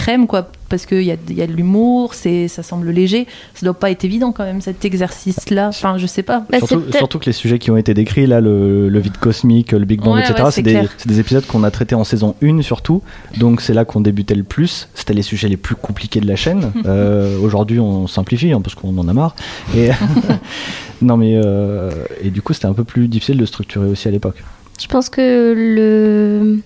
crème, 0.00 0.26
quoi, 0.26 0.50
parce 0.70 0.86
qu'il 0.86 1.02
y 1.02 1.10
a, 1.10 1.16
il 1.28 1.36
y 1.36 1.42
a 1.42 1.46
de 1.46 1.52
l'humour, 1.52 2.14
c'est, 2.14 2.48
ça 2.48 2.62
semble 2.62 2.88
léger. 2.90 3.26
Ça 3.54 3.66
doit 3.66 3.78
pas 3.78 3.90
être 3.90 4.04
évident 4.04 4.32
quand 4.32 4.44
même 4.44 4.60
cet 4.60 4.84
exercice-là. 4.84 5.68
Enfin, 5.68 5.98
je 5.98 6.06
sais 6.06 6.22
pas. 6.22 6.44
Bah, 6.50 6.58
surtout, 6.96 7.18
que 7.18 7.26
les 7.26 7.32
sujets 7.32 7.58
qui 7.58 7.70
ont 7.70 7.76
été 7.76 7.92
décrits, 7.92 8.26
là, 8.26 8.40
le, 8.40 8.88
le 8.88 8.98
vide 8.98 9.18
cosmique, 9.18 9.72
le 9.72 9.84
Big 9.84 10.00
Bang, 10.00 10.14
Ouais, 10.14 10.20
etc., 10.22 10.34
ouais, 10.42 10.44
c'est 10.46 10.56
c'est 10.56 10.62
des, 10.62 10.70
clair. 10.72 10.88
c'est 10.96 11.08
des 11.08 11.20
épisodes 11.20 11.44
qu'on 11.46 11.64
a 11.64 11.70
traités 11.70 11.94
en 11.94 12.04
saison 12.04 12.34
1 12.42 12.62
surtout. 12.62 13.02
Donc 13.38 13.60
c'est 13.60 13.74
là 13.74 13.84
qu'on 13.84 14.00
débutait 14.00 14.34
le 14.34 14.42
plus. 14.44 14.88
C'était 14.94 15.14
les 15.14 15.22
sujets 15.22 15.48
les 15.48 15.56
plus 15.56 15.74
compliqués 15.74 16.20
de 16.20 16.26
la 16.26 16.36
chaîne. 16.36 16.72
Euh, 16.86 17.38
Aujourd'hui, 17.40 17.78
on 17.78 18.06
simplifie 18.06 18.52
hein, 18.52 18.60
parce 18.62 18.74
qu'on 18.74 18.96
en 18.98 19.06
a 19.06 19.12
marre. 19.12 19.34
Et 19.76 19.90
non, 21.02 21.16
mais 21.16 21.34
euh, 21.44 21.90
et 22.22 22.30
du 22.30 22.42
coup, 22.42 22.52
c'était 22.52 22.66
un 22.66 22.72
peu 22.72 22.84
plus 22.84 23.06
difficile 23.06 23.36
de 23.36 23.44
structurer 23.44 23.86
aussi 23.86 24.08
à 24.08 24.10
l'époque. 24.10 24.42
Je 24.80 24.86
pense 24.88 25.08
que 25.10 25.52
le. 25.56 26.60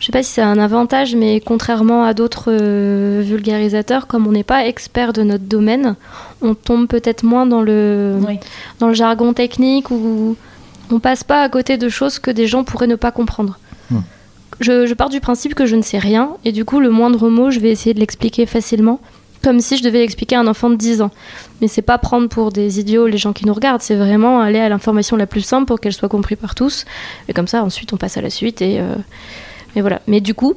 Je 0.00 0.06
sais 0.06 0.12
pas 0.12 0.22
si 0.22 0.32
c'est 0.32 0.42
un 0.42 0.58
avantage, 0.58 1.14
mais 1.14 1.40
contrairement 1.40 2.04
à 2.04 2.14
d'autres 2.14 2.48
euh, 2.48 3.20
vulgarisateurs, 3.22 4.06
comme 4.06 4.26
on 4.26 4.32
n'est 4.32 4.44
pas 4.44 4.66
expert 4.66 5.12
de 5.12 5.22
notre 5.22 5.44
domaine, 5.44 5.94
on 6.40 6.54
tombe 6.54 6.86
peut-être 6.88 7.22
moins 7.22 7.44
dans 7.44 7.60
le, 7.60 8.16
Oui. 8.26 8.38
dans 8.78 8.88
le 8.88 8.94
jargon 8.94 9.34
technique 9.34 9.90
ou 9.90 10.36
on 10.90 11.00
passe 11.00 11.22
pas 11.22 11.42
à 11.42 11.48
côté 11.50 11.76
de 11.76 11.88
choses 11.90 12.18
que 12.18 12.30
des 12.30 12.46
gens 12.46 12.64
pourraient 12.64 12.86
ne 12.86 12.96
pas 12.96 13.12
comprendre. 13.12 13.58
Hmm. 13.90 13.98
Je, 14.58 14.86
je 14.86 14.94
pars 14.94 15.10
du 15.10 15.20
principe 15.20 15.54
que 15.54 15.66
je 15.66 15.76
ne 15.76 15.82
sais 15.82 15.98
rien 15.98 16.30
et 16.46 16.52
du 16.52 16.64
coup 16.64 16.80
le 16.80 16.90
moindre 16.90 17.28
mot 17.28 17.50
je 17.50 17.60
vais 17.60 17.70
essayer 17.70 17.94
de 17.94 18.00
l'expliquer 18.00 18.46
facilement 18.46 19.00
comme 19.42 19.60
si 19.60 19.78
je 19.78 19.82
devais 19.82 20.00
l'expliquer 20.00 20.36
à 20.36 20.40
un 20.40 20.46
enfant 20.46 20.68
de 20.68 20.74
10 20.76 21.00
ans. 21.00 21.10
Mais 21.62 21.68
c'est 21.68 21.80
pas 21.80 21.96
prendre 21.96 22.28
pour 22.28 22.52
des 22.52 22.78
idiots 22.78 23.06
les 23.06 23.16
gens 23.16 23.32
qui 23.32 23.46
nous 23.46 23.54
regardent, 23.54 23.80
c'est 23.80 23.96
vraiment 23.96 24.40
aller 24.40 24.58
à 24.58 24.68
l'information 24.68 25.16
la 25.16 25.26
plus 25.26 25.40
simple 25.40 25.66
pour 25.66 25.80
qu'elle 25.80 25.94
soit 25.94 26.10
comprise 26.10 26.36
par 26.38 26.54
tous. 26.54 26.84
Et 27.28 27.32
comme 27.34 27.46
ça 27.46 27.62
ensuite 27.64 27.92
on 27.92 27.96
passe 27.98 28.16
à 28.16 28.22
la 28.22 28.30
suite 28.30 28.62
et, 28.62 28.80
euh, 28.80 28.94
et 29.76 29.80
voilà. 29.80 30.00
Mais 30.06 30.20
du 30.20 30.34
coup, 30.34 30.54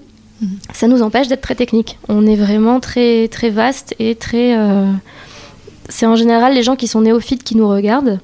ça 0.74 0.88
nous 0.88 1.02
empêche 1.02 1.28
d'être 1.30 1.42
très 1.42 1.56
technique. 1.56 1.98
On 2.10 2.26
est 2.26 2.36
vraiment 2.36 2.80
très 2.80 3.28
très 3.30 3.50
vaste 3.50 3.96
et 4.00 4.16
très 4.16 4.58
euh, 4.58 4.92
c'est 5.90 6.06
en 6.06 6.16
général 6.16 6.54
les 6.54 6.64
gens 6.64 6.76
qui 6.76 6.88
sont 6.88 7.02
néophytes 7.02 7.44
qui 7.44 7.56
nous 7.56 7.68
regardent 7.70 8.20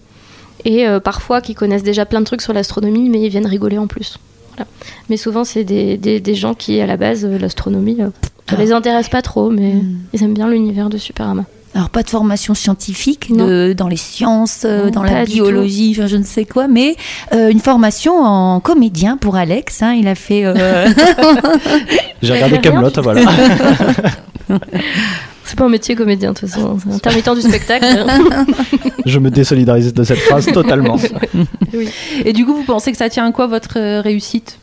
et 0.66 0.86
euh, 0.88 1.00
parfois 1.00 1.40
qui 1.42 1.54
connaissent 1.56 1.84
déjà 1.84 2.06
plein 2.06 2.20
de 2.20 2.26
trucs 2.26 2.42
sur 2.42 2.52
l'astronomie, 2.54 3.08
mais 3.10 3.22
ils 3.22 3.30
viennent 3.30 3.46
rigoler 3.48 3.78
en 3.78 3.88
plus. 3.88 4.18
Voilà. 4.56 4.68
Mais 5.10 5.16
souvent, 5.16 5.46
c'est 5.46 5.64
des, 5.64 5.96
des, 5.98 6.20
des 6.20 6.36
gens 6.36 6.54
qui, 6.54 6.82
à 6.82 6.86
la 6.86 6.98
base, 6.98 7.24
euh, 7.24 7.38
l'astronomie, 7.38 7.98
ça 7.98 8.12
Ah. 8.50 8.56
les 8.58 8.74
intéresse 8.74 9.08
pas 9.08 9.22
trop, 9.22 9.50
mais 9.50 9.74
Mm. 9.76 9.98
ils 10.14 10.24
aiment 10.24 10.34
bien 10.34 10.50
l'univers 10.50 10.90
de 10.90 10.98
Superama. 10.98 11.46
Alors 11.76 11.90
pas 11.90 12.02
de 12.04 12.10
formation 12.10 12.54
scientifique 12.56 13.32
de- 13.36 13.74
dans 13.78 13.88
les 13.88 13.96
sciences, 13.98 14.64
euh, 14.66 14.86
Non, 14.86 14.92
dans 14.92 15.04
la 15.04 15.24
biologie, 15.26 15.94
je 15.94 16.16
ne 16.18 16.24
sais 16.24 16.46
quoi, 16.46 16.68
mais 16.68 16.96
euh, 17.34 17.50
une 17.50 17.60
formation 17.60 18.14
en 18.24 18.60
comédien 18.60 19.18
pour 19.18 19.36
Alex. 19.36 19.84
hein, 19.84 19.94
il 19.94 20.08
a 20.08 20.16
fait. 20.16 20.42
euh, 20.46 20.88
J'ai 22.24 22.34
regardé. 22.34 22.60
Camelot, 22.60 22.90
voilà. 23.04 23.22
C'est 25.46 25.58
pas 25.58 25.66
un 25.66 25.70
métier 25.70 25.96
comédien, 25.96 26.34
de 26.34 26.38
toute 26.38 26.48
façon, 26.50 26.78
c'est 26.84 26.94
intermittent 26.94 27.34
du 27.34 27.42
spectacle. 27.42 28.06
Je 29.06 29.18
me 29.18 29.32
désolidarise 29.32 29.92
de 29.96 30.04
cette 30.04 30.20
phrase 30.20 30.46
totalement. 30.48 30.98
Et 32.26 32.34
du 32.34 32.46
coup, 32.46 32.54
vous 32.54 32.64
pensez 32.64 32.92
que 32.92 32.98
ça 32.98 33.10
tient 33.10 33.26
à 33.26 33.32
quoi 33.32 33.48
votre 33.48 33.80
réussite? 34.02 34.60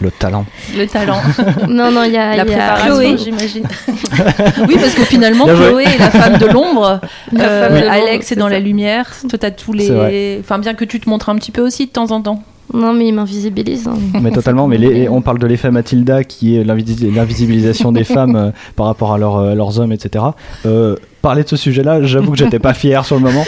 Le 0.00 0.10
talent. 0.10 0.44
Le 0.76 0.86
talent, 0.86 1.20
non, 1.68 1.90
non, 1.90 2.04
il 2.04 2.12
y 2.12 2.16
a, 2.16 2.36
la 2.36 2.42
y 2.42 2.46
préparation, 2.46 2.86
Chloé. 2.94 3.16
j'imagine. 3.18 3.64
oui, 4.68 4.76
parce 4.80 4.94
que 4.94 5.04
finalement. 5.04 5.44
Chloé 5.46 5.84
est 5.84 5.98
la 5.98 6.10
femme 6.10 6.38
de 6.38 6.46
l'ombre. 6.46 7.00
Euh, 7.38 7.88
Alex 7.90 8.32
est 8.32 8.36
dans 8.36 8.46
ça. 8.46 8.52
la 8.52 8.60
lumière. 8.60 9.10
Toi, 9.28 9.38
t'as 9.38 9.50
tous 9.50 9.72
les. 9.72 10.38
Enfin, 10.40 10.58
bien 10.58 10.74
que 10.74 10.84
tu 10.84 11.00
te 11.00 11.08
montres 11.08 11.28
un 11.28 11.36
petit 11.36 11.50
peu 11.52 11.62
aussi 11.62 11.86
de 11.86 11.90
temps 11.90 12.10
en 12.10 12.20
temps. 12.22 12.42
Non, 12.74 12.92
mais 12.92 13.06
il 13.08 13.12
m'invisibilise. 13.14 13.88
hein. 13.88 13.96
Mais 14.20 14.30
totalement, 14.30 14.68
mais 14.68 14.76
les- 14.76 15.08
on 15.08 15.22
parle 15.22 15.38
de 15.38 15.46
l'effet 15.46 15.70
Mathilda 15.70 16.22
qui 16.22 16.54
est 16.58 16.64
l'invisi- 16.64 17.10
l'invisibilisation 17.10 17.92
des 17.92 18.04
femmes 18.04 18.36
euh, 18.36 18.50
par 18.76 18.84
rapport 18.84 19.14
à, 19.14 19.18
leur, 19.18 19.36
euh, 19.38 19.54
leurs 19.54 19.80
hommes, 19.80 19.90
etc. 19.90 20.22
Euh, 20.66 20.94
parler 21.22 21.44
de 21.44 21.48
ce 21.48 21.56
sujet-là, 21.56 22.02
j'avoue 22.02 22.32
que 22.32 22.36
j'étais 22.36 22.58
pas 22.58 22.74
fier 22.74 23.06
sur 23.06 23.16
le 23.16 23.22
moment. 23.22 23.46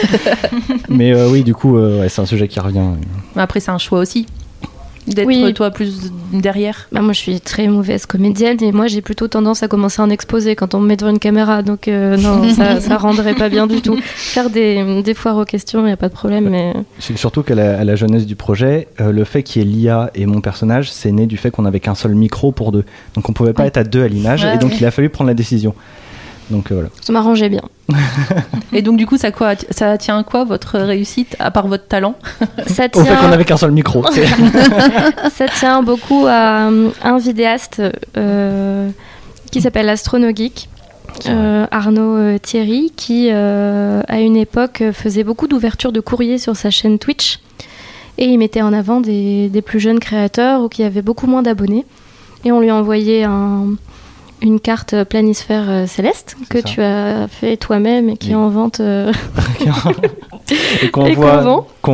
Mais 0.89 1.13
euh, 1.13 1.29
oui, 1.29 1.43
du 1.43 1.53
coup, 1.53 1.77
euh, 1.77 2.01
ouais, 2.01 2.09
c'est 2.09 2.19
un 2.21 2.25
sujet 2.25 2.47
qui 2.47 2.59
revient. 2.59 2.81
Mais 3.35 3.43
après, 3.43 3.59
c'est 3.59 3.69
un 3.69 3.77
choix 3.77 3.99
aussi. 3.99 4.25
D'être 5.07 5.25
Oui. 5.27 5.53
toi 5.55 5.71
plus 5.71 6.11
derrière? 6.31 6.87
Bah, 6.91 7.01
moi, 7.01 7.13
je 7.13 7.19
suis 7.19 7.41
très 7.41 7.67
mauvaise 7.67 8.05
comédienne 8.05 8.61
et 8.61 8.71
moi, 8.71 8.85
j'ai 8.87 9.01
plutôt 9.01 9.27
tendance 9.27 9.63
à 9.63 9.67
commencer 9.67 10.01
à 10.01 10.05
en 10.05 10.09
exposer 10.11 10.55
quand 10.55 10.75
on 10.75 10.79
me 10.79 10.87
met 10.87 10.95
devant 10.95 11.09
une 11.11 11.17
caméra. 11.19 11.63
Donc, 11.63 11.87
euh, 11.87 12.17
non, 12.17 12.47
ça, 12.53 12.79
ça 12.79 12.97
rendrait 12.97 13.33
pas 13.33 13.49
bien 13.49 13.65
du 13.65 13.81
tout. 13.81 13.97
Faire 14.03 14.49
des, 14.51 15.01
des 15.01 15.13
foires 15.15 15.37
aux 15.37 15.45
questions, 15.45 15.79
il 15.81 15.85
n'y 15.85 15.91
a 15.91 15.97
pas 15.97 16.07
de 16.09 16.13
problème. 16.13 16.49
Mais 16.49 16.73
C'est 16.99 17.17
surtout 17.17 17.41
qu'à 17.41 17.55
la, 17.55 17.79
à 17.79 17.83
la 17.83 17.95
jeunesse 17.95 18.25
du 18.27 18.35
projet, 18.35 18.87
euh, 18.99 19.11
le 19.11 19.23
fait 19.23 19.41
qu'il 19.43 19.61
y 19.61 19.65
ait 19.65 19.67
l'IA 19.67 20.11
et 20.13 20.25
mon 20.27 20.39
personnage, 20.41 20.91
c'est 20.91 21.11
né 21.11 21.25
du 21.25 21.37
fait 21.37 21.49
qu'on 21.49 21.65
avait 21.65 21.79
qu'un 21.79 21.95
seul 21.95 22.13
micro 22.13 22.51
pour 22.51 22.71
deux. 22.71 22.83
Donc 23.15 23.27
on 23.27 23.33
pouvait 23.33 23.53
pas 23.53 23.63
Ouais. 23.63 23.67
être 23.69 23.77
à 23.77 23.83
deux 23.83 24.03
à 24.03 24.07
l'image, 24.07 24.43
Ouais, 24.43 24.55
et 24.55 24.57
donc 24.59 24.71
ouais. 24.71 24.77
il 24.79 24.85
a 24.85 24.91
fallu 24.91 25.09
prendre 25.09 25.27
la 25.29 25.33
décision. 25.33 25.73
Donc 26.49 26.71
euh, 26.71 26.75
voilà. 26.75 26.89
ça 27.01 27.13
m'arrangeait 27.13 27.49
bien. 27.49 27.61
Et 28.73 28.81
donc, 28.81 28.97
du 28.97 29.05
coup, 29.05 29.17
ça, 29.17 29.31
quoi, 29.31 29.53
ça 29.69 29.97
tient 29.97 30.17
à 30.19 30.23
quoi 30.23 30.43
votre 30.43 30.79
réussite, 30.79 31.35
à 31.39 31.51
part 31.51 31.67
votre 31.67 31.87
talent? 31.87 32.15
Ça 32.67 32.85
Au 32.85 32.85
fait 32.85 32.89
qu'on 32.91 33.03
tient, 33.03 33.31
avait 33.31 33.45
qu'un 33.45 33.57
seul 33.57 33.71
micro. 33.71 34.03
c'est- 34.11 34.25
ça 35.33 35.47
tient 35.47 35.81
beaucoup 35.83 36.25
à 36.27 36.69
euh, 36.69 36.89
un 37.03 37.17
vidéaste 37.17 37.81
euh, 38.17 38.89
qui 39.51 39.61
s'appelle 39.61 39.89
Astronogeek. 39.89 40.67
euh, 41.27 41.65
Arnaud 41.71 42.15
euh, 42.17 42.37
Thierry, 42.37 42.91
qui 42.95 43.27
euh, 43.31 44.01
à 44.07 44.19
une 44.21 44.37
époque 44.37 44.83
faisait 44.93 45.23
beaucoup 45.25 45.47
d'ouvertures 45.47 45.91
de 45.91 45.99
courrier 45.99 46.37
sur 46.37 46.55
sa 46.55 46.69
chaîne 46.69 46.97
Twitch 46.99 47.39
et 48.17 48.25
il 48.25 48.37
mettait 48.37 48.61
en 48.61 48.71
avant 48.73 49.01
des, 49.01 49.49
des 49.49 49.61
plus 49.61 49.79
jeunes 49.81 49.99
créateurs 49.99 50.61
ou 50.61 50.69
qui 50.69 50.83
avaient 50.83 51.01
beaucoup 51.01 51.27
moins 51.27 51.41
d'abonnés. 51.41 51.85
Et 52.45 52.51
on 52.51 52.59
lui 52.61 52.69
a 52.69 52.75
envoyé 52.75 53.23
un- 53.25 53.67
une 54.41 54.59
carte 54.59 55.03
planisphère 55.03 55.69
euh, 55.69 55.85
céleste 55.87 56.35
que 56.49 56.59
ça. 56.61 56.63
tu 56.67 56.81
as 56.81 57.27
fait 57.27 57.57
toi-même 57.57 58.09
et 58.09 58.17
qui 58.17 58.27
Oui. 58.29 58.33
est 58.33 58.35
en 58.35 58.49
vente. 58.49 58.79
euh, 58.79 59.11
et 60.81 60.89
qu'on 60.89 61.13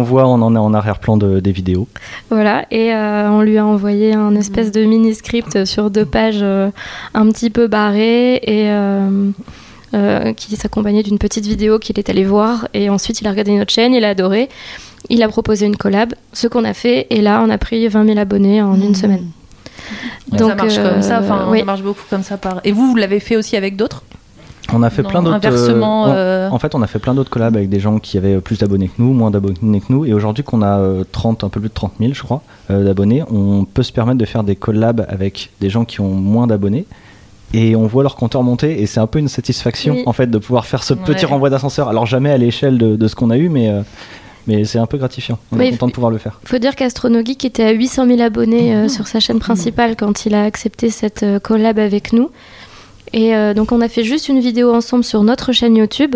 voit, 0.04 0.26
en, 0.28 0.74
arrière-plan 0.74 1.18
de- 1.18 1.40
des 1.40 1.52
vidéos. 1.52 1.88
Voilà, 2.30 2.66
et 2.72 2.94
euh, 2.94 3.30
on 3.30 3.42
lui 3.42 3.58
a 3.58 3.66
envoyé 3.66 4.14
un 4.14 4.36
espèce 4.36 4.72
de 4.72 4.84
mini-script 4.84 5.66
sur 5.66 5.90
deux 5.92 6.06
pages 6.06 6.40
euh, 6.42 6.70
un 7.14 7.30
petit 7.32 7.50
peu 7.50 7.68
barré 7.68 8.36
et 8.36 8.70
euh, 8.72 9.30
euh, 9.94 10.34
qui 10.34 10.56
s'accompagnait 10.56 11.04
d'une 11.04 11.20
petite 11.20 11.46
vidéo 11.46 11.80
qu'il 11.80 12.00
est 12.00 12.10
allé 12.10 12.24
voir. 12.24 12.68
Et 12.74 12.90
ensuite, 12.90 13.22
il 13.22 13.28
a 13.28 13.32
regardé 13.32 13.52
notre 13.58 13.72
chaîne, 13.74 13.94
il 13.94 14.04
a 14.06 14.10
adoré. 14.10 14.50
Il 15.10 15.22
a 15.24 15.28
proposé 15.30 15.66
une 15.66 15.78
collab, 15.78 16.14
ce 16.34 16.48
qu'on 16.48 16.66
a 16.66 16.74
fait, 16.74 17.08
et 17.12 17.22
là, 17.22 17.42
on 17.46 17.50
a 17.50 17.58
pris 17.58 17.88
20 17.88 18.06
000 18.08 18.20
abonnés 18.20 18.62
en 18.62 18.76
une 18.76 18.96
semaine. 18.96 19.28
Ça 20.32 20.38
Donc, 20.38 20.56
marche 20.56 20.76
comme 20.78 21.02
ça, 21.02 21.18
euh, 21.18 21.24
enfin, 21.24 21.46
oui. 21.50 21.60
ça 21.60 21.66
marche 21.66 21.82
beaucoup 21.84 22.04
comme 22.10 22.24
ça. 22.24 22.38
Par... 22.38 22.62
Et 22.64 22.72
vous, 22.72 22.88
vous 22.90 22.96
l'avez 22.96 23.20
fait 23.20 23.36
aussi 23.36 23.56
avec 23.56 23.76
d'autres? 23.76 24.04
On 24.74 24.84
a 24.84 24.90
fait 24.90 25.02
Non, 25.02 25.10
plein 25.10 25.24
d'autres. 25.24 25.36
inversement, 25.36 26.08
euh, 26.08 26.10
on- 26.10 26.14
euh, 26.14 26.50
En 26.56 26.60
fait, 26.60 26.76
on 26.76 26.82
a 26.82 26.88
fait 26.88 27.00
plein 27.00 27.14
d'autres 27.14 27.30
collabs 27.30 27.56
avec 27.56 27.70
des 27.70 27.80
gens 27.80 28.00
qui 28.00 28.18
avaient 28.18 28.40
plus 28.42 28.58
d'abonnés 28.60 28.88
que 28.90 29.02
nous, 29.02 29.14
moins 29.14 29.32
d'abonnés 29.32 29.80
que 29.80 29.86
nous. 29.94 30.04
Et 30.06 30.14
aujourd'hui, 30.14 30.44
qu'on 30.44 30.62
a 30.62 30.78
euh, 30.80 31.04
30, 31.10 31.46
un 31.46 31.50
peu 31.50 31.62
plus 31.62 31.70
de 31.70 31.74
30 31.74 31.94
000, 32.02 32.14
je 32.14 32.22
crois, 32.22 32.42
euh, 32.70 32.84
d'abonnés, 32.84 33.24
on 33.32 33.64
peut 33.66 33.84
se 33.84 33.94
permettre 33.94 34.18
de 34.18 34.26
faire 34.26 34.44
des 34.44 34.58
collabs 34.58 35.06
avec 35.08 35.52
des 35.62 35.70
gens 35.70 35.86
qui 35.86 36.02
ont 36.02 36.10
moins 36.12 36.48
d'abonnés. 36.48 36.86
Et 37.54 37.78
on 37.78 37.88
voit 37.88 38.04
leur 38.04 38.18
compteur 38.18 38.44
monter, 38.44 38.82
et 38.82 38.88
c'est 38.88 39.00
un 39.00 39.08
peu 39.08 39.20
une 39.20 39.30
satisfaction 39.30 39.94
Oui. 39.94 40.04
en 40.06 40.12
fait 40.12 40.28
de 40.28 40.38
pouvoir 40.38 40.66
faire 40.66 40.84
ce 40.84 40.94
petit 40.94 41.26
renvoi 41.26 41.50
d'ascenseur. 41.50 41.88
Alors 41.88 42.06
jamais 42.06 42.30
à 42.32 42.38
l'échelle 42.38 42.78
de, 42.78 42.98
de 42.98 43.08
ce 43.08 43.16
qu'on 43.16 43.30
a 43.30 43.38
eu, 43.38 43.48
mais, 43.48 43.70
euh, 43.70 43.84
mais 44.48 44.64
c'est 44.64 44.80
un 44.80 44.86
peu 44.86 44.98
gratifiant. 44.98 45.38
On 45.52 45.60
est 45.60 45.72
content 45.72 45.88
de 45.88 45.92
pouvoir 45.92 46.12
le 46.12 46.18
faire. 46.18 46.40
Il 46.44 46.50
faut 46.50 46.58
dire 46.58 46.76
qu'Astronogeek 46.76 47.44
était 47.46 47.64
à 47.64 47.72
800 47.72 48.08
000 48.08 48.22
abonnés 48.22 48.76
euh, 48.76 48.88
sur 48.88 49.08
sa 49.08 49.20
chaîne 49.20 49.40
principale 49.40 49.96
quand 49.96 50.26
il 50.26 50.34
a 50.34 50.44
accepté 50.44 50.90
cette 50.90 51.24
euh, 51.24 51.40
collab 51.40 51.78
avec 51.78 52.14
nous. 52.14 52.32
Et 53.14 53.36
euh, 53.36 53.54
donc 53.54 53.72
on 53.72 53.82
a 53.82 53.90
fait 53.90 54.04
juste 54.04 54.30
une 54.30 54.40
vidéo 54.40 54.74
ensemble 54.74 55.04
sur 55.04 55.22
notre 55.24 55.52
chaîne 55.52 55.76
YouTube, 55.76 56.16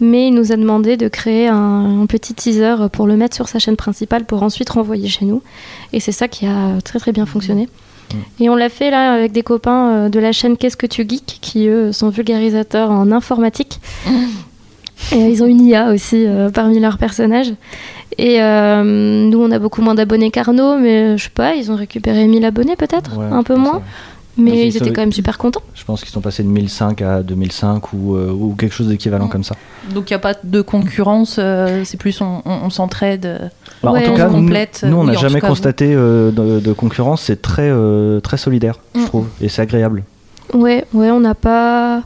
mais 0.00 0.28
il 0.28 0.34
nous 0.34 0.52
a 0.52 0.56
demandé 0.56 0.96
de 0.96 1.08
créer 1.08 1.48
un, 1.48 2.02
un 2.02 2.06
petit 2.06 2.34
teaser 2.34 2.88
pour 2.92 3.06
le 3.06 3.16
mettre 3.16 3.36
sur 3.36 3.48
sa 3.48 3.58
chaîne 3.58 3.76
principale 3.76 4.24
pour 4.24 4.42
ensuite 4.42 4.70
renvoyer 4.70 5.08
chez 5.08 5.26
nous. 5.26 5.42
Et 5.92 6.00
c'est 6.00 6.12
ça 6.12 6.28
qui 6.28 6.46
a 6.46 6.80
très 6.82 6.98
très 6.98 7.12
bien 7.12 7.26
fonctionné. 7.26 7.68
Et 8.38 8.48
on 8.48 8.54
l'a 8.54 8.68
fait 8.68 8.90
là 8.90 9.14
avec 9.14 9.32
des 9.32 9.42
copains 9.42 10.08
de 10.08 10.18
la 10.20 10.30
chaîne 10.30 10.56
Qu'est-ce 10.56 10.76
que 10.76 10.86
tu 10.86 11.04
geeks, 11.08 11.38
qui 11.40 11.66
eux 11.66 11.90
sont 11.90 12.08
vulgarisateurs 12.08 12.90
en 12.90 13.10
informatique. 13.10 13.80
Et 15.12 15.22
euh, 15.22 15.28
ils 15.28 15.42
ont 15.42 15.46
une 15.46 15.64
IA 15.64 15.90
aussi 15.92 16.24
euh, 16.26 16.50
parmi 16.50 16.78
leurs 16.80 16.98
personnages. 16.98 17.52
Et 18.18 18.40
euh, 18.42 18.82
nous, 19.28 19.40
on 19.42 19.50
a 19.50 19.58
beaucoup 19.58 19.82
moins 19.82 19.94
d'abonnés 19.94 20.30
qu'Arnaud, 20.30 20.78
mais 20.78 21.16
je 21.18 21.24
sais 21.24 21.30
pas, 21.30 21.54
ils 21.54 21.70
ont 21.70 21.76
récupéré 21.76 22.26
1000 22.26 22.44
abonnés 22.44 22.76
peut-être, 22.76 23.16
Ouais, 23.18 23.26
un 23.30 23.42
peu 23.42 23.56
moins. 23.56 23.74
ça. 23.74 23.82
Mais 24.38 24.50
Mais 24.50 24.66
ils 24.68 24.76
étaient 24.76 24.92
quand 24.92 25.00
même 25.00 25.12
super 25.12 25.38
contents. 25.38 25.62
Je 25.74 25.82
pense 25.84 26.02
qu'ils 26.02 26.12
sont 26.12 26.20
passés 26.20 26.42
de 26.42 26.48
1005 26.48 27.00
à 27.00 27.22
2005 27.22 27.94
ou, 27.94 28.16
euh, 28.16 28.30
ou 28.30 28.54
quelque 28.54 28.74
chose 28.74 28.88
d'équivalent 28.88 29.26
Mm. 29.26 29.30
comme 29.30 29.44
ça. 29.44 29.54
Donc, 29.94 30.10
il 30.10 30.12
n'y 30.12 30.16
a 30.16 30.18
pas 30.18 30.34
de 30.44 30.60
concurrence, 30.60 31.36
euh, 31.38 31.82
c'est 31.84 31.96
plus 31.96 32.20
on, 32.20 32.42
on- 32.44 32.58
on 32.64 32.68
s'entraide. 32.70 33.50
Bah, 33.82 33.92
Ouais, 33.92 34.00
en 34.00 34.04
tout 34.04 34.10
on 34.10 34.16
cas, 34.16 34.28
nous, 34.28 34.34
complète. 34.34 34.84
nous, 34.86 34.96
on 34.96 35.04
n'a 35.04 35.14
jamais 35.14 35.40
constaté 35.40 35.90
euh, 35.94 36.30
de, 36.32 36.60
de 36.60 36.72
concurrence. 36.74 37.22
C'est 37.22 37.40
très, 37.40 37.70
euh, 37.70 38.20
très 38.20 38.36
solidaire, 38.36 38.78
je 38.94 39.00
Mm. 39.00 39.04
trouve, 39.06 39.26
et 39.40 39.48
c'est 39.48 39.62
agréable. 39.62 40.02
Ouais, 40.52 40.84
ouais, 40.92 41.10
on 41.10 41.20
n'a 41.20 41.34
pas. 41.34 42.02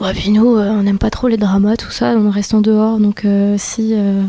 Ouais, 0.00 0.14
puis 0.14 0.30
nous, 0.30 0.56
euh, 0.56 0.70
on 0.70 0.82
n'aime 0.82 0.98
pas 0.98 1.10
trop 1.10 1.28
les 1.28 1.36
dramas, 1.36 1.76
tout 1.76 1.90
ça, 1.90 2.14
on 2.16 2.30
reste 2.30 2.54
en 2.54 2.62
dehors. 2.62 2.98
Donc 2.98 3.26
euh, 3.26 3.56
si, 3.58 3.92
euh, 3.92 4.22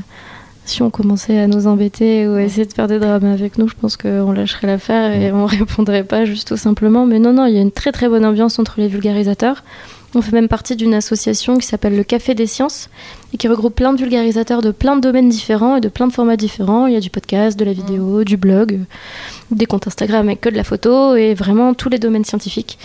si 0.65 0.81
on 0.81 0.89
commençait 0.89 1.39
à 1.39 1.47
nous 1.47 1.65
embêter 1.65 2.27
ou 2.27 2.33
à 2.33 2.41
essayer 2.41 2.65
de 2.65 2.73
faire 2.73 2.87
des 2.87 2.99
dramas 2.99 3.31
avec 3.31 3.57
nous, 3.57 3.69
je 3.69 3.75
pense 3.79 3.95
qu'on 3.95 4.33
lâcherait 4.33 4.67
l'affaire 4.67 5.13
et 5.13 5.31
on 5.31 5.45
répondrait 5.47 6.03
pas 6.03 6.25
juste 6.25 6.49
tout 6.49 6.57
simplement. 6.57 7.05
Mais 7.05 7.19
non, 7.19 7.31
non, 7.31 7.45
il 7.45 7.55
y 7.55 7.57
a 7.57 7.61
une 7.61 7.71
très 7.71 7.93
très 7.93 8.09
bonne 8.09 8.25
ambiance 8.25 8.59
entre 8.59 8.81
les 8.81 8.89
vulgarisateurs. 8.89 9.63
On 10.13 10.21
fait 10.21 10.33
même 10.33 10.49
partie 10.49 10.75
d'une 10.75 10.93
association 10.93 11.55
qui 11.55 11.65
s'appelle 11.65 11.95
le 11.95 12.03
Café 12.03 12.35
des 12.35 12.47
Sciences 12.47 12.89
et 13.33 13.37
qui 13.37 13.47
regroupe 13.47 13.73
plein 13.73 13.93
de 13.93 13.97
vulgarisateurs 13.97 14.61
de 14.61 14.71
plein 14.71 14.97
de 14.97 15.01
domaines 15.01 15.29
différents 15.29 15.77
et 15.77 15.79
de 15.79 15.87
plein 15.87 16.05
de 16.05 16.11
formats 16.11 16.35
différents. 16.35 16.87
Il 16.87 16.93
y 16.93 16.97
a 16.97 16.99
du 16.99 17.09
podcast, 17.09 17.57
de 17.57 17.63
la 17.63 17.71
vidéo, 17.71 18.25
du 18.25 18.35
blog, 18.35 18.79
des 19.51 19.65
comptes 19.65 19.87
Instagram 19.87 20.27
avec 20.27 20.41
que 20.41 20.49
de 20.49 20.57
la 20.57 20.65
photo 20.65 21.15
et 21.15 21.33
vraiment 21.33 21.73
tous 21.73 21.87
les 21.87 21.97
domaines 21.97 22.25
scientifiques. 22.25 22.77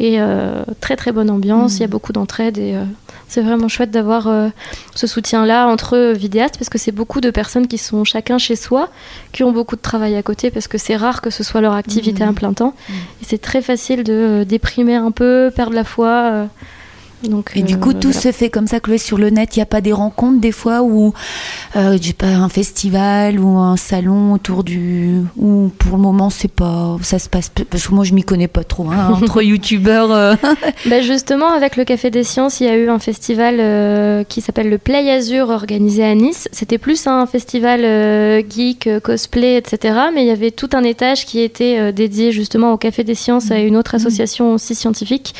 Et 0.00 0.18
euh, 0.18 0.64
très 0.80 0.96
très 0.96 1.12
bonne 1.12 1.28
ambiance, 1.28 1.76
il 1.76 1.80
y 1.82 1.84
a 1.84 1.86
beaucoup 1.86 2.14
d'entraide 2.14 2.56
et 2.56 2.74
euh, 2.74 2.84
c'est 3.28 3.42
vraiment 3.42 3.68
chouette 3.68 3.90
d'avoir 3.90 4.28
euh, 4.28 4.48
ce 4.94 5.06
soutien-là 5.06 5.68
entre 5.68 6.14
vidéastes 6.14 6.56
parce 6.58 6.70
que 6.70 6.78
c'est 6.78 6.90
beaucoup 6.90 7.20
de 7.20 7.28
personnes 7.28 7.68
qui 7.68 7.76
sont 7.76 8.02
chacun 8.04 8.38
chez 8.38 8.56
soi, 8.56 8.88
qui 9.32 9.44
ont 9.44 9.52
beaucoup 9.52 9.76
de 9.76 9.82
travail 9.82 10.16
à 10.16 10.22
côté 10.22 10.50
parce 10.50 10.68
que 10.68 10.78
c'est 10.78 10.96
rare 10.96 11.20
que 11.20 11.28
ce 11.28 11.44
soit 11.44 11.60
leur 11.60 11.74
activité 11.74 12.24
à 12.24 12.32
plein 12.32 12.54
temps. 12.54 12.74
Et 12.88 13.26
c'est 13.26 13.42
très 13.42 13.60
facile 13.60 14.02
de 14.02 14.46
déprimer 14.48 14.94
un 14.94 15.10
peu, 15.10 15.52
perdre 15.54 15.74
la 15.74 15.84
foi. 15.84 16.48
Euh, 17.24 17.28
donc, 17.28 17.52
Et 17.54 17.62
du 17.62 17.74
euh, 17.74 17.76
coup, 17.78 17.92
tout 17.92 18.08
voilà. 18.08 18.20
se 18.20 18.32
fait 18.32 18.50
comme 18.50 18.66
ça, 18.66 18.80
Chloé, 18.80 18.98
sur 18.98 19.18
le 19.18 19.30
net. 19.30 19.56
Il 19.56 19.58
n'y 19.60 19.62
a 19.62 19.66
pas 19.66 19.80
des 19.80 19.92
rencontres 19.92 20.40
des 20.40 20.52
fois 20.52 20.82
où, 20.82 21.12
euh, 21.76 21.98
pas 22.18 22.26
un 22.26 22.48
festival 22.48 23.38
ou 23.40 23.58
un 23.58 23.76
salon 23.76 24.32
autour 24.32 24.64
du. 24.64 25.20
Ou 25.36 25.70
pour 25.78 25.96
le 25.96 26.02
moment, 26.02 26.30
c'est 26.30 26.50
pas. 26.50 26.96
Ça 27.02 27.18
se 27.18 27.28
passe. 27.28 27.50
Parce 27.70 27.86
que 27.88 27.94
moi, 27.94 28.04
je 28.04 28.14
m'y 28.14 28.22
connais 28.22 28.48
pas 28.48 28.64
trop. 28.64 28.88
hein, 28.90 29.18
entre 29.22 29.42
youtubeurs. 29.42 30.10
euh. 30.12 30.34
Bah 30.86 31.00
justement, 31.02 31.52
avec 31.52 31.76
le 31.76 31.84
Café 31.84 32.10
des 32.10 32.24
Sciences, 32.24 32.60
il 32.60 32.66
y 32.66 32.68
a 32.68 32.76
eu 32.76 32.88
un 32.88 32.98
festival 32.98 33.56
euh, 33.60 34.24
qui 34.24 34.40
s'appelle 34.40 34.68
le 34.70 34.78
Play 34.78 35.10
Azur 35.10 35.50
organisé 35.50 36.04
à 36.04 36.14
Nice. 36.14 36.48
C'était 36.52 36.78
plus 36.78 37.06
un 37.06 37.26
festival 37.26 37.82
euh, 37.84 38.42
geek, 38.48 38.86
euh, 38.86 39.00
cosplay, 39.00 39.56
etc. 39.56 39.94
Mais 40.14 40.22
il 40.24 40.26
y 40.28 40.30
avait 40.30 40.50
tout 40.50 40.70
un 40.72 40.82
étage 40.84 41.26
qui 41.26 41.40
était 41.40 41.76
euh, 41.78 41.92
dédié 41.92 42.32
justement 42.32 42.72
au 42.72 42.76
Café 42.76 43.04
des 43.04 43.14
Sciences, 43.14 43.50
à 43.50 43.58
une 43.58 43.76
autre 43.76 43.94
association 43.94 44.54
aussi 44.54 44.74
scientifique. 44.74 45.34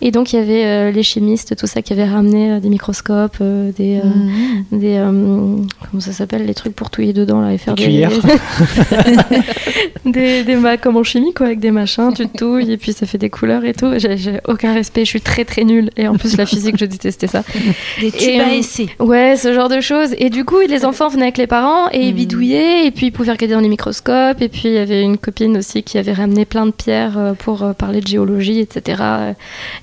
Et 0.00 0.10
donc 0.10 0.32
il 0.32 0.36
y 0.36 0.38
avait 0.38 0.64
euh, 0.64 0.90
les 0.92 1.02
chimistes, 1.02 1.56
tout 1.56 1.66
ça, 1.66 1.82
qui 1.82 1.92
avaient 1.92 2.04
ramené 2.08 2.52
euh, 2.52 2.60
des 2.60 2.68
microscopes, 2.68 3.38
euh, 3.40 3.72
des, 3.76 3.98
euh, 3.98 4.08
Mhm. 4.08 4.78
des 4.78 4.94
euh, 4.96 5.56
comment 5.90 6.00
ça 6.00 6.12
s'appelle, 6.12 6.46
les 6.46 6.54
trucs 6.54 6.74
pour 6.74 6.90
touiller 6.90 7.12
dedans 7.12 7.40
là 7.40 7.52
et 7.52 7.58
faire 7.58 7.74
Des 7.74 7.82
des 7.84 7.88
cuillères. 7.88 8.10
des, 10.04 10.44
des 10.44 10.56
ma- 10.56 10.76
comme 10.76 10.96
en 10.96 11.02
chimie 11.02 11.32
quoi, 11.34 11.46
avec 11.46 11.60
des 11.60 11.70
machins, 11.70 12.12
tu 12.14 12.28
touilles 12.28 12.72
et 12.72 12.76
puis 12.76 12.92
ça 12.92 13.06
fait 13.06 13.18
des 13.18 13.30
couleurs 13.30 13.64
et 13.64 13.72
tout. 13.74 13.92
J'ai 13.98 14.40
aucun 14.46 14.72
respect, 14.74 15.04
je 15.04 15.10
suis 15.10 15.20
très 15.20 15.44
très 15.44 15.64
nulle 15.64 15.90
et 15.96 16.06
en 16.08 16.14
plus 16.14 16.36
la 16.36 16.46
physique 16.46 16.76
je 16.78 16.84
détestais 16.84 17.26
ça. 17.26 17.42
Des 18.00 18.10
tubes 18.12 18.28
Et, 18.28 18.40
à 18.40 18.48
euh, 18.48 18.58
essai. 18.58 18.88
Ouais, 19.00 19.36
ce 19.36 19.52
genre 19.52 19.68
de 19.68 19.80
choses. 19.80 20.14
Et 20.18 20.30
du 20.30 20.44
coup, 20.44 20.60
les 20.68 20.84
enfants 20.84 21.08
venaient 21.08 21.22
avec 21.24 21.38
les 21.38 21.46
parents 21.46 21.88
et 21.92 22.06
ils 22.08 22.14
bidouillaient 22.14 22.86
et 22.86 22.90
puis 22.90 23.06
ils 23.06 23.10
pouvaient 23.10 23.32
regarder 23.32 23.54
dans 23.54 23.60
les 23.60 23.68
microscopes 23.68 24.40
et 24.40 24.48
puis 24.48 24.62
il 24.66 24.72
y 24.74 24.78
avait 24.78 25.02
une 25.02 25.18
copine 25.18 25.56
aussi 25.56 25.82
qui 25.82 25.98
avait 25.98 26.12
ramené 26.12 26.44
plein 26.44 26.66
de 26.66 26.70
pierres 26.72 27.18
euh, 27.18 27.32
pour 27.34 27.62
euh, 27.62 27.72
parler 27.72 28.00
de 28.00 28.06
géologie, 28.08 28.60
etc. 28.60 29.02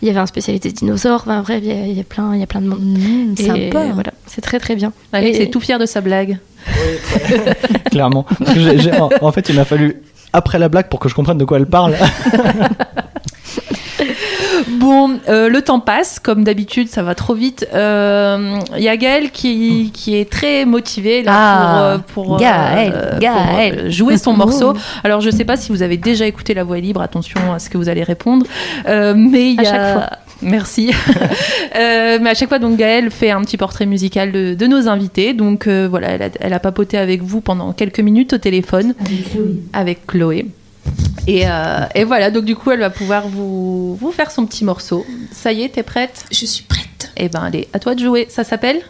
Il 0.06 0.10
y 0.10 0.12
avait 0.12 0.20
un 0.20 0.28
spécialité 0.28 0.72
dinosaure. 0.72 1.22
Enfin 1.26 1.42
bref, 1.42 1.62
il 1.64 1.68
y 1.68 1.72
a- 1.72 1.88
il 1.88 1.98
y, 1.98 2.00
a 2.00 2.04
plein, 2.04 2.36
il 2.36 2.40
y 2.40 2.44
a 2.44 2.46
plein 2.46 2.62
de 2.62 2.68
monde. 2.68 2.96
Et 3.40 3.44
sympa. 3.48 3.86
voilà, 3.92 4.12
c'est 4.28 4.42
très 4.42 4.60
très 4.60 4.76
bien. 4.76 4.94
Alex 5.12 5.40
Et- 5.40 5.44
est 5.44 5.48
tout 5.48 5.60
fier 5.60 5.80
de 5.80 5.88
sa 5.88 6.00
blague. 6.02 6.38
Clairement. 7.90 8.24
Parce 8.38 8.54
que 8.54 8.60
j'ai- 8.60 8.78
j'ai- 8.78 8.92
en, 9.00 9.10
en 9.20 9.32
fait, 9.32 9.50
il 9.50 9.56
m'a 9.56 9.66
fallu 9.66 10.04
après 10.32 10.60
la 10.60 10.70
blague 10.70 10.90
pour 10.90 11.00
que 11.00 11.10
je 11.10 11.16
comprenne 11.16 11.40
de 11.40 11.46
quoi 11.46 11.58
elle 11.58 11.66
parle. 11.66 11.96
Bon, 14.86 15.20
euh, 15.30 15.50
le 15.50 15.64
temps 15.64 15.80
passe, 15.80 16.20
comme 16.20 16.44
d'habitude, 16.44 16.90
ça 16.90 17.02
va 17.02 17.16
trop 17.16 17.34
vite. 17.34 17.68
Euh, 17.74 18.60
Il 18.78 18.84
y 18.84 18.88
a 18.88 18.96
Gaël 18.98 19.32
qui, 19.32 19.90
qui 19.92 20.16
est 20.16 20.30
très 20.30 20.64
motivé 20.66 21.24
là, 21.24 21.32
Ah, 21.36 21.98
pour, 22.14 22.26
euh, 22.26 22.28
pour, 22.28 22.38
Gaël, 22.38 22.94
euh, 22.96 23.10
pour, 23.12 23.20
Gaël. 23.20 23.80
euh, 23.80 23.90
jouer 23.90 24.18
son 24.20 24.34
morceau. 24.34 24.74
Oh. 24.76 25.00
Alors, 25.04 25.22
je 25.22 25.30
sais 25.32 25.44
pas 25.44 25.58
si 25.58 25.72
vous 25.72 25.82
avez 25.82 25.98
déjà 25.98 26.28
écouté 26.28 26.54
La 26.54 26.64
Voix 26.64 26.80
libre, 26.80 27.02
attention 27.02 27.40
à 27.54 27.58
ce 27.60 27.70
que 27.70 27.78
vous 27.80 27.90
allez 27.90 28.04
répondre. 28.04 28.46
Euh, 28.88 29.14
mais 29.18 29.52
il 29.54 29.62
y 29.62 29.66
À 29.66 29.70
a... 29.70 29.74
chaque 29.74 29.94
fois. 29.98 30.10
Merci. 30.44 30.92
Euh, 31.78 32.20
mais 32.22 32.30
à 32.30 32.34
chaque 32.36 32.48
fois, 32.48 32.60
donc 32.60 32.78
Gaëlle 32.78 33.12
fait 33.12 33.32
un 33.32 33.42
petit 33.42 33.58
portrait 33.58 33.86
musical 33.86 34.32
de, 34.32 34.54
de 34.54 34.68
nos 34.68 34.88
invités. 34.88 35.34
Donc 35.34 35.68
euh, 35.68 35.88
voilà, 35.90 36.10
elle 36.10 36.22
a, 36.22 36.30
elle 36.40 36.54
a 36.54 36.60
papoté 36.60 36.98
avec 36.98 37.22
vous 37.22 37.42
pendant 37.42 37.74
quelques 37.74 38.00
minutes 38.00 38.32
au 38.34 38.38
téléphone 38.38 38.94
avec 39.74 40.06
Chloé. 40.08 40.46
Et, 41.28 41.48
euh, 41.48 41.86
et 41.96 42.04
voilà, 42.04 42.30
donc 42.30 42.46
du 42.46 42.56
coup, 42.56 42.72
elle 42.72 42.80
va 42.80 42.90
pouvoir 42.90 43.28
vous, 43.28 43.96
vous 43.96 44.12
faire 44.12 44.30
son 44.32 44.46
petit 44.46 44.64
morceau. 44.64 45.06
Ça 45.32 45.52
y 45.52 45.64
est, 45.64 45.70
t'es 45.70 45.84
prête? 45.84 46.26
Je 46.32 46.46
suis 46.46 46.64
prête. 46.64 47.12
Eh 47.18 47.30
ben, 47.30 47.42
allez, 47.42 47.68
à 47.74 47.80
toi 47.80 47.96
de 47.96 48.04
jouer. 48.04 48.28
Ça 48.30 48.44
s'appelle? 48.44 48.82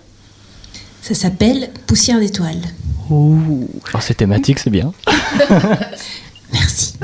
Ça 1.02 1.14
s'appelle 1.14 1.70
Poussière 1.88 2.20
d'étoiles. 2.20 2.62
Alors 3.10 4.02
c'est 4.02 4.16
thématique, 4.16 4.58
c'est 4.60 4.72
bien. 4.72 4.92
Merci. 6.52 6.96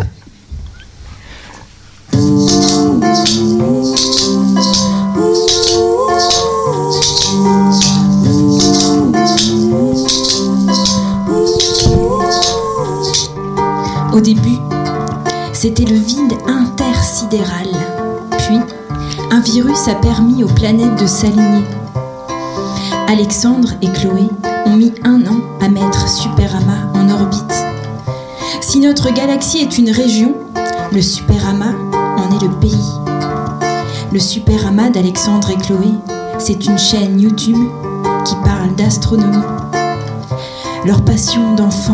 Au 14.12 14.20
début, 14.20 14.58
c'était 15.62 15.86
le 15.86 15.96
vide 15.96 16.34
intersidéral. 16.48 17.68
Puis, 18.40 18.58
un 19.30 19.42
virus 19.42 19.88
a 19.88 19.94
permis 19.94 20.44
aux 20.44 20.48
planètes 20.48 21.00
de 21.00 21.06
s'aligner. 21.06 21.64
Alexandre 23.08 23.70
et 23.84 23.92
Chloé 23.92 24.28
ont 24.66 24.76
mis 24.76 24.92
un 25.04 25.22
an 25.28 25.40
à 25.62 25.70
mettre 25.70 26.10
Superama 26.10 26.92
en 26.96 27.08
orbite. 27.12 27.54
Si 28.60 28.80
notre 28.80 29.14
galaxie 29.14 29.60
est 29.60 29.78
une 29.78 29.92
région, 29.92 30.34
le 30.92 31.02
Superama 31.04 31.76
en 31.94 32.36
est 32.36 32.42
le 32.42 32.60
pays. 32.60 32.92
Le 34.12 34.20
Superama 34.20 34.90
d'Alexandre 34.90 35.52
et 35.52 35.58
Chloé, 35.58 35.94
c'est 36.40 36.66
une 36.66 36.80
chaîne 36.80 37.22
YouTube 37.22 37.70
qui 38.26 38.34
parle 38.44 38.74
d'astronomie. 38.74 39.46
Leur 40.88 41.06
passion 41.06 41.54
d'enfant. 41.54 41.91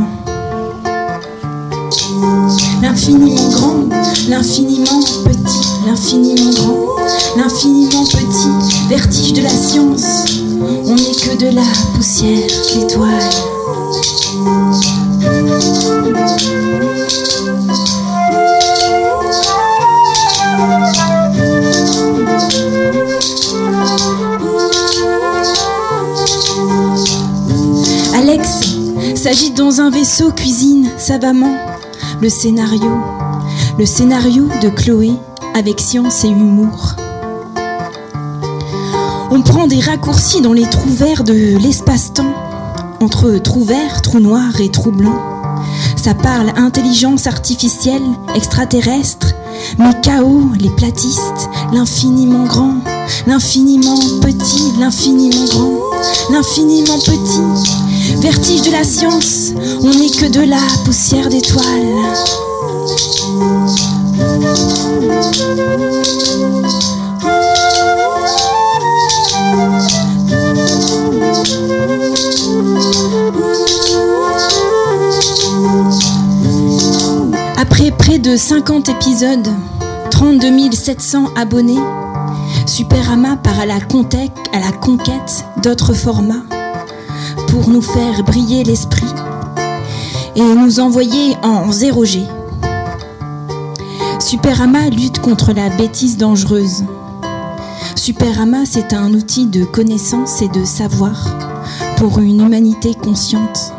L'infiniment 3.08 3.50
grand, 3.52 3.86
l'infiniment 4.28 5.00
petit, 5.24 5.70
l'infiniment 5.86 6.52
grand, 6.52 6.76
l'infiniment 7.38 8.04
petit, 8.04 8.90
vertige 8.90 9.32
de 9.32 9.44
la 9.44 9.50
science. 9.50 10.26
On 10.60 10.94
n'est 10.94 11.16
que 11.16 11.38
de 11.38 11.56
la 11.56 11.62
poussière 11.96 12.50
d'étoiles. 12.76 13.14
Alex 28.14 28.50
s'agite 29.16 29.56
dans 29.56 29.80
un 29.80 29.90
vaisseau 29.92 30.32
cuisine 30.32 30.90
savamment? 30.98 31.56
Le 32.22 32.30
scénario, 32.30 32.92
le 33.78 33.86
scénario 33.86 34.48
de 34.62 34.70
Chloé 34.70 35.12
avec 35.56 35.80
science 35.80 36.24
et 36.24 36.30
humour. 36.30 36.96
On 39.30 39.42
prend 39.42 39.68
des 39.68 39.80
raccourcis 39.80 40.42
dans 40.42 40.54
les 40.54 40.68
trous 40.68 40.90
verts 40.90 41.24
de 41.24 41.58
l'espace-temps, 41.58 42.34
entre 43.02 43.38
trous 43.38 43.64
verts, 43.64 44.02
trous 44.02 44.20
noirs 44.20 44.60
et 44.60 44.70
trous 44.70 44.92
blancs. 44.92 45.20
Ça 45.96 46.14
parle 46.14 46.52
intelligence 46.56 47.28
artificielle, 47.28 48.02
extraterrestre, 48.36 49.34
mais 49.78 49.94
chaos, 50.02 50.44
les 50.60 50.70
platistes, 50.70 51.50
l'infiniment 51.74 52.46
grand, 52.46 52.76
l'infiniment 53.28 54.00
petit, 54.22 54.74
l'infiniment 54.80 55.46
grand, 55.50 55.80
l'infiniment 56.32 56.98
petit. 57.00 57.87
Vertige 58.22 58.62
de 58.64 58.72
la 58.72 58.84
science, 58.84 59.52
on 59.82 59.90
n'est 59.90 60.10
que 60.10 60.26
de 60.26 60.42
la 60.42 60.58
poussière 60.86 61.30
d'étoiles. 61.30 61.64
Après 77.58 77.92
près 77.92 78.20
de 78.20 78.36
50 78.36 78.90
épisodes, 78.90 79.48
32 80.10 80.72
700 80.72 81.30
abonnés, 81.36 81.78
Superama 82.66 83.38
part 83.38 83.60
à 83.60 83.66
la, 83.66 83.76
à 83.76 84.60
la 84.60 84.72
conquête 84.72 85.46
d'autres 85.62 85.94
formats 85.94 86.57
pour 87.60 87.70
nous 87.70 87.82
faire 87.82 88.24
briller 88.24 88.64
l'esprit 88.64 89.08
et 90.36 90.44
nous 90.44 90.80
envoyer 90.80 91.36
en 91.42 91.70
0G. 91.72 92.22
Superama 94.20 94.90
lutte 94.92 95.20
contre 95.20 95.54
la 95.54 95.70
bêtise 95.70 96.18
dangereuse. 96.18 96.84
Superama, 97.96 98.60
c'est 98.70 98.94
un 98.94 99.12
outil 99.16 99.48
de 99.48 99.66
connaissance 99.66 100.44
et 100.44 100.50
de 100.50 100.64
savoir 100.66 101.16
pour 101.98 102.20
une 102.20 102.42
humanité 102.46 102.94
consciente, 102.94 103.74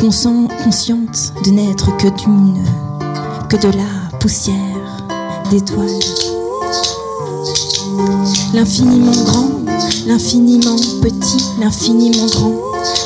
conscient- 0.00 0.48
consciente 0.64 1.34
de 1.44 1.50
n'être 1.50 1.94
que 1.98 2.08
d'une, 2.08 2.64
que 3.50 3.56
de 3.58 3.68
la 3.76 4.16
poussière 4.18 5.04
d'étoiles. 5.50 5.90
L'infiniment 8.54 9.12
grand, 9.26 9.59
l'infiniment 10.06 10.76
petit, 11.02 11.44
l'infiniment 11.60 12.26
grand, 12.26 12.54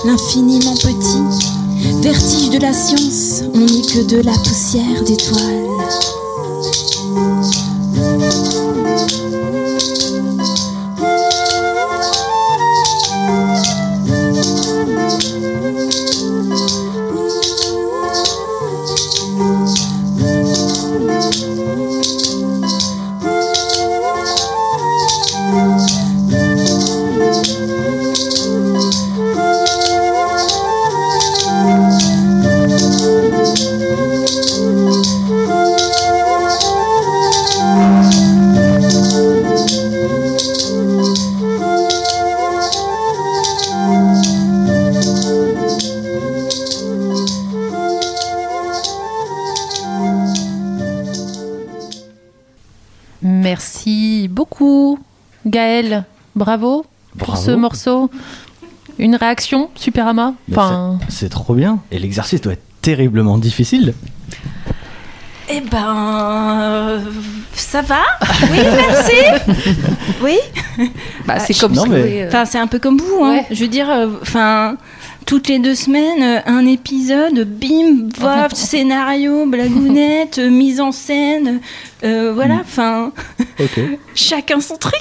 l'infiniment 0.04 0.74
petit. 0.74 1.48
Vertige 2.02 2.50
de 2.50 2.58
la 2.58 2.72
science, 2.72 3.42
on 3.54 3.60
n'est 3.60 3.82
que 3.82 4.06
de 4.08 4.22
la 4.22 4.32
poussière 4.32 5.02
d'étoiles. 5.04 6.23
Bravo, 56.44 56.84
pour 57.18 57.36
ce 57.38 57.50
morceau. 57.52 58.10
Une 58.98 59.16
réaction, 59.16 59.70
Superama 59.74 60.34
Enfin, 60.50 60.98
c'est- 61.08 61.28
trop 61.30 61.54
bien. 61.54 61.80
Et 61.90 61.98
l'exercice 61.98 62.40
doit 62.42 62.52
être 62.52 62.62
terriblement 62.82 63.38
difficile. 63.38 63.94
Eh 65.48 65.60
ben, 65.60 66.56
euh, 66.60 67.00
ça 67.54 67.82
va 67.82 68.00
Oui, 68.50 68.58
merci. 68.62 69.50
oui. 70.22 70.38
bah, 71.26 71.38
c'est 71.38 71.54
comme 71.58 71.72
non, 71.74 71.86
mais- 71.86 72.22
euh, 72.24 72.28
Enfin, 72.28 72.44
c'est 72.44 72.58
un 72.58 72.66
peu 72.66 72.78
comme 72.78 72.98
vous, 72.98 73.24
hein. 73.24 73.36
Ouais. 73.36 73.46
Je 73.50 73.60
veux 73.60 73.68
dire, 73.68 73.90
euh, 73.90 74.06
enfin, 74.22 74.76
toutes 75.26 75.48
les 75.48 75.58
deux 75.58 75.74
semaines, 75.74 76.22
euh, 76.22 76.40
un 76.46 76.64
épisode, 76.64 77.46
bim, 77.46 78.08
vof, 78.18 78.52
scénario, 78.54 79.44
blagounette, 79.46 80.38
mise 80.50 80.80
en 80.80 80.92
scène, 80.92 81.60
euh, 82.04 82.32
voilà, 82.34 82.56
enfin, 82.62 83.12
Chacun 84.14 84.60
son 84.60 84.76
truc. 84.76 85.00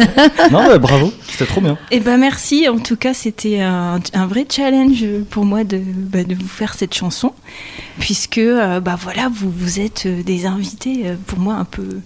non, 0.50 0.76
bravo. 0.78 1.12
C'était 1.28 1.46
trop 1.46 1.60
bien. 1.60 1.78
Et 1.90 2.00
ben 2.00 2.16
merci, 2.16 2.68
en 2.68 2.78
tout 2.78 2.96
cas, 2.96 3.14
c'était 3.14 3.60
un, 3.60 4.00
un 4.12 4.26
vrai 4.26 4.46
challenge 4.50 5.04
pour 5.30 5.44
moi 5.44 5.64
de, 5.64 5.78
bah, 5.78 6.24
de 6.24 6.34
vous 6.34 6.48
faire 6.48 6.74
cette 6.74 6.94
chanson, 6.94 7.32
puisque, 7.98 8.38
euh, 8.38 8.80
bah 8.80 8.96
voilà, 9.00 9.30
vous, 9.32 9.50
vous 9.50 9.80
êtes 9.80 10.06
euh, 10.06 10.22
des 10.22 10.46
invités, 10.46 11.02
euh, 11.04 11.16
pour 11.26 11.38
moi, 11.38 11.54
un 11.54 11.64
peu 11.64 12.00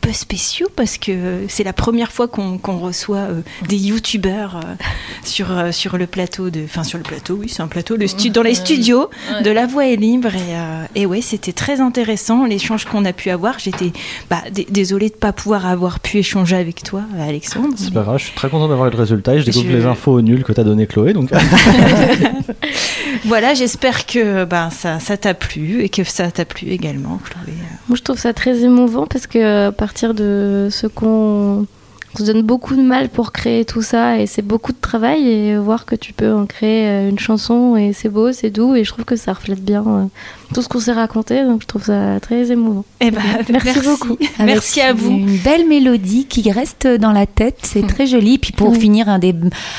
peu 0.00 0.12
spéciaux 0.12 0.68
parce 0.76 0.98
que 0.98 1.44
c'est 1.48 1.64
la 1.64 1.72
première 1.72 2.10
fois 2.12 2.28
qu'on 2.28 2.58
reçoit 2.78 3.18
euh, 3.18 3.40
des 3.68 3.76
youtubeurs 3.76 4.56
euh, 4.56 4.74
sur, 5.24 5.50
euh, 5.56 5.72
sur 5.72 5.98
le 5.98 6.06
plateau 6.06 6.50
de. 6.50 6.62
Enfin, 6.64 6.82
sur 6.84 6.98
le 6.98 7.04
plateau, 7.04 7.34
oui, 7.40 7.48
c'est 7.48 7.62
un 7.62 7.68
plateau, 7.68 7.96
le 7.96 8.06
stu- 8.06 8.30
dans 8.30 8.42
les 8.42 8.54
studios 8.54 9.10
Ouais. 9.32 9.42
de 9.42 9.50
La 9.50 9.66
Voix 9.66 9.86
est 9.86 9.96
libre. 9.96 10.28
Et, 10.34 10.38
euh, 10.56 10.84
et 10.94 11.06
ouais, 11.06 11.20
c'était 11.20 11.52
très 11.52 11.80
intéressant 11.80 12.44
l'échange 12.46 12.84
qu'on 12.86 13.04
a 13.04 13.12
pu 13.12 13.30
avoir. 13.30 13.58
J'étais 13.58 13.92
bah, 14.30 14.42
désolée 14.70 15.08
de 15.08 15.14
ne 15.14 15.18
pas 15.18 15.32
pouvoir 15.32 15.66
avoir 15.66 16.00
pu 16.00 16.18
échanger 16.18 16.56
avec 16.56 16.82
toi, 16.82 17.02
Alexandre. 17.20 17.68
C'est 17.76 17.86
mais- 17.86 17.90
pas 17.94 18.02
grave, 18.02 18.18
je 18.18 18.24
suis 18.26 18.34
très 18.34 18.48
content 18.48 18.68
d'avoir 18.68 18.88
eu 18.88 18.90
le 18.92 18.96
résultat 18.98 19.34
et 19.34 19.40
je 19.40 19.44
découvre 19.46 19.66
Je- 19.70 19.76
les 19.76 19.84
infos 19.86 20.20
nulles 20.22 20.44
que 20.44 20.52
t'as 20.52 20.64
donné 20.64 20.86
Chloé. 20.86 21.12
Donc 21.12 21.30
Voilà, 23.24 23.54
j'espère 23.54 24.06
que 24.06 24.44
bah, 24.44 24.70
ça 24.72 24.98
ça 24.98 25.16
t'a 25.16 25.34
plu 25.34 25.82
et 25.82 25.88
que 25.88 26.04
ça 26.04 26.30
t'a 26.30 26.44
plu 26.44 26.68
également, 26.70 27.18
Chloé. 27.24 27.54
Moi, 27.88 27.96
je 27.96 28.02
trouve 28.02 28.18
ça 28.18 28.32
très 28.32 28.60
émouvant 28.60 29.06
parce 29.06 29.26
que 29.26 29.66
à 29.68 29.72
partir 29.90 30.14
de 30.14 30.68
ce 30.70 30.86
qu'on 30.86 31.66
on 32.14 32.18
se 32.18 32.24
donne 32.24 32.42
beaucoup 32.42 32.74
de 32.74 32.82
mal 32.82 33.08
pour 33.08 33.30
créer 33.32 33.64
tout 33.64 33.82
ça 33.82 34.18
et 34.18 34.26
c'est 34.26 34.42
beaucoup 34.42 34.72
de 34.72 34.80
travail 34.80 35.28
et 35.28 35.56
voir 35.56 35.84
que 35.86 35.94
tu 35.94 36.12
peux 36.12 36.32
en 36.32 36.46
créer 36.46 36.86
euh, 36.88 37.08
une 37.10 37.18
chanson 37.18 37.76
et 37.76 37.92
c'est 37.92 38.08
beau, 38.08 38.32
c'est 38.32 38.50
doux 38.50 38.74
et 38.74 38.82
je 38.84 38.92
trouve 38.92 39.04
que 39.04 39.14
ça 39.16 39.32
reflète 39.32 39.64
bien 39.64 39.84
euh, 39.86 40.04
tout 40.52 40.60
ce 40.62 40.68
qu'on 40.68 40.80
s'est 40.80 40.92
raconté 40.92 41.44
donc 41.44 41.62
je 41.62 41.66
trouve 41.68 41.84
ça 41.84 42.18
très 42.20 42.50
émouvant. 42.50 42.84
Eh 43.00 43.12
ben, 43.12 43.20
Merci 43.52 43.80
beaucoup. 43.84 44.16
Avec 44.38 44.38
Merci 44.54 44.80
à 44.80 44.92
vous. 44.92 45.10
Une 45.10 45.36
belle 45.38 45.68
mélodie 45.68 46.26
qui 46.26 46.50
reste 46.50 46.86
dans 46.88 47.12
la 47.12 47.26
tête, 47.26 47.58
c'est 47.62 47.86
très 47.86 48.06
joli. 48.06 48.38
Puis 48.38 48.52
pour 48.52 48.70
Oui. 48.70 48.80
finir, 48.80 49.08
un 49.08 49.20
des, 49.20 49.34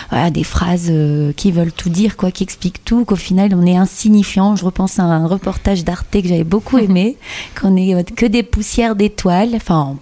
voilà, 0.10 0.30
des 0.30 0.44
phrases 0.46 0.88
euh, 0.90 1.34
qui 1.34 1.52
veulent 1.52 1.74
tout 1.74 1.90
dire, 1.90 2.16
quoi, 2.16 2.32
qui 2.32 2.44
expliquent 2.44 2.84
tout, 2.86 3.04
qu'au 3.04 3.18
final 3.18 3.54
on 3.54 3.66
est 3.66 3.76
insignifiant. 3.76 4.56
Je 4.56 4.64
repense 4.64 5.00
à 5.00 5.04
un 5.04 5.28
reportage 5.28 5.84
d'Arte 5.84 6.08
que 6.12 6.28
j'avais 6.28 6.46
beaucoup 6.46 6.78
aimé, 6.78 7.18
qu'on 7.60 7.76
est 7.76 8.10
que 8.16 8.26
des 8.26 8.44
poussières 8.44 8.96
d'étoiles. 8.96 9.52
Enfin, 9.56 9.98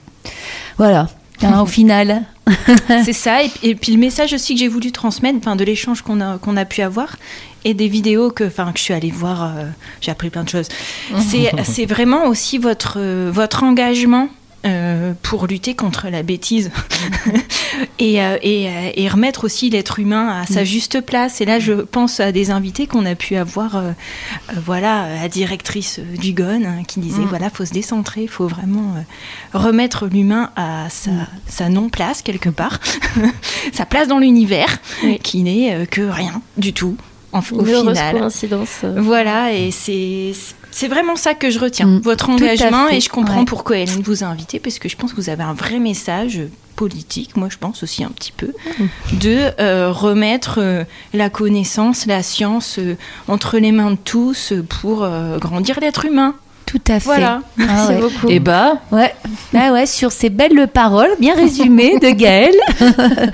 voilà. 0.77 1.07
Hein, 1.41 1.61
au 1.61 1.65
final, 1.65 2.25
C'est 3.03 3.13
ça. 3.13 3.43
Et, 3.43 3.51
et 3.63 3.75
puis 3.75 3.91
le 3.93 3.99
message 3.99 4.33
aussi 4.33 4.53
que 4.53 4.59
j'ai 4.59 4.67
voulu 4.67 4.91
transmettre, 4.91 5.37
enfin 5.39 5.55
de 5.55 5.63
l'échange 5.63 6.01
qu'on 6.01 6.21
a 6.21 6.37
qu'on 6.37 6.57
a 6.57 6.65
pu 6.65 6.81
avoir 6.81 7.15
et 7.65 7.73
des 7.73 7.87
vidéos 7.87 8.31
que, 8.31 8.45
enfin 8.45 8.71
que 8.71 8.79
je 8.79 8.83
suis 8.83 8.93
allée 8.93 9.11
voir, 9.11 9.43
euh, 9.43 9.65
j'ai 10.01 10.11
appris 10.11 10.29
plein 10.29 10.43
de 10.43 10.49
choses. 10.49 10.69
C'est 11.19 11.51
c'est 11.63 11.85
vraiment 11.85 12.25
aussi 12.25 12.57
votre 12.57 12.97
euh, 12.97 13.29
votre 13.33 13.63
engagement. 13.63 14.29
Euh, 14.66 15.14
pour 15.24 15.47
lutter 15.47 15.74
contre 15.76 16.10
la 16.10 16.22
bêtise 16.24 16.70
et, 17.99 18.22
euh, 18.22 18.38
et, 18.41 18.68
euh, 18.68 18.91
et 18.93 19.07
remettre 19.07 19.45
aussi 19.45 19.70
l'être 19.70 19.99
humain 19.99 20.41
à 20.41 20.45
sa 20.45 20.64
juste 20.64 21.01
place. 21.01 21.41
Et 21.41 21.45
là, 21.45 21.60
je 21.60 21.74
pense 21.74 22.20
à 22.20 22.32
des 22.32 22.51
invités 22.51 22.88
qu'on 22.88 23.05
a 23.05 23.16
pu 23.16 23.36
avoir, 23.36 23.82
voilà, 24.55 25.07
la 25.22 25.30
directrice 25.30 25.99
du 25.99 26.34
GON 26.34 26.64
hein, 26.66 26.84
qui 26.88 26.99
disait, 26.99 27.22
Mm. 27.22 27.26
voilà, 27.30 27.49
faut 27.49 27.66
se 27.66 27.74
décentrer, 27.74 28.28
faut 28.28 28.47
vraiment 28.47 28.95
remettre 29.53 30.07
l'humain 30.07 30.49
à 30.55 30.88
sa, 30.89 31.12
sa 31.47 31.70
non-place 31.70 32.22
quelque 32.22 32.49
part, 32.49 32.80
sa 33.74 33.86
place 33.86 34.07
dans 34.07 34.20
l'univers, 34.20 34.80
Oui. 35.03 35.20
qui 35.22 35.43
n'est 35.43 35.86
que 35.88 36.01
rien 36.01 36.41
du 36.57 36.74
tout, 36.74 36.95
en, 37.32 37.39
au 37.39 37.60
Une 37.66 37.66
final. 37.88 38.18
coïncidence. 38.20 38.82
Voilà, 38.97 39.53
et 39.53 39.72
c'est 39.72 40.34
c'est 40.80 40.88
vraiment 40.88 41.15
ça 41.17 41.34
que 41.34 41.49
je 41.49 41.59
retiens, 41.59 41.88
Mm, 41.88 41.99
votre 42.01 42.30
engagement, 42.30 42.88
et 42.89 43.01
je 43.01 43.09
comprends 43.09 43.39
ouais. 43.39 43.45
pourquoi 43.45 43.77
Hélène 43.77 44.01
vous 44.01 44.23
a 44.23 44.27
invité, 44.27 44.59
parce 44.59 44.80
que 44.80 44.88
je 44.88 44.95
pense 44.95 45.11
que 45.11 45.17
vous 45.17 45.30
avez 45.30 45.43
un 45.43 45.53
vrai 45.53 45.80
message 45.80 46.41
politique, 46.77 47.36
moi 47.36 47.49
je 47.51 47.57
pense 47.57 47.84
aussi 47.84 48.05
un 48.05 48.09
petit 48.09 48.32
peu, 48.32 48.53
de 49.11 49.49
euh, 49.59 49.91
remettre 49.91 50.59
euh, 50.61 50.84
la 51.13 51.30
connaissance, 51.30 52.05
la 52.05 52.23
science 52.23 52.80
euh, 52.80 52.95
entre 53.27 53.57
les 53.57 53.73
mains 53.73 53.91
de 53.91 53.97
tous 53.97 54.53
euh, 54.53 54.63
pour 54.63 55.03
euh, 55.03 55.38
grandir 55.38 55.80
l'être 55.82 56.05
humain. 56.05 56.36
tout 56.65 56.80
à 56.88 56.99
fait. 57.01 57.05
Voilà. 57.05 57.41
Ah 57.43 57.51
Merci 57.57 57.91
ouais. 57.93 57.99
beaucoup. 57.99 58.30
Et 58.30 58.39
bah, 58.39 58.75
Ouais. 58.93 59.13
Ah 59.53 59.73
ouais, 59.73 59.86
sur 59.86 60.11
ces 60.13 60.30
belles 60.30 60.69
paroles, 60.73 61.11
bien 61.19 61.36
résumées 61.36 61.99
de 61.99 62.11
Gaëlle. 62.11 62.55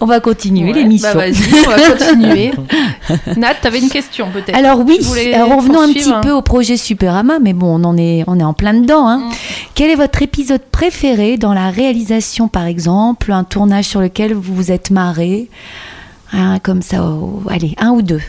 On 0.00 0.06
va 0.06 0.20
continuer 0.20 0.72
ouais, 0.72 0.80
l'émission. 0.80 1.08
Bah 1.12 1.26
vas-y, 1.26 1.66
on 1.66 1.70
va 1.70 1.90
continuer. 1.90 2.52
Nat, 3.36 3.54
t'avais 3.60 3.80
une 3.80 3.88
question 3.88 4.28
peut-être 4.32 4.54
Alors 4.56 4.80
oui, 4.80 5.00
alors 5.34 5.56
revenons 5.56 5.80
un 5.80 5.92
petit 5.92 6.12
peu 6.22 6.30
au 6.30 6.42
projet 6.42 6.76
Superama, 6.76 7.38
mais 7.40 7.52
bon, 7.52 7.80
on 7.80 7.84
en 7.84 7.96
est, 7.96 8.22
on 8.26 8.38
est 8.38 8.44
en 8.44 8.54
plein 8.54 8.74
dedans. 8.74 9.08
Hein. 9.08 9.18
Mm. 9.18 9.32
Quel 9.74 9.90
est 9.90 9.96
votre 9.96 10.22
épisode 10.22 10.62
préféré 10.70 11.36
dans 11.36 11.52
la 11.52 11.70
réalisation, 11.70 12.48
par 12.48 12.66
exemple, 12.66 13.32
un 13.32 13.44
tournage 13.44 13.86
sur 13.86 14.00
lequel 14.00 14.34
vous 14.34 14.54
vous 14.54 14.70
êtes 14.70 14.90
marré, 14.90 15.48
Hein, 16.32 16.58
comme 16.62 16.82
ça, 16.82 17.02
oh, 17.02 17.42
allez, 17.48 17.74
un 17.78 17.90
ou 17.90 18.02
deux. 18.02 18.20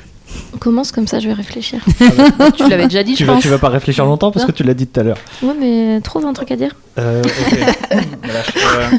On 0.53 0.57
commence 0.57 0.91
comme 0.91 1.07
ça, 1.07 1.19
je 1.19 1.27
vais 1.27 1.33
réfléchir. 1.33 1.79
Tu 2.57 2.67
l'avais 2.67 2.85
déjà 2.85 3.03
dit, 3.03 3.13
tu 3.13 3.23
je 3.23 3.27
vas, 3.27 3.33
pense. 3.33 3.41
tu 3.43 3.49
vas 3.49 3.57
pas 3.57 3.69
réfléchir 3.69 4.05
longtemps 4.05 4.31
parce 4.31 4.45
que 4.45 4.51
tu 4.51 4.63
l'as 4.63 4.73
dit 4.73 4.87
tout 4.87 4.99
à 4.99 5.03
l'heure. 5.03 5.17
Ouais, 5.41 5.53
mais 5.59 6.01
trouve 6.01 6.25
un 6.25 6.33
truc 6.33 6.51
à 6.51 6.55
dire. 6.55 6.75
Euh, 6.97 7.21
euh, 7.93 8.89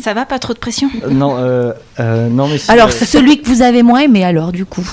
Ça 0.00 0.14
va, 0.14 0.24
pas 0.26 0.38
trop 0.38 0.52
de 0.52 0.58
pression? 0.58 0.88
Non, 1.10 1.36
euh, 1.38 1.72
euh, 2.00 2.28
non, 2.28 2.46
mais 2.48 2.58
si, 2.58 2.70
Alors, 2.70 2.88
euh, 2.88 2.90
celui 3.04 3.40
que 3.40 3.48
vous 3.48 3.62
avez 3.62 3.82
moins 3.82 4.00
aimé, 4.00 4.24
alors, 4.24 4.52
du 4.52 4.64
coup 4.64 4.86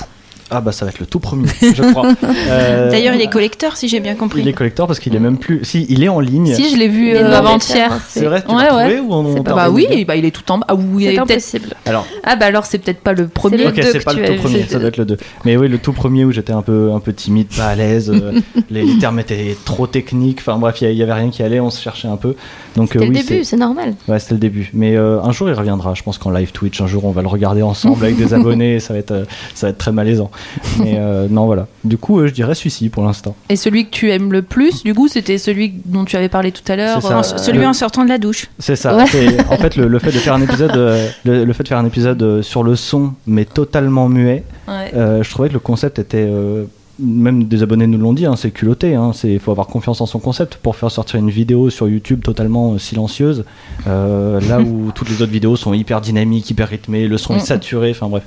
ah 0.50 0.60
bah 0.60 0.72
ça 0.72 0.84
va 0.84 0.90
être 0.90 0.98
le 1.00 1.06
tout 1.06 1.20
premier, 1.20 1.48
je 1.60 1.82
crois. 1.92 2.08
Euh, 2.50 2.90
D'ailleurs, 2.90 3.14
il 3.14 3.20
est 3.20 3.28
collecteur, 3.30 3.76
si 3.76 3.88
j'ai 3.88 4.00
bien 4.00 4.14
compris. 4.14 4.40
il 4.40 4.48
est 4.48 4.52
collector 4.52 4.86
parce 4.86 4.98
qu'il 4.98 5.14
est 5.14 5.18
même 5.20 5.38
plus. 5.38 5.60
Si, 5.64 5.86
il 5.88 6.02
est 6.02 6.08
en 6.08 6.20
ligne. 6.20 6.52
Si, 6.54 6.70
je 6.70 6.76
l'ai 6.76 6.88
vu 6.88 7.14
euh, 7.14 7.32
avant-hier. 7.32 8.00
C'est 8.08 8.24
vrai, 8.24 8.42
tu 8.46 8.54
Ouais, 8.54 8.64
l'as 8.64 8.76
ouais. 8.76 8.94
trouvé 8.94 9.00
ou 9.00 9.12
on 9.14 9.42
pas- 9.42 9.54
Bah 9.54 9.70
oui, 9.70 10.04
bah 10.04 10.16
il 10.16 10.24
est 10.24 10.30
tout 10.30 10.50
en 10.50 10.58
bas. 10.58 10.66
Ah 10.68 10.74
oui, 10.74 11.04
il 11.04 11.10
C'est 11.12 11.18
impossible. 11.18 11.74
Alors, 11.86 12.06
Ah 12.24 12.36
bah 12.36 12.46
alors 12.46 12.66
c'est 12.66 12.78
peut-être 12.78 13.00
pas 13.00 13.12
le 13.12 13.28
premier. 13.28 13.66
ok, 13.66 13.78
c'est 13.82 14.04
pas 14.04 14.12
le 14.14 14.24
tout 14.26 14.34
premier, 14.42 14.62
ça 14.64 14.78
doit 14.78 14.88
être 14.88 14.96
le 14.96 15.04
2. 15.04 15.16
Mais 15.44 15.56
oui, 15.56 15.68
le 15.68 15.78
tout 15.78 15.92
premier 15.92 16.24
où 16.24 16.32
j'étais 16.32 16.52
un 16.52 16.62
peu, 16.62 16.92
un 16.92 17.00
peu 17.00 17.12
timide, 17.12 17.48
pas 17.56 17.66
à 17.68 17.74
l'aise, 17.76 18.10
euh, 18.10 18.40
les, 18.70 18.82
les 18.84 18.98
termes 18.98 19.18
étaient 19.20 19.56
trop 19.64 19.86
techniques, 19.86 20.38
enfin 20.40 20.58
bref, 20.58 20.80
il 20.80 20.90
y, 20.90 20.94
y 20.96 21.02
avait 21.02 21.12
rien 21.12 21.30
qui 21.30 21.42
allait, 21.42 21.60
on 21.60 21.70
se 21.70 21.80
cherchait 21.80 22.08
un 22.08 22.16
peu. 22.16 22.34
Donc 22.76 22.90
C'était 22.92 23.06
le 23.06 23.12
début, 23.12 23.44
c'est 23.44 23.56
normal. 23.56 23.94
Ouais, 24.08 24.18
c'était 24.18 24.34
le 24.34 24.40
début. 24.40 24.70
Mais 24.74 24.96
euh, 24.96 25.20
un 25.22 25.32
jour 25.32 25.48
il 25.48 25.54
reviendra, 25.54 25.94
je 25.94 26.02
pense 26.02 26.18
qu'en 26.18 26.30
live 26.30 26.52
Twitch, 26.52 26.80
un 26.80 26.86
jour 26.86 27.04
on 27.04 27.10
va 27.10 27.22
le 27.22 27.28
regarder 27.28 27.62
ensemble 27.62 28.04
avec 28.04 28.16
des 28.16 28.34
abonnés, 28.34 28.80
ça 28.80 28.92
va 28.94 28.98
être, 29.00 29.24
ça 29.54 29.66
va 29.66 29.70
être 29.70 29.78
très 29.78 29.92
malaisant. 29.92 30.30
Mais 30.80 30.94
euh, 30.98 31.26
non, 31.30 31.46
voilà. 31.46 31.66
Du 31.84 31.96
coup, 31.98 32.18
euh, 32.20 32.26
je 32.28 32.32
dirais 32.32 32.54
celui-ci 32.54 32.88
pour 32.88 33.02
l'instant. 33.04 33.34
Et 33.48 33.56
celui 33.56 33.86
que 33.86 33.90
tu 33.90 34.10
aimes 34.10 34.32
le 34.32 34.42
plus, 34.42 34.82
du 34.82 34.94
coup, 34.94 35.08
c'était 35.08 35.38
celui 35.38 35.72
dont 35.84 36.04
tu 36.04 36.16
avais 36.16 36.28
parlé 36.28 36.52
tout 36.52 36.62
à 36.70 36.76
l'heure. 36.76 36.98
Euh, 37.04 37.22
Celui 37.22 37.60
le- 37.60 37.66
en 37.66 37.72
sortant 37.72 38.04
de 38.04 38.08
la 38.08 38.18
douche. 38.18 38.46
C'est 38.58 38.76
ça. 38.76 38.96
Ouais. 38.96 39.06
C'est- 39.06 39.40
En 39.50 39.56
fait, 39.56 39.76
le, 39.76 39.88
le 39.88 39.98
fait 39.98 40.12
de 40.12 40.18
faire 40.18 40.34
un 40.34 40.42
épisode, 40.48 40.76
euh, 40.76 41.08
le, 41.24 41.44
le 41.44 41.52
fait 41.52 41.62
de 41.62 41.68
faire 41.68 41.78
un 41.78 41.86
épisode 41.86 42.22
euh, 42.22 42.42
sur 42.42 42.62
le 42.62 42.76
son, 42.76 43.12
mais 43.26 43.44
totalement 43.44 44.08
muet, 44.08 44.44
ouais. 44.68 44.92
euh, 44.94 45.22
je 45.22 45.30
trouvais 45.30 45.48
que 45.48 45.54
le 45.54 45.60
concept 45.60 45.98
était. 45.98 46.26
euh, 46.28 46.64
même 47.02 47.44
des 47.44 47.62
abonnés 47.62 47.86
nous 47.86 47.96
l'ont 47.96 48.12
dit, 48.12 48.26
hein, 48.26 48.36
c'est 48.36 48.50
culotté. 48.50 48.94
hein, 48.94 49.12
c'est- 49.14 49.32
Il 49.32 49.38
faut 49.40 49.50
avoir 49.52 49.68
confiance 49.68 50.02
en 50.02 50.06
son 50.06 50.18
concept 50.18 50.56
pour 50.56 50.76
faire 50.76 50.90
sortir 50.90 51.18
une 51.18 51.30
vidéo 51.30 51.70
sur 51.70 51.88
YouTube 51.88 52.20
totalement 52.22 52.74
euh, 52.74 52.78
silencieuse, 52.78 53.44
euh, 53.86 54.38
là 54.46 54.60
où 54.60 54.90
toutes 54.94 55.08
les 55.08 55.22
autres 55.22 55.32
vidéos 55.32 55.56
sont 55.56 55.72
hyper 55.72 56.02
dynamiques, 56.02 56.50
hyper 56.50 56.68
rythmées, 56.68 57.08
le 57.08 57.16
son 57.16 57.34
est 57.36 57.38
Mm. 57.38 57.46
saturé. 57.46 57.90
Enfin 57.92 58.08
bref. 58.08 58.24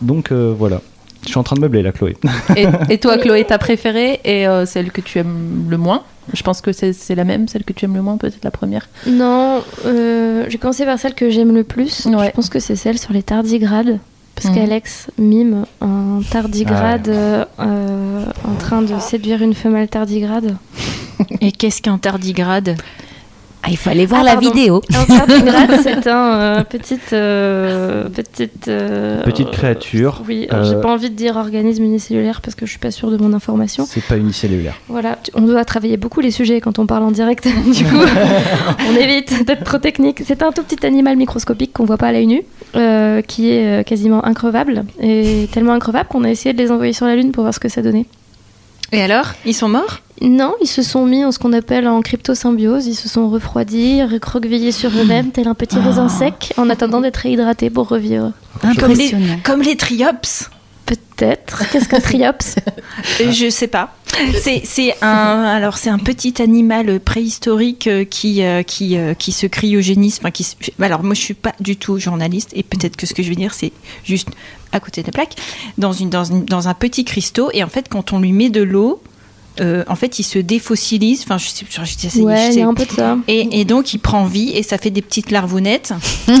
Donc 0.00 0.30
euh, 0.30 0.54
voilà. 0.56 0.80
Je 1.24 1.28
suis 1.30 1.38
en 1.38 1.42
train 1.42 1.56
de 1.56 1.60
meubler 1.60 1.82
là, 1.82 1.92
Chloé. 1.92 2.16
Et, 2.56 2.66
et 2.90 2.98
toi, 2.98 3.18
Chloé, 3.18 3.44
ta 3.44 3.58
préférée 3.58 4.20
et 4.24 4.46
euh, 4.46 4.66
celle 4.66 4.90
que 4.92 5.00
tu 5.00 5.18
aimes 5.18 5.66
le 5.68 5.76
moins? 5.78 6.02
Je 6.32 6.42
pense 6.42 6.60
que 6.62 6.72
c'est 6.72 6.92
c'est 6.94 7.14
la 7.14 7.24
même, 7.24 7.48
celle 7.48 7.64
que 7.64 7.72
tu 7.74 7.84
aimes 7.84 7.94
le 7.94 8.00
moins, 8.02 8.16
peut-être 8.16 8.42
la 8.44 8.50
première. 8.50 8.88
Non, 9.06 9.62
euh, 9.84 10.46
j'ai 10.48 10.56
commencé 10.58 10.84
par 10.86 10.98
celle 10.98 11.14
que 11.14 11.28
j'aime 11.30 11.54
le 11.54 11.64
plus. 11.64 12.06
Ouais. 12.06 12.26
Je 12.28 12.30
pense 12.32 12.48
que 12.48 12.60
c'est 12.60 12.76
celle 12.76 12.98
sur 12.98 13.12
les 13.12 13.22
tardigrades. 13.22 13.98
Parce 14.34 14.48
Mhm. 14.48 14.54
qu'Alex 14.56 15.06
mime 15.18 15.64
un 15.80 16.20
tardigrade 16.30 17.08
euh, 17.08 17.44
euh, 17.60 18.24
en 18.44 18.54
train 18.54 18.82
de 18.82 18.98
séduire 19.00 19.42
une 19.42 19.54
femelle 19.54 19.88
tardigrade. 19.88 20.56
Et 21.40 21.52
qu'est-ce 21.52 21.80
qu'un 21.80 21.98
tardigrade? 21.98 22.76
Ah, 23.66 23.70
Il 23.70 23.78
fallait 23.78 24.04
voir 24.04 24.20
Ah, 24.20 24.24
la 24.24 24.32
pardon. 24.34 24.50
vidéo. 24.50 24.82
C'est 25.82 26.06
un 26.06 26.34
euh, 26.34 26.64
petite, 26.64 27.12
euh, 27.14 28.08
petite, 28.10 28.68
euh, 28.68 29.22
Petite 29.22 29.50
créature. 29.52 30.22
Oui, 30.28 30.46
euh, 30.52 30.64
j'ai 30.64 30.76
pas 30.80 30.90
envie 30.92 31.08
de 31.08 31.14
dire 31.14 31.36
organisme 31.36 31.82
unicellulaire 31.82 32.42
parce 32.42 32.54
que 32.54 32.66
je 32.66 32.70
suis 32.70 32.78
pas 32.78 32.90
sûre 32.90 33.10
de 33.10 33.16
mon 33.16 33.32
information. 33.32 33.86
C'est 33.88 34.04
pas 34.04 34.18
unicellulaire. 34.18 34.74
Voilà, 34.88 35.16
tu- 35.22 35.30
on 35.34 35.40
doit 35.42 35.64
travailler 35.64 35.96
beaucoup 35.96 36.20
les 36.20 36.30
sujets 36.30 36.60
quand 36.60 36.78
on 36.78 36.86
parle 36.86 37.04
en 37.04 37.10
direct. 37.10 37.44
du 37.74 37.84
coup, 37.84 37.96
on 38.90 38.96
évite 38.96 39.46
d'être 39.46 39.64
trop 39.64 39.78
technique. 39.78 40.22
C'est 40.26 40.42
un 40.42 40.52
tout 40.52 40.62
petit 40.62 40.84
animal 40.84 41.16
microscopique 41.16 41.72
qu'on 41.72 41.84
voit 41.86 41.96
pas 41.96 42.08
à 42.08 42.12
l'œil 42.12 42.26
nu, 42.26 42.42
euh, 42.76 43.22
qui 43.22 43.50
est 43.50 43.80
euh, 43.80 43.82
quasiment 43.82 44.24
increvable 44.26 44.84
et 45.00 45.48
tellement 45.52 45.72
increvable 45.72 46.08
qu'on 46.10 46.24
a 46.24 46.30
essayé 46.30 46.52
de 46.52 46.58
les 46.58 46.70
envoyer 46.70 46.92
sur 46.92 47.06
la 47.06 47.16
lune 47.16 47.32
pour 47.32 47.44
voir 47.44 47.54
ce 47.54 47.60
que 47.60 47.70
ça 47.70 47.80
donnait. 47.80 48.04
Et 48.92 49.00
alors? 49.02 49.32
Ils 49.46 49.54
sont 49.54 49.68
morts? 49.70 50.00
Non, 50.20 50.54
ils 50.62 50.66
se 50.68 50.82
sont 50.82 51.06
mis 51.06 51.24
en 51.24 51.32
ce 51.32 51.38
qu'on 51.38 51.52
appelle 51.52 51.88
en 51.88 52.00
cryptosymbiose. 52.00 52.86
Ils 52.86 52.94
se 52.94 53.08
sont 53.08 53.28
refroidis, 53.28 54.02
recroquevillés 54.04 54.72
sur 54.72 54.90
eux-mêmes, 54.90 55.30
tel 55.32 55.48
un 55.48 55.54
petit 55.54 55.78
raisin 55.78 56.08
sec, 56.08 56.52
en 56.56 56.70
attendant 56.70 57.00
d'être 57.00 57.16
réhydratés 57.18 57.68
pour 57.70 57.88
revivre. 57.88 58.32
Impressionnant. 58.62 59.38
Comme 59.42 59.62
les 59.62 59.76
triops 59.76 60.50
Peut-être. 60.86 61.62
Qu'est-ce 61.72 61.88
qu'un 61.88 61.98
triops 62.00 62.56
Euh, 63.22 63.32
Je 63.32 63.48
sais 63.50 63.66
pas. 63.68 63.94
C'est 64.40 64.60
c'est 64.64 64.94
un 65.02 65.42
alors 65.42 65.78
c'est 65.78 65.88
un 65.90 65.98
petit 65.98 66.40
animal 66.42 67.00
préhistorique 67.00 67.86
euh, 67.88 68.04
qui 68.04 68.44
euh, 68.44 68.62
qui 68.62 68.96
qui 69.18 69.32
se 69.32 69.46
cryogénise. 69.46 70.18
Enfin 70.20 70.30
qui. 70.30 70.46
Alors 70.80 71.02
moi 71.02 71.14
je 71.14 71.20
suis 71.20 71.34
pas 71.34 71.54
du 71.58 71.76
tout 71.76 71.98
journaliste 71.98 72.50
et 72.54 72.62
peut-être 72.62 72.96
que 72.96 73.06
ce 73.06 73.14
que 73.14 73.22
je 73.22 73.30
vais 73.30 73.34
dire 73.34 73.54
c'est 73.54 73.72
juste 74.04 74.28
à 74.72 74.78
côté 74.78 75.00
de 75.02 75.06
la 75.08 75.12
plaque 75.12 75.34
dans 75.78 75.92
une 75.92 76.10
dans 76.10 76.24
une- 76.24 76.44
dans 76.44 76.68
un 76.68 76.74
petit 76.74 77.04
cristaux 77.04 77.48
et 77.52 77.64
en 77.64 77.68
fait 77.68 77.88
quand 77.88 78.12
on 78.12 78.20
lui 78.20 78.32
met 78.32 78.50
de 78.50 78.62
l'eau 78.62 79.02
euh, 79.60 79.84
en 79.88 79.94
fait, 79.94 80.18
il 80.18 80.22
se 80.24 80.38
défossilise. 80.38 81.22
Enfin, 81.24 81.38
je 81.38 81.48
sais, 81.48 81.64
je, 81.68 82.08
sais- 82.08 82.20
Ouais, 82.20 82.36
je 82.48 82.52
sais- 82.52 82.58
y 82.58 82.62
a 82.62 82.66
un 82.68 82.74
peu 82.74 82.84
de 82.84 82.90
ça. 82.92 83.16
Et, 83.28 83.60
et 83.60 83.64
donc, 83.64 83.94
il 83.94 83.98
prend 83.98 84.24
vie 84.24 84.50
et 84.54 84.62
ça 84.62 84.78
fait 84.78 84.90
des 84.90 85.02
petites 85.02 85.30
larvounettes. 85.30 85.92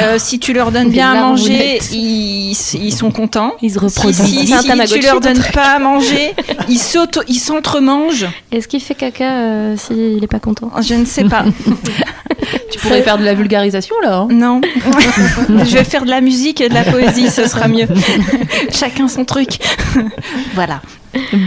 Euh, 0.00 0.16
si 0.18 0.38
tu 0.38 0.54
leur 0.54 0.72
donnes 0.72 0.88
Des 0.88 0.94
bien 0.94 1.12
à 1.12 1.20
manger, 1.28 1.78
ils, 1.92 2.52
ils 2.52 2.94
sont 2.94 3.10
contents. 3.10 3.52
Ils 3.60 3.72
se 3.72 3.78
reproduisent. 3.78 4.16
si, 4.46 4.46
tu 4.86 5.00
leur 5.02 5.20
donnes 5.20 5.38
truc. 5.38 5.52
pas 5.52 5.74
à 5.76 5.78
manger, 5.78 6.32
ils 6.68 7.38
s'entremangent. 7.38 8.26
Est-ce 8.50 8.68
qu'il 8.68 8.80
fait 8.80 8.94
caca 8.94 9.30
euh, 9.30 9.76
s'il 9.76 10.16
n'est 10.20 10.26
pas 10.26 10.38
content? 10.40 10.70
Je 10.80 10.94
ne 10.94 11.04
sais 11.04 11.24
pas. 11.24 11.44
Tu 12.70 12.78
pourrais 12.78 13.02
faire 13.02 13.18
de 13.18 13.24
la 13.24 13.34
vulgarisation 13.34 13.94
là. 14.02 14.16
hein. 14.18 14.28
Non. 14.30 14.60
je 15.48 15.74
vais 15.76 15.84
faire 15.84 16.04
de 16.04 16.10
la 16.10 16.20
musique 16.20 16.60
et 16.60 16.68
de 16.68 16.74
la 16.74 16.82
poésie, 16.84 17.28
ce 17.30 17.46
sera 17.48 17.68
mieux. 17.68 17.86
Chacun 18.72 19.08
son 19.08 19.24
truc. 19.24 19.58
voilà. 20.54 20.80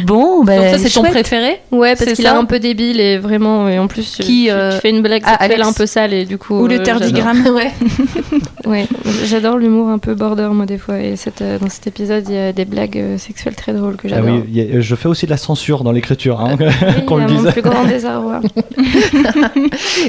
Bon, 0.06 0.44
ben, 0.44 0.62
Donc 0.62 0.70
ça 0.70 0.78
c'est 0.78 0.94
ton 0.94 1.02
préféré 1.02 1.60
Ouais, 1.72 1.96
parce 1.96 2.06
C'est 2.12 2.14
qu'il 2.14 2.26
est 2.26 2.30
un 2.30 2.46
peu 2.46 2.60
débile 2.60 3.00
et 3.00 3.18
vraiment, 3.18 3.68
et 3.68 3.80
en 3.80 3.88
plus, 3.88 4.12
tu- 4.18 4.22
Qui, 4.22 4.44
tu, 4.46 4.52
euh, 4.52 4.74
tu 4.76 4.80
fais 4.82 4.92
une 4.92 5.02
blague 5.02 5.24
ah, 5.26 5.38
Alex. 5.44 5.66
un 5.68 5.74
peu 5.74 5.88
sale 5.88 6.14
et 6.14 6.26
du 6.26 6.38
coup. 6.38 6.54
Ou 6.60 6.68
le 6.68 6.76
euh, 6.80 6.84
tardigramme. 6.84 7.48
Ouais. 7.48 7.72
j'adore. 7.72 8.72
Ouais, 8.72 8.88
j'adore 9.26 9.58
l'humour 9.58 9.90
un 9.90 9.98
peu 9.98 10.14
border, 10.14 10.50
moi, 10.52 10.68
des 10.68 10.78
fois. 10.78 11.00
Et 11.00 11.16
cette, 11.16 11.42
euh, 11.42 11.58
dans 11.58 11.70
cet 11.70 11.88
épisode, 11.88 12.26
il 12.30 12.36
y 12.36 12.38
a 12.38 12.52
des 12.54 12.66
blagues 12.66 12.98
euh, 12.98 13.18
sexuelles 13.18 13.56
très 13.56 13.74
drôles 13.74 13.96
que 13.96 14.06
Ah 14.08 14.18
j'adore. 14.18 14.36
oui, 14.36 14.44
il 14.50 14.56
y 14.56 14.78
a- 14.78 14.82
je 14.82 14.96
fais 14.96 15.08
aussi 15.08 15.26
de 15.26 15.32
la 15.32 15.38
censure 15.38 15.84
dans 15.84 15.92
l'écriture, 15.92 16.42
hein, 16.42 16.58
Oui, 16.60 17.06
qu'on 17.08 17.18
le 17.18 17.24
mon 17.28 17.42
dise. 17.42 17.52
plus 17.52 17.62
grand 17.64 17.86
désarroi. 17.86 18.42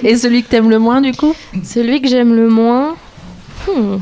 Et 0.03 0.17
celui 0.17 0.43
que 0.43 0.49
t'aimes 0.51 0.69
le 0.71 0.76
moins 0.79 1.01
du 1.01 1.13
coup 1.13 1.35
Celui 1.65 2.01
que 2.01 2.09
j'aime 2.09 2.35
le 2.35 2.49
moins. 2.49 2.97
hmm. 3.69 3.97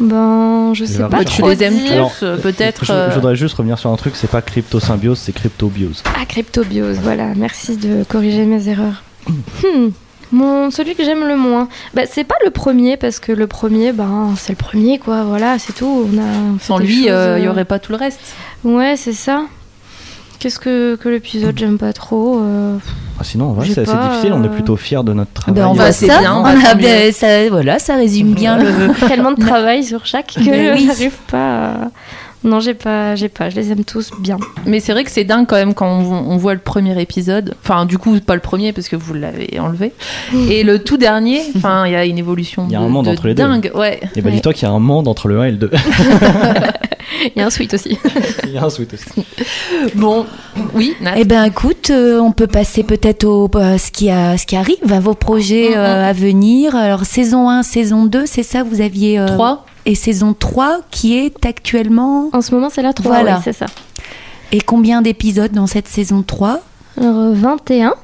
Ben, 0.00 0.72
je 0.72 0.86
sais 0.86 1.06
pas. 1.08 1.24
Tu 1.24 1.42
les 1.42 1.62
aimes 1.62 1.78
tous 1.78 2.22
euh, 2.22 2.38
peut-être. 2.38 2.86
Je, 2.86 2.92
euh, 2.92 3.10
je 3.10 3.16
voudrais 3.16 3.36
juste 3.36 3.54
revenir 3.54 3.78
sur 3.78 3.90
un 3.90 3.96
truc, 3.96 4.16
c'est 4.16 4.30
pas 4.30 4.40
cryptosymbiose, 4.40 5.18
c'est 5.18 5.32
cryptobiose. 5.32 6.02
Ah, 6.18 6.24
cryptobiose, 6.24 6.98
voilà. 7.02 7.34
Merci 7.36 7.76
de 7.76 8.02
corriger 8.04 8.46
mes 8.46 8.68
erreurs. 8.68 9.02
Hmm. 9.26 9.90
Mon, 10.32 10.70
celui 10.70 10.94
que 10.94 11.04
j'aime 11.04 11.26
le 11.26 11.36
moins, 11.36 11.68
bah, 11.92 12.02
c'est 12.08 12.24
pas 12.24 12.36
le 12.44 12.50
premier 12.50 12.96
parce 12.96 13.18
que 13.18 13.32
le 13.32 13.46
premier, 13.48 13.92
ben 13.92 14.34
c'est 14.36 14.52
le 14.52 14.56
premier 14.56 14.98
quoi. 14.98 15.24
Voilà, 15.24 15.58
c'est 15.58 15.72
tout. 15.72 16.08
On 16.12 16.18
a 16.18 16.54
on 16.54 16.58
Sans 16.60 16.78
lui, 16.78 17.04
il 17.06 17.10
euh, 17.10 17.38
y 17.40 17.48
aurait 17.48 17.64
pas 17.64 17.78
tout 17.80 17.90
le 17.90 17.98
reste. 17.98 18.20
Ouais, 18.62 18.94
c'est 18.96 19.12
ça. 19.12 19.46
Qu'est-ce 20.38 20.58
que, 20.58 20.94
que 20.96 21.08
l'épisode 21.08 21.58
j'aime 21.58 21.78
pas 21.78 21.92
trop 21.92 22.40
euh, 22.40 22.78
Ah, 23.20 23.24
sinon, 23.24 23.50
en 23.50 23.52
vrai, 23.52 23.66
J'ai 23.66 23.74
c'est 23.74 23.82
assez 23.82 23.92
difficile, 24.08 24.32
on 24.32 24.42
est 24.42 24.46
euh, 24.46 24.50
plutôt 24.50 24.76
fiers 24.76 25.02
de 25.04 25.12
notre 25.12 25.30
travail. 25.34 25.60
Ben, 25.60 25.68
on 25.68 25.74
voit 25.74 25.92
c'est 25.92 26.06
ça. 26.06 26.20
bien, 26.20 26.36
on 26.36 26.42
bah, 26.42 26.54
a 26.70 26.74
bien- 26.74 27.04
mieux. 27.06 27.12
ça, 27.12 27.48
voilà, 27.50 27.78
ça 27.78 27.96
résume 27.96 28.32
bien 28.32 28.56
le. 28.56 28.94
Tellement 29.08 29.32
de 29.32 29.40
travail 29.46 29.84
sur 29.84 30.06
chaque 30.06 30.28
que 30.28 30.40
Ben 30.42 30.74
oui. 30.74 30.86
j'arrive 30.86 31.16
pas. 31.30 31.66
à- 31.68 31.74
Non, 32.42 32.58
j'ai 32.60 32.72
pas, 32.74 33.16
j'ai 33.16 33.28
pas. 33.28 33.50
Je 33.50 33.56
les 33.56 33.70
aime 33.70 33.84
tous 33.84 34.10
bien. 34.18 34.38
Mais 34.64 34.80
c'est 34.80 34.92
vrai 34.92 35.04
que 35.04 35.10
c'est 35.10 35.24
dingue 35.24 35.46
quand 35.46 35.56
même 35.56 35.74
quand 35.74 35.86
on, 35.86 36.10
on 36.32 36.36
voit 36.38 36.54
le 36.54 36.60
premier 36.60 36.98
épisode. 37.00 37.54
Enfin, 37.62 37.84
du 37.84 37.98
coup, 37.98 38.18
pas 38.20 38.34
le 38.34 38.40
premier 38.40 38.72
parce 38.72 38.88
que 38.88 38.96
vous 38.96 39.12
l'avez 39.12 39.58
enlevé. 39.60 39.92
Et 40.48 40.62
le 40.62 40.78
tout 40.82 40.96
dernier, 40.96 41.42
enfin, 41.56 41.86
il 41.86 41.92
y 41.92 41.96
a 41.96 42.04
une 42.06 42.16
évolution 42.18 42.64
Il 42.68 42.72
y 42.72 42.76
a 42.76 42.80
de, 42.80 42.84
un 42.84 42.88
monde 42.88 43.04
de 43.06 43.10
entre 43.10 43.26
les 43.26 43.34
deux. 43.34 43.42
dingue. 43.42 43.70
Ouais. 43.74 44.00
Et 44.16 44.22
bah, 44.22 44.30
Ouais. 44.30 44.36
dis-toi 44.36 44.54
qu'il 44.54 44.66
y 44.66 44.70
a 44.70 44.74
un 44.74 44.78
monde 44.78 45.06
entre 45.06 45.28
le 45.28 45.40
1 45.40 45.44
et 45.44 45.50
le 45.50 45.56
2. 45.58 45.70
Il 47.36 47.38
y 47.38 47.42
a 47.42 47.46
un 47.46 47.50
suite 47.50 47.74
aussi. 47.74 47.98
Il 48.44 48.50
y 48.52 48.56
a 48.58 48.64
un 48.64 48.70
sweet 48.70 48.94
aussi. 48.94 49.04
Bon, 49.94 50.24
oui, 50.74 50.94
Nat. 51.02 51.14
Eh 51.18 51.24
ben, 51.24 51.44
écoute, 51.44 51.90
euh, 51.90 52.18
on 52.20 52.32
peut 52.32 52.46
passer 52.46 52.82
peut-être 52.82 53.24
au 53.24 53.50
à 53.58 53.76
ce 53.78 53.90
qui 53.90 54.10
a, 54.10 54.38
ce 54.38 54.46
qui 54.46 54.56
arrive, 54.56 54.76
à 54.90 55.00
vos 55.00 55.14
projets 55.14 55.70
Mhm. 55.70 55.76
euh, 55.76 56.08
à 56.08 56.12
venir. 56.12 56.74
Alors, 56.76 57.04
saison 57.04 57.50
1, 57.50 57.62
saison 57.62 58.06
2, 58.06 58.24
c'est 58.26 58.42
ça, 58.44 58.62
vous 58.62 58.80
aviez. 58.80 59.18
euh, 59.18 59.26
3. 59.26 59.66
Et 59.86 59.94
saison 59.94 60.34
3 60.38 60.80
qui 60.90 61.16
est 61.16 61.44
actuellement. 61.46 62.28
En 62.32 62.40
ce 62.42 62.54
moment, 62.54 62.68
c'est 62.70 62.82
la 62.82 62.92
3. 62.92 63.10
Voilà. 63.20 63.40
c'est 63.42 63.52
ça. 63.52 63.66
Et 64.52 64.60
combien 64.60 65.00
d'épisodes 65.02 65.52
dans 65.52 65.66
cette 65.66 65.88
saison 65.88 66.22
3 66.22 66.60
Alors, 66.98 67.16
euh, 67.18 67.32
21. 67.32 67.94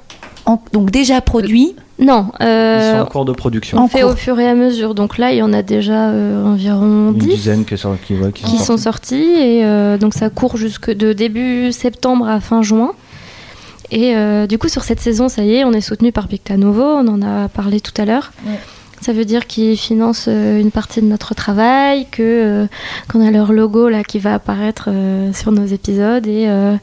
En- 0.47 0.61
Donc, 0.73 0.91
déjà 0.91 1.21
produits. 1.21 1.75
Non, 1.99 2.27
Ils 2.41 2.47
euh, 2.47 2.93
sont 2.99 3.01
en 3.01 3.07
cours 3.07 3.25
de 3.25 3.33
production. 3.33 3.79
on 3.83 3.89
fait 3.89 4.03
cours. 4.03 4.11
au 4.13 4.17
fur 4.17 4.39
et 4.39 4.47
à 4.47 4.55
mesure. 4.55 4.95
Donc 4.95 5.17
là, 5.19 5.33
il 5.33 5.39
y 5.39 5.43
en 5.43 5.53
a 5.55 5.63
déjà 5.63 6.11
euh, 6.11 6.45
environ 6.45 7.13
Une 7.13 7.19
10 7.19 7.27
dizaine 7.27 7.65
qui, 7.65 7.77
sont- 7.79 7.97
qui, 8.07 8.15
ouais, 8.15 8.33
qui 8.33 8.45
qui 8.45 8.59
sont 8.59 8.77
sortis. 8.77 8.83
sortis. 8.83 9.15
Et 9.41 9.65
euh, 9.65 9.97
donc 9.99 10.13
ça 10.15 10.29
court 10.31 10.57
jusque 10.59 10.91
de 10.91 11.13
début 11.15 11.73
septembre 11.73 12.29
à 12.29 12.39
fin 12.41 12.61
juin. 12.63 12.93
Et 13.91 14.15
euh, 14.15 14.47
du 14.47 14.59
coup, 14.59 14.69
sur 14.69 14.85
cette 14.85 15.01
saison, 15.01 15.29
ça 15.29 15.43
y 15.43 15.55
est, 15.57 15.65
on 15.65 15.73
est 15.73 15.81
soutenu 15.81 16.13
par 16.13 16.29
Pictanovo. 16.29 16.83
On 16.83 17.09
en 17.09 17.23
a 17.23 17.49
parlé 17.49 17.81
tout 17.81 17.95
à 18.01 18.05
l'heure. 18.05 18.33
Ouais. 18.47 18.59
Ça 19.01 19.13
veut 19.13 19.25
dire 19.25 19.47
qu'ils 19.47 19.77
financent 19.77 20.27
euh, 20.29 20.61
une 20.61 20.71
partie 20.71 21.01
de 21.01 21.07
notre 21.07 21.35
travail, 21.35 22.07
que 22.11 22.23
euh, 22.23 22.67
qu'on 23.11 23.25
a 23.27 23.31
leur 23.31 23.53
logo 23.53 23.89
là 23.89 24.03
qui 24.03 24.19
va 24.19 24.35
apparaître 24.35 24.89
euh, 24.89 25.33
sur 25.33 25.53
nos 25.53 25.67
épisodes 25.67 26.27
et 26.27 26.47
euh, 26.49 26.75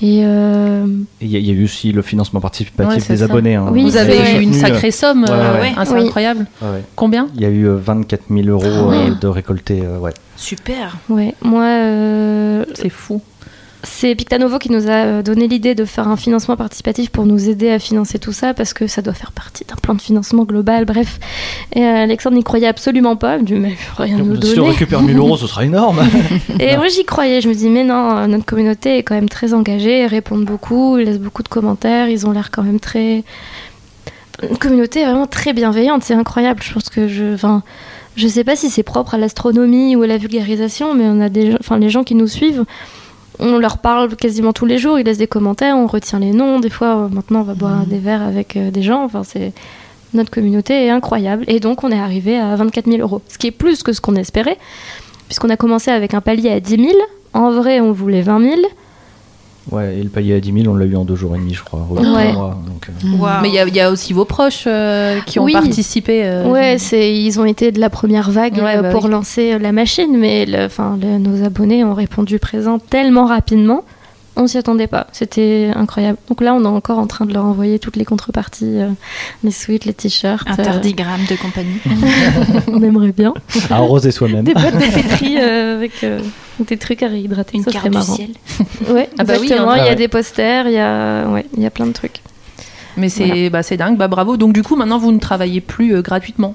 et 0.00 0.22
euh, 0.24 0.86
Et 1.20 1.24
Il 1.26 1.30
y, 1.36 1.40
y 1.40 1.50
a 1.50 1.54
eu 1.54 1.64
aussi 1.64 1.90
le 1.92 2.02
financement 2.02 2.40
participatif 2.40 3.02
Ouais, 3.08 3.08
des 3.08 3.16
ça. 3.16 3.24
abonnés. 3.24 3.54
hein. 3.56 3.66
Oui, 3.72 3.82
Vous 3.82 3.96
avez 3.96 4.16
eu 4.36 4.42
une 4.42 4.52
sacrée 4.52 4.90
somme. 4.92 5.22
Ouais, 5.24 5.30
euh, 5.30 5.60
ouais. 5.60 5.72
ah, 5.76 5.84
c'est 5.84 5.94
Oui. 5.94 6.02
incroyable. 6.06 6.46
ouais. 6.62 6.82
Combien 6.94 7.28
Il 7.34 7.40
y 7.40 7.44
a 7.44 7.48
eu 7.48 7.64
euh, 7.66 7.76
24 7.76 8.22
000 8.30 8.46
euros 8.48 8.90
Ah 8.92 8.94
euh, 8.94 9.14
de 9.20 9.26
récoltés. 9.26 9.80
euh, 9.82 9.98
ouais. 9.98 10.12
Super. 10.36 10.98
ouais, 11.08 11.34
moi 11.42 11.64
euh, 11.64 12.64
C'est 12.74 12.90
fou. 12.90 13.20
C'est 13.84 14.16
Pictanovo 14.16 14.58
qui 14.58 14.72
nous 14.72 14.88
a 14.88 15.04
euh, 15.04 15.22
donné 15.22 15.46
l'idée 15.46 15.76
de 15.76 15.84
faire 15.84 16.08
un 16.08 16.16
financement 16.16 16.56
participatif 16.56 17.10
pour 17.10 17.26
nous 17.26 17.48
aider 17.48 17.70
à 17.70 17.78
financer 17.78 18.18
tout 18.18 18.32
ça 18.32 18.52
parce 18.52 18.74
que 18.74 18.88
ça 18.88 19.02
doit 19.02 19.14
faire 19.14 19.30
partie 19.30 19.64
d'un 19.64 19.76
plan 19.76 19.94
de 19.94 20.00
financement 20.00 20.42
global, 20.44 20.84
bref. 20.84 21.20
Et 21.74 21.82
euh, 21.82 22.02
Alexandre 22.02 22.36
n'y 22.36 22.42
croyait 22.42 22.66
absolument 22.66 23.14
pas, 23.14 23.36
il 23.36 23.42
me 23.42 23.46
dit 23.46 23.54
mais 23.54 23.76
rien 23.96 24.18
nous 24.18 24.34
Si 24.42 24.54
on 24.54 24.56
donner. 24.56 24.70
récupère 24.70 25.00
1000 25.00 25.16
euros, 25.16 25.36
ce 25.36 25.46
sera 25.46 25.64
énorme. 25.64 26.00
Et 26.60 26.76
moi 26.76 26.88
j'y 26.88 27.04
croyais, 27.04 27.40
je 27.40 27.48
me 27.48 27.54
dis 27.54 27.68
mais 27.68 27.84
non, 27.84 28.16
euh, 28.16 28.26
notre 28.26 28.44
communauté 28.44 28.98
est 28.98 29.04
quand 29.04 29.14
même 29.14 29.28
très 29.28 29.54
engagée, 29.54 30.02
ils 30.02 30.06
répondent 30.06 30.44
beaucoup, 30.44 30.98
ils 30.98 31.04
laissent 31.04 31.20
beaucoup 31.20 31.44
de 31.44 31.48
commentaires, 31.48 32.08
ils 32.08 32.26
ont 32.26 32.32
l'air 32.32 32.50
quand 32.50 32.64
même 32.64 32.80
très... 32.80 33.22
Une 34.48 34.58
communauté 34.58 35.04
vraiment 35.04 35.26
très 35.26 35.52
bienveillante, 35.52 36.02
c'est 36.02 36.14
incroyable, 36.14 36.62
je 36.64 36.72
pense 36.72 36.88
que 36.88 37.06
je... 37.06 37.34
Enfin, 37.34 37.62
je 38.16 38.26
sais 38.26 38.42
pas 38.42 38.56
si 38.56 38.70
c'est 38.70 38.82
propre 38.82 39.14
à 39.14 39.18
l'astronomie 39.18 39.94
ou 39.94 40.02
à 40.02 40.08
la 40.08 40.16
vulgarisation, 40.18 40.94
mais 40.94 41.04
on 41.06 41.20
a 41.20 41.28
des, 41.28 41.54
enfin 41.60 41.78
les 41.78 41.88
gens 41.90 42.02
qui 42.02 42.16
nous 42.16 42.26
suivent, 42.26 42.64
on 43.40 43.58
leur 43.58 43.78
parle 43.78 44.14
quasiment 44.16 44.52
tous 44.52 44.66
les 44.66 44.78
jours, 44.78 44.98
ils 44.98 45.04
laissent 45.04 45.18
des 45.18 45.26
commentaires, 45.26 45.76
on 45.76 45.86
retient 45.86 46.18
les 46.18 46.32
noms, 46.32 46.60
des 46.60 46.70
fois 46.70 46.96
euh, 46.96 47.08
maintenant 47.08 47.40
on 47.40 47.44
va 47.44 47.54
boire 47.54 47.86
des 47.86 47.98
verres 47.98 48.22
avec 48.22 48.56
euh, 48.56 48.70
des 48.70 48.82
gens, 48.82 49.04
enfin 49.04 49.22
c'est 49.24 49.52
notre 50.14 50.30
communauté 50.30 50.86
est 50.86 50.90
incroyable. 50.90 51.44
Et 51.48 51.60
donc 51.60 51.84
on 51.84 51.90
est 51.90 51.98
arrivé 51.98 52.38
à 52.38 52.56
24 52.56 52.86
000 52.86 52.98
euros, 53.00 53.22
ce 53.28 53.38
qui 53.38 53.46
est 53.46 53.52
plus 53.52 53.82
que 53.82 53.92
ce 53.92 54.00
qu'on 54.00 54.16
espérait, 54.16 54.58
puisqu'on 55.26 55.50
a 55.50 55.56
commencé 55.56 55.90
avec 55.90 56.14
un 56.14 56.20
palier 56.20 56.50
à 56.50 56.60
10 56.60 56.76
000, 56.76 56.92
en 57.34 57.50
vrai 57.50 57.80
on 57.80 57.92
voulait 57.92 58.22
20 58.22 58.40
000, 58.40 58.60
Ouais, 59.70 59.98
et 59.98 60.02
le 60.02 60.08
palier 60.08 60.34
à 60.34 60.40
10 60.40 60.52
000, 60.62 60.66
on 60.74 60.76
l'a 60.76 60.86
eu 60.86 60.96
en 60.96 61.04
deux 61.04 61.14
jours 61.16 61.34
et 61.34 61.38
demi, 61.38 61.52
je 61.54 61.62
crois. 61.62 61.86
ou 61.90 61.94
Ouais. 61.94 62.02
trois 62.02 62.32
mois, 62.32 62.58
donc, 62.66 62.88
euh. 62.88 63.38
Mais 63.42 63.48
il 63.48 63.54
y, 63.54 63.58
a- 63.58 63.66
il 63.66 63.74
y 63.76 63.80
a 63.80 63.90
aussi 63.90 64.12
vos 64.12 64.24
proches 64.24 64.64
euh, 64.66 65.20
qui 65.26 65.38
ont 65.38 65.44
Oui. 65.44 65.52
participé. 65.52 66.22
euh, 66.24 66.48
Ouais, 66.48 66.76
c'est 66.78 67.14
ils 67.14 67.38
ont 67.38 67.44
été 67.44 67.70
de 67.72 67.78
la 67.80 67.90
première 67.90 68.30
vague 68.30 68.54
Ouais, 68.54 68.76
euh, 68.78 68.82
bah 68.82 68.90
pour 68.90 69.04
oui. 69.04 69.10
lancer 69.10 69.58
la 69.58 69.72
machine, 69.72 70.16
mais 70.18 70.46
le- 70.46 71.18
nos 71.18 71.44
abonnés 71.44 71.84
ont 71.84 71.94
répondu 71.94 72.38
présent 72.38 72.78
tellement 72.78 73.26
rapidement, 73.26 73.82
on 74.38 74.46
s'y 74.46 74.56
attendait 74.56 74.86
pas. 74.86 75.08
C'était 75.12 75.70
incroyable. 75.74 76.16
Donc 76.28 76.40
là, 76.40 76.54
on 76.54 76.62
est 76.64 76.66
encore 76.68 76.98
en 76.98 77.06
train 77.06 77.26
de 77.26 77.34
leur 77.34 77.44
envoyer 77.44 77.78
toutes 77.78 77.96
les 77.96 78.04
contreparties, 78.04 78.80
euh, 78.80 78.88
les 79.44 79.50
suites, 79.50 79.84
les 79.84 79.92
t-shirts. 79.92 80.46
Un 80.48 80.52
euh, 80.58 80.78
de 80.80 81.36
compagnie. 81.36 81.80
on 82.68 82.82
aimerait 82.82 83.12
bien 83.12 83.34
arroser 83.70 84.10
soi-même. 84.10 84.44
des 84.44 84.54
boîtes 84.54 84.74
de 84.74 84.94
pétri 84.94 85.36
euh, 85.38 85.76
avec 85.76 86.04
euh, 86.04 86.20
des 86.60 86.76
trucs 86.76 87.02
à 87.02 87.08
réhydrater. 87.08 87.56
Une 87.58 87.64
ça 87.64 87.72
carte 87.72 87.90
du 87.90 88.00
ciel. 88.00 88.30
Ouais, 88.90 89.10
Ah 89.18 89.24
bah 89.24 89.34
oui, 89.40 89.52
hein. 89.52 89.74
il 89.76 89.78
y 89.78 89.80
Ah 89.80 89.84
a 89.84 89.88
ouais. 89.88 89.94
des 89.96 90.08
posters, 90.08 90.66
il 90.68 90.74
y 90.74 90.78
a 90.78 91.26
ouais, 91.28 91.44
il 91.56 91.62
y 91.62 91.66
a 91.66 91.70
plein 91.70 91.86
de 91.86 91.92
trucs. 91.92 92.20
Mais 92.96 93.08
c'est 93.08 93.50
bah, 93.50 93.62
c'est 93.62 93.76
dingue, 93.76 93.96
bah 93.96 94.08
bravo. 94.08 94.36
Donc 94.36 94.52
du 94.52 94.62
coup, 94.62 94.76
maintenant, 94.76 94.98
vous 94.98 95.12
ne 95.12 95.18
travaillez 95.18 95.60
plus 95.60 95.94
euh, 95.94 96.02
gratuitement? 96.02 96.54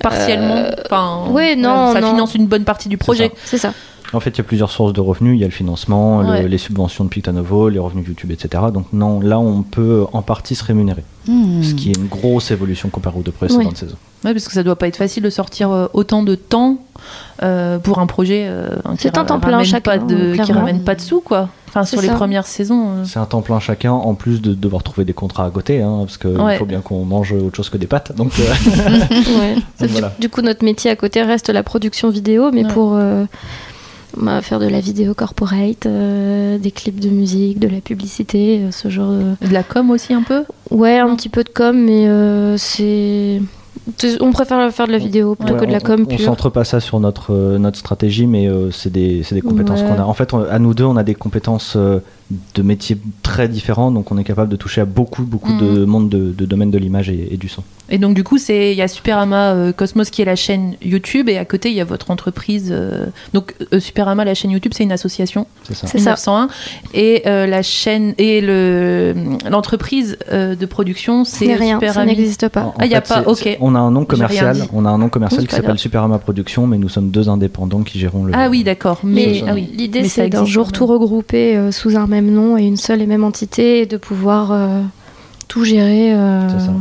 Partiellement? 0.00 0.56
Euh, 0.56 0.70
enfin, 0.84 1.30
ouais, 1.32 1.56
non, 1.56 1.92
Ça 1.92 2.00
non. 2.00 2.10
finance 2.10 2.34
une 2.34 2.46
bonne 2.46 2.64
partie 2.64 2.88
du 2.88 2.98
projet. 2.98 3.32
C'est 3.44 3.58
ça. 3.58 3.72
En 4.12 4.20
fait, 4.20 4.30
il 4.30 4.38
y 4.38 4.40
a 4.40 4.44
plusieurs 4.44 4.70
sources 4.70 4.92
de 4.92 5.00
revenus. 5.00 5.34
Il 5.36 5.40
y 5.40 5.44
a 5.44 5.48
le 5.48 5.52
financement, 5.52 6.22
le- 6.22 6.46
les 6.46 6.58
subventions 6.58 7.04
de 7.04 7.08
Pictanovo, 7.08 7.68
les 7.68 7.78
revenus 7.78 8.06
YouTube, 8.06 8.30
etc. 8.30 8.64
Donc 8.72 8.86
non, 8.92 9.20
là, 9.20 9.38
on 9.38 9.62
peut 9.62 10.04
en 10.12 10.22
partie 10.22 10.54
se 10.54 10.64
rémunérer. 10.64 11.02
Hmm. 11.26 11.62
Ce 11.62 11.74
qui 11.74 11.90
est 11.90 11.96
une 11.96 12.06
grosse 12.06 12.50
évolution 12.52 12.88
comparée 12.88 13.18
aux 13.18 13.22
deux 13.22 13.32
précédentes 13.32 13.66
Ouais. 13.72 13.74
saisons. 13.76 13.96
Ouais, 14.24 14.32
parce 14.32 14.46
que 14.46 14.54
ça 14.54 14.62
doit 14.62 14.76
pas 14.76 14.88
être 14.88 14.96
facile 14.96 15.22
de 15.22 15.30
sortir 15.30 15.70
euh, 15.72 15.86
autant 15.92 16.22
de 16.22 16.34
temps 16.36 16.78
euh, 17.42 17.78
pour 17.78 17.98
un 17.98 18.06
projet 18.06 18.46
euh, 18.48 18.76
qui 18.92 19.02
C'est 19.02 19.18
un 19.18 19.24
temps 19.24 19.38
plein 19.40 19.50
ramène 19.52 19.66
chacun, 19.66 19.80
pas 19.80 19.98
de, 19.98 20.32
qui 20.32 20.38
clairement. 20.38 20.60
ramène 20.60 20.82
pas 20.82 20.94
de 20.94 21.00
sous 21.00 21.20
quoi. 21.20 21.48
Enfin 21.68 21.84
sur 21.84 22.00
C'est 22.00 22.06
les 22.08 22.12
premières 22.14 22.46
saisons. 22.46 22.88
euh. 22.88 23.04
C'est 23.04 23.18
un 23.18 23.26
temps 23.26 23.42
plein 23.42 23.60
chacun, 23.60 23.92
en 23.92 24.14
plus 24.14 24.40
de 24.40 24.54
devoir 24.54 24.82
trouver 24.82 25.04
des 25.04 25.12
contrats 25.12 25.44
à 25.44 25.50
côté, 25.50 25.82
hein, 25.82 25.98
parce 26.00 26.16
qu'il 26.16 26.30
Ouais. 26.30 26.56
faut 26.56 26.64
bien 26.64 26.80
qu'on 26.80 27.04
mange 27.04 27.32
autre 27.32 27.56
chose 27.56 27.68
que 27.68 27.76
des 27.76 27.86
pâtes. 27.86 28.16
Donc, 28.16 28.32
euh, 28.38 28.42
Ouais. 29.38 29.54
Donc 29.80 29.88
du, 29.88 29.92
voilà. 29.92 30.12
du 30.18 30.28
coup, 30.28 30.40
notre 30.42 30.64
métier 30.64 30.90
à 30.90 30.96
côté 30.96 31.22
reste 31.22 31.50
la 31.50 31.62
production 31.62 32.08
vidéo, 32.08 32.50
mais 32.52 32.64
Ouais. 32.64 32.72
pour 32.72 32.96
faire 34.42 34.58
de 34.60 34.66
la 34.68 34.80
vidéo 34.80 35.14
corporate, 35.14 35.86
euh, 35.86 36.58
des 36.58 36.70
clips 36.70 37.00
de 37.00 37.08
musique, 37.08 37.58
de 37.58 37.68
la 37.68 37.80
publicité, 37.80 38.60
euh, 38.60 38.70
ce 38.70 38.88
genre 38.88 39.12
de... 39.12 39.46
De 39.46 39.52
la 39.52 39.62
com 39.62 39.90
aussi 39.90 40.12
un 40.14 40.22
peu. 40.22 40.44
Ouais, 40.70 40.98
un 40.98 41.14
petit 41.16 41.28
peu 41.28 41.44
de 41.44 41.48
com, 41.50 41.76
mais 41.78 42.08
euh, 42.08 42.56
c'est... 42.56 43.40
On 44.20 44.32
préfère 44.32 44.72
faire 44.72 44.86
de 44.88 44.92
la 44.92 44.98
vidéo 44.98 45.34
plutôt 45.36 45.54
ouais, 45.54 45.60
que 45.60 45.64
de 45.66 45.70
la 45.72 45.80
com 45.80 46.00
on, 46.00 46.02
on 46.12 46.16
pure. 46.16 46.24
centre 46.24 46.50
pas 46.50 46.64
ça 46.64 46.80
sur 46.80 46.98
notre, 46.98 47.32
euh, 47.32 47.58
notre 47.58 47.78
stratégie, 47.78 48.26
mais 48.26 48.48
euh, 48.48 48.70
c'est 48.72 48.90
des, 48.90 49.22
c'est 49.22 49.34
des 49.36 49.42
compétences 49.42 49.80
Ouais. 49.82 49.86
qu'on 49.88 50.02
a. 50.02 50.04
En 50.04 50.14
fait, 50.14 50.34
on- 50.34 50.42
à 50.42 50.58
nous 50.58 50.74
deux, 50.74 50.84
on 50.84 50.96
a 50.96 51.04
des 51.04 51.14
compétences 51.14 51.74
euh, 51.76 52.00
de 52.54 52.62
métiers 52.62 52.98
très 53.22 53.48
différents, 53.48 53.90
donc 53.92 54.10
on 54.10 54.18
est 54.18 54.24
capable 54.24 54.50
de 54.50 54.56
toucher 54.56 54.80
à 54.80 54.84
beaucoup, 54.84 55.22
beaucoup 55.22 55.52
de 55.52 55.84
monde 55.84 56.08
de, 56.08 56.32
de 56.32 56.44
domaines 56.44 56.70
de 56.72 56.78
l'image 56.78 57.08
et, 57.08 57.28
et 57.32 57.36
du 57.36 57.48
son. 57.48 57.62
Et 57.88 57.98
donc 57.98 58.14
du 58.14 58.24
coup, 58.24 58.36
c'est 58.36 58.72
il 58.72 58.76
y 58.76 58.82
a 58.82 58.88
Superama 58.88 59.52
euh, 59.54 59.72
Cosmos 59.72 60.10
qui 60.10 60.22
est 60.22 60.24
la 60.24 60.34
chaîne 60.34 60.74
YouTube 60.84 61.28
et 61.28 61.38
à 61.38 61.44
côté 61.44 61.70
il 61.70 61.76
y 61.76 61.80
a 61.80 61.84
votre 61.84 62.10
entreprise. 62.10 62.70
euh, 62.72 63.06
donc 63.32 63.54
euh, 63.72 63.78
Superama, 63.78 64.24
la 64.24 64.34
chaîne 64.34 64.50
YouTube, 64.50 64.72
c'est 64.74 64.82
une 64.82 64.90
association. 64.90 65.46
C'est 65.62 65.74
ça. 65.74 65.86
C'est 65.86 65.98
ça. 65.98 66.14
1901 66.16 66.48
et 66.94 67.22
euh, 67.26 67.46
la 67.46 67.62
chaîne 67.62 68.14
et 68.18 68.40
le 68.40 69.14
l'entreprise 69.48 70.18
euh, 70.32 70.56
de 70.56 70.66
production 70.66 71.24
Ce 71.24 71.36
c'est 71.36 71.54
rien, 71.54 71.78
ça 71.92 72.04
n'existe 72.04 72.48
pas. 72.48 72.62
En- 72.62 72.68
en 72.70 72.74
Ah, 72.78 72.86
y 72.86 72.94
a 72.96 73.00
pas, 73.02 73.22
ok. 73.26 73.56
On 73.60 73.76
a 73.76 73.78
un 73.78 73.92
nom 73.92 74.04
commercial, 74.04 74.66
on 74.72 74.84
a 74.84 74.90
un 74.90 74.98
nom 74.98 75.08
commercial 75.08 75.46
qui 75.46 75.54
s'appelle. 75.54 75.78
Superama 75.78 76.18
Productions, 76.18 76.66
mais 76.66 76.78
nous 76.78 76.88
sommes 76.88 77.10
deux 77.10 77.28
indépendants 77.28 77.82
qui 77.82 78.00
gérons 78.00 78.24
le. 78.24 78.32
Ah 78.34 78.48
oui, 78.50 78.64
d'accord. 78.64 78.98
Mais, 79.04 79.42
Mais 79.42 79.44
ah 79.46 79.54
oui. 79.54 79.70
l'idée, 79.72 80.02
Mais 80.02 80.08
ça 80.08 80.22
c'est 80.24 80.28
d'un 80.30 80.44
jour 80.44 80.72
tout 80.72 80.86
regrouper 80.86 81.56
euh, 81.56 81.70
sous 81.70 81.96
un 81.96 82.06
même 82.08 82.15
nom 82.22 82.56
et 82.56 82.62
une 82.64 82.76
seule 82.76 83.02
et 83.02 83.06
même 83.06 83.24
entité 83.24 83.80
et 83.80 83.86
de 83.86 83.96
pouvoir 83.96 84.52
euh, 84.52 84.80
tout 85.48 85.64
gérer 85.64 86.14
euh, 86.14 86.48
ça. 86.58 86.72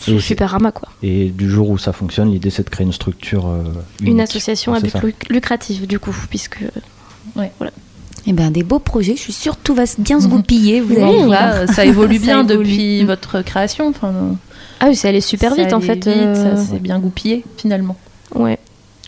sous 0.00 0.20
Superama, 0.20 0.72
quoi. 0.72 0.88
Et 1.02 1.28
du 1.30 1.48
jour 1.48 1.70
où 1.70 1.78
ça 1.78 1.92
fonctionne, 1.92 2.30
l'idée 2.30 2.50
c'est 2.50 2.64
de 2.64 2.70
créer 2.70 2.86
une 2.86 2.92
structure. 2.92 3.46
euh, 3.48 3.62
Une 4.02 4.20
association 4.20 4.72
Ouais, 4.72 4.78
à 4.78 4.80
but 4.80 4.90
ça. 4.90 5.00
luc- 5.00 5.28
lucratif, 5.30 5.86
du 5.86 5.98
coup, 5.98 6.14
puisque 6.28 6.60
Eh 8.26 8.32
ben, 8.32 8.50
des 8.50 8.62
beaux 8.62 8.78
projets. 8.78 9.16
Je 9.16 9.20
suis 9.22 9.32
sûre 9.32 9.54
que 9.56 9.62
tout 9.64 9.74
va 9.74 9.84
bien 9.98 10.20
se 10.20 10.28
goupiller. 10.28 10.80
Vous 10.80 10.94
allez 11.00 11.24
voir. 11.24 11.68
ça 11.72 11.84
évolue 11.84 12.16
Ça 12.18 12.22
bien 12.22 12.46
évolue. 12.48 12.58
depuis 12.70 13.04
votre 13.04 13.40
création. 13.42 13.88
Enfin, 13.88 14.12
ah 14.80 14.86
oui, 14.88 14.96
c'est 14.96 15.08
allé 15.08 15.20
super 15.20 15.54
ça 15.54 15.62
vite 15.62 15.72
en 15.72 15.78
allait 15.78 15.86
fait. 15.86 15.94
vite, 15.94 16.06
euh, 16.08 16.56
ça 16.56 16.62
s'est 16.64 16.78
bien 16.78 16.98
goupillé 16.98 17.44
finalement. 17.56 17.96
Ouais. 18.34 18.58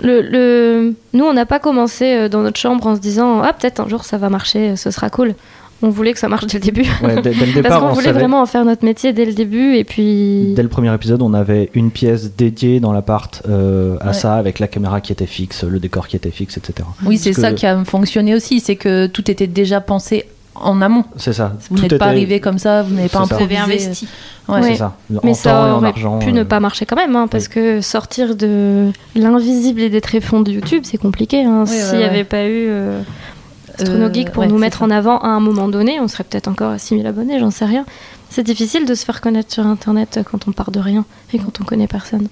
Le, 0.01 0.21
le... 0.23 0.95
Nous, 1.13 1.25
on 1.25 1.33
n'a 1.33 1.47
pas 1.47 1.59
commencé 1.61 2.29
dans 2.29 2.41
notre 2.43 2.59
chambre 2.59 2.87
en 2.87 2.97
se 2.97 3.01
disant 3.01 3.41
Ah, 3.43 3.53
peut-être 3.53 3.81
un 3.81 3.89
jour 3.89 4.05
ça 4.05 4.19
va 4.19 4.29
marcher, 4.31 4.75
ce 4.77 4.91
sera 4.91 5.11
cool. 5.11 5.35
On 5.83 5.91
voulait 5.91 6.13
que 6.13 6.19
ça 6.19 6.29
marche 6.29 6.47
dès 6.47 6.59
le 6.59 6.65
début. 6.65 6.87
Ouais, 7.03 7.21
dès, 7.23 7.31
dès 7.35 7.47
le 7.47 7.63
Parce 7.63 7.81
qu'on 7.81 7.89
on 7.89 7.93
voulait 7.93 8.07
savait. 8.07 8.21
vraiment 8.21 8.41
en 8.41 8.47
faire 8.47 8.65
notre 8.65 8.85
métier 8.85 9.13
dès 9.13 9.25
le 9.25 9.33
début. 9.33 9.75
Et 9.75 9.85
puis. 9.85 10.53
Dès 10.55 10.63
le 10.63 10.69
premier 10.69 10.95
épisode, 10.95 11.23
on 11.23 11.35
avait 11.35 11.71
une 11.75 11.91
pièce 11.91 12.35
dédiée 12.37 12.79
dans 12.81 12.93
l'appart 12.93 13.43
euh, 13.49 13.97
à 14.01 14.09
Ouais. 14.09 14.13
ça, 14.13 14.35
avec 14.37 14.59
la 14.61 14.69
caméra 14.69 15.01
qui 15.01 15.13
était 15.13 15.27
fixe, 15.27 15.65
le 15.65 15.79
décor 15.81 16.07
qui 16.09 16.17
était 16.17 16.31
fixe, 16.31 16.57
etc. 16.57 16.89
Oui, 17.05 17.19
c'est 17.19 17.33
ça 17.33 17.51
que- 17.51 17.57
qui 17.57 17.67
a 17.67 17.83
fonctionné 17.85 18.35
aussi, 18.35 18.61
c'est 18.61 18.77
que 18.77 19.07
tout 19.07 19.31
était 19.31 19.47
déjà 19.49 19.81
pensé 19.81 20.27
en 20.55 20.83
amont. 20.83 21.05
C'est 21.17 21.33
ça. 21.33 21.55
Vous 21.71 21.77
n'êtes 21.81 21.91
pas 21.91 21.97
était- 21.97 22.05
arrivé 22.05 22.39
comme 22.41 22.59
ça, 22.59 22.83
vous 22.83 22.95
n'avez 22.95 23.09
pas 23.09 23.21
improvisé. 23.21 23.47
Vous 23.57 23.61
avez 23.63 23.73
investi. 23.73 24.07
Ouais. 24.49 24.61
Ouais. 24.61 24.63
C'est 24.73 24.77
ça. 24.77 24.97
En 25.11 25.15
Mais 25.15 25.19
temps 25.21 25.29
et 25.29 25.35
ça 25.35 25.63
en 25.65 25.77
aurait 25.79 25.89
argent. 25.89 26.19
pu 26.19 26.33
ne 26.33 26.43
euh, 26.43 26.45
pas 26.45 26.61
marcher 26.61 26.85
quand 26.85 26.97
même, 26.97 27.17
hein, 27.17 27.27
parce 27.29 27.49
que 27.49 27.81
sortir 27.81 28.37
de 28.37 28.91
l'invisible 29.17 29.81
et 29.81 29.89
des 29.91 30.01
tréfonds 30.03 30.41
de 30.43 30.53
YouTube, 30.53 30.83
c'est 30.85 30.99
compliqué. 30.99 31.43
hein. 31.43 31.65
Oui, 31.67 31.73
S'il 31.75 31.97
n'y 31.99 32.05
ouais. 32.05 32.09
avait 32.11 32.25
pas 32.25 32.45
eu 32.45 32.67
euh, 32.69 33.01
Astronogeek 33.83 34.33
pour 34.33 34.43
ouais, 34.43 34.49
nous 34.49 34.59
mettre 34.59 34.79
ça. 34.79 34.85
en 34.85 34.91
avant 34.91 35.19
à 35.19 35.29
un 35.29 35.41
moment 35.41 35.69
donné, 35.69 36.01
on 36.01 36.09
serait 36.09 36.25
peut-être 36.25 36.49
encore 36.49 36.71
à 36.71 36.79
6000 36.79 37.07
abonnés, 37.07 37.39
j'en 37.39 37.51
sais 37.51 37.65
rien. 37.65 37.85
C'est 38.31 38.43
difficile 38.43 38.87
de 38.87 38.95
se 38.95 39.05
faire 39.05 39.21
connaître 39.21 39.53
sur 39.53 39.67
Internet 39.67 40.21
quand 40.31 40.49
on 40.49 40.53
part 40.53 40.71
de 40.71 40.81
rien 40.81 41.05
et 41.33 41.39
quand 41.39 41.61
on 41.61 41.65
connaît 41.65 41.87
personne. 41.89 42.29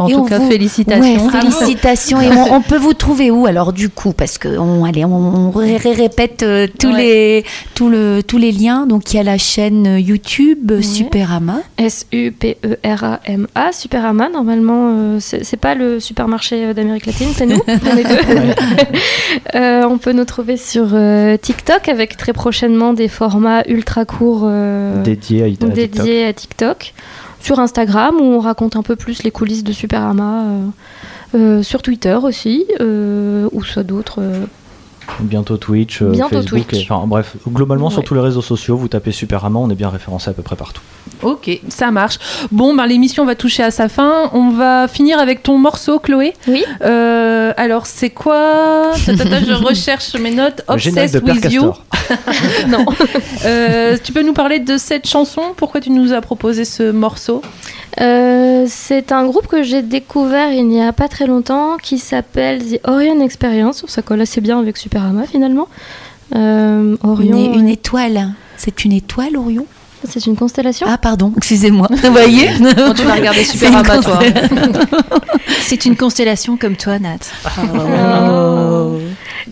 En 0.00 0.06
Et 0.06 0.12
tout 0.12 0.20
on 0.20 0.24
cas, 0.26 0.38
vous- 0.38 0.48
félicitations. 0.48 1.26
Ouais, 1.26 1.30
félicitations. 1.40 2.20
Et 2.20 2.28
on, 2.30 2.54
on 2.54 2.60
peut 2.62 2.76
vous 2.76 2.94
trouver 2.94 3.32
où 3.32 3.46
alors 3.46 3.72
du 3.72 3.88
coup? 3.88 4.12
Parce 4.12 4.38
que 4.38 4.56
on, 4.56 4.84
allez, 4.84 5.04
on, 5.04 5.48
on 5.48 5.50
ré- 5.50 5.76
ré- 5.76 5.92
répète 5.94 6.44
euh, 6.44 6.68
tous 6.78 6.92
Ouais. 6.92 6.98
les 7.02 7.44
tous 7.74 7.88
le 7.90 8.22
tous 8.24 8.38
les 8.38 8.52
liens. 8.52 8.86
Donc 8.86 9.12
il 9.12 9.16
y 9.16 9.20
a 9.20 9.24
la 9.24 9.38
chaîne 9.38 9.98
YouTube 9.98 10.70
Ouais. 10.70 10.82
Superama. 10.82 11.62
S-U-P-E-R-A-M-A, 11.78 13.72
Superama, 13.72 14.28
normalement, 14.28 14.92
euh, 14.96 15.18
c'est 15.20 15.56
pas 15.56 15.74
le 15.74 15.98
supermarché 16.00 16.66
euh, 16.66 16.74
d'Amérique 16.74 17.06
latine, 17.06 17.28
c'est 17.34 17.46
nous, 17.46 17.60
on 17.66 17.96
est 17.96 18.04
deux. 18.04 18.18
Euh, 19.54 19.82
on 19.84 19.98
peut 19.98 20.12
nous 20.12 20.24
trouver 20.24 20.56
sur 20.56 20.88
euh, 20.92 21.36
TikTok 21.36 21.88
avec 21.88 22.16
très 22.16 22.32
prochainement 22.32 22.92
des 22.92 23.08
formats 23.08 23.62
ultra 23.68 24.04
courts 24.04 24.42
euh, 24.44 25.02
dédié 25.02 25.42
à, 25.42 25.46
à 25.46 25.48
TikTok. 25.48 25.72
dédiés 25.72 26.24
à 26.24 26.32
TikTok. 26.32 26.94
Sur 27.40 27.58
Instagram, 27.60 28.16
où 28.20 28.24
on 28.24 28.40
raconte 28.40 28.76
un 28.76 28.82
peu 28.82 28.96
plus 28.96 29.22
les 29.22 29.30
coulisses 29.30 29.64
de 29.64 29.72
Superama. 29.72 30.42
euh, 30.44 30.66
euh, 31.34 31.62
sur 31.62 31.82
Twitter 31.82 32.14
aussi, 32.22 32.64
euh, 32.80 33.48
ou 33.52 33.62
soit 33.62 33.82
d'autres. 33.82 34.22
Bientôt 35.20 35.56
Twitch, 35.58 36.02
Bientôt 36.02 36.36
Facebook. 36.36 36.66
Twitch. 36.68 36.82
et- 36.82 36.92
enfin, 36.92 37.06
bref, 37.06 37.36
globalement 37.46 37.90
sur 37.90 38.02
tous 38.04 38.14
les 38.14 38.20
réseaux 38.20 38.42
sociaux, 38.42 38.76
vous 38.76 38.88
tapez 38.88 39.12
Superama, 39.12 39.58
on 39.58 39.68
est 39.70 39.74
bien 39.74 39.88
référencé 39.90 40.30
à 40.30 40.32
peu 40.32 40.42
près 40.42 40.56
partout. 40.56 40.82
Ok, 41.22 41.50
ça 41.68 41.90
marche. 41.90 42.18
Bon, 42.52 42.74
ben, 42.74 42.86
l'émission 42.86 43.24
va 43.24 43.34
toucher 43.34 43.62
à 43.62 43.70
sa 43.70 43.88
fin. 43.88 44.30
On 44.32 44.50
va 44.50 44.86
finir 44.88 45.18
avec 45.18 45.42
ton 45.42 45.58
morceau, 45.58 45.98
Chloé. 45.98 46.34
Oui. 46.46 46.64
Euh, 46.82 47.52
alors, 47.56 47.86
c'est 47.86 48.10
quoi 48.10 48.92
Je 48.96 49.64
recherche 49.64 50.14
mes 50.14 50.30
notes. 50.30 50.62
Obsessed 50.68 51.22
with 51.22 51.52
You. 51.52 51.72
Non. 52.68 52.86
Euh, 53.44 53.98
tu 54.02 54.12
peux 54.12 54.22
nous 54.22 54.32
parler 54.32 54.60
de 54.60 54.78
cette 54.78 55.06
chanson? 55.06 55.42
Pourquoi 55.56 55.80
tu 55.80 55.90
nous 55.90 56.14
as 56.14 56.20
proposé 56.22 56.64
ce 56.64 56.90
morceau? 56.90 57.42
Euh, 58.00 58.64
c'est 58.68 59.12
un 59.12 59.26
groupe 59.26 59.46
que 59.46 59.62
j'ai 59.62 59.82
découvert 59.82 60.52
il 60.52 60.66
n'y 60.68 60.82
a 60.82 60.92
pas 60.92 61.08
très 61.08 61.26
longtemps 61.26 61.76
qui 61.82 61.98
s'appelle 61.98 62.62
The 62.64 62.80
Orion 62.84 63.20
Experience. 63.20 63.84
Ça 63.88 64.02
colle 64.02 64.20
assez 64.20 64.40
bien 64.40 64.58
avec 64.58 64.76
Superama 64.76 65.26
finalement. 65.26 65.68
Euh, 66.34 66.96
Une, 67.02 67.10
Orion, 67.10 67.54
une 67.54 67.68
étoile. 67.68 68.32
C'est 68.56 68.84
une 68.84 68.92
étoile 68.92 69.36
Orion? 69.36 69.66
C'est 70.04 70.26
une 70.26 70.36
constellation? 70.36 70.86
Ah 70.88 70.98
pardon, 70.98 71.32
excusez-moi. 71.36 71.88
Vous 72.02 72.12
voyez? 72.12 72.48
Quand 72.76 72.94
tu 72.94 73.02
vas 73.02 73.14
regarder 73.14 73.44
Superama, 73.44 73.98
toi. 73.98 74.20
C'est 75.62 75.86
une 75.86 75.96
constellation 75.96 76.56
comme 76.56 76.76
toi, 76.76 76.98
Nat. 76.98 77.18
Oh. 77.58 78.98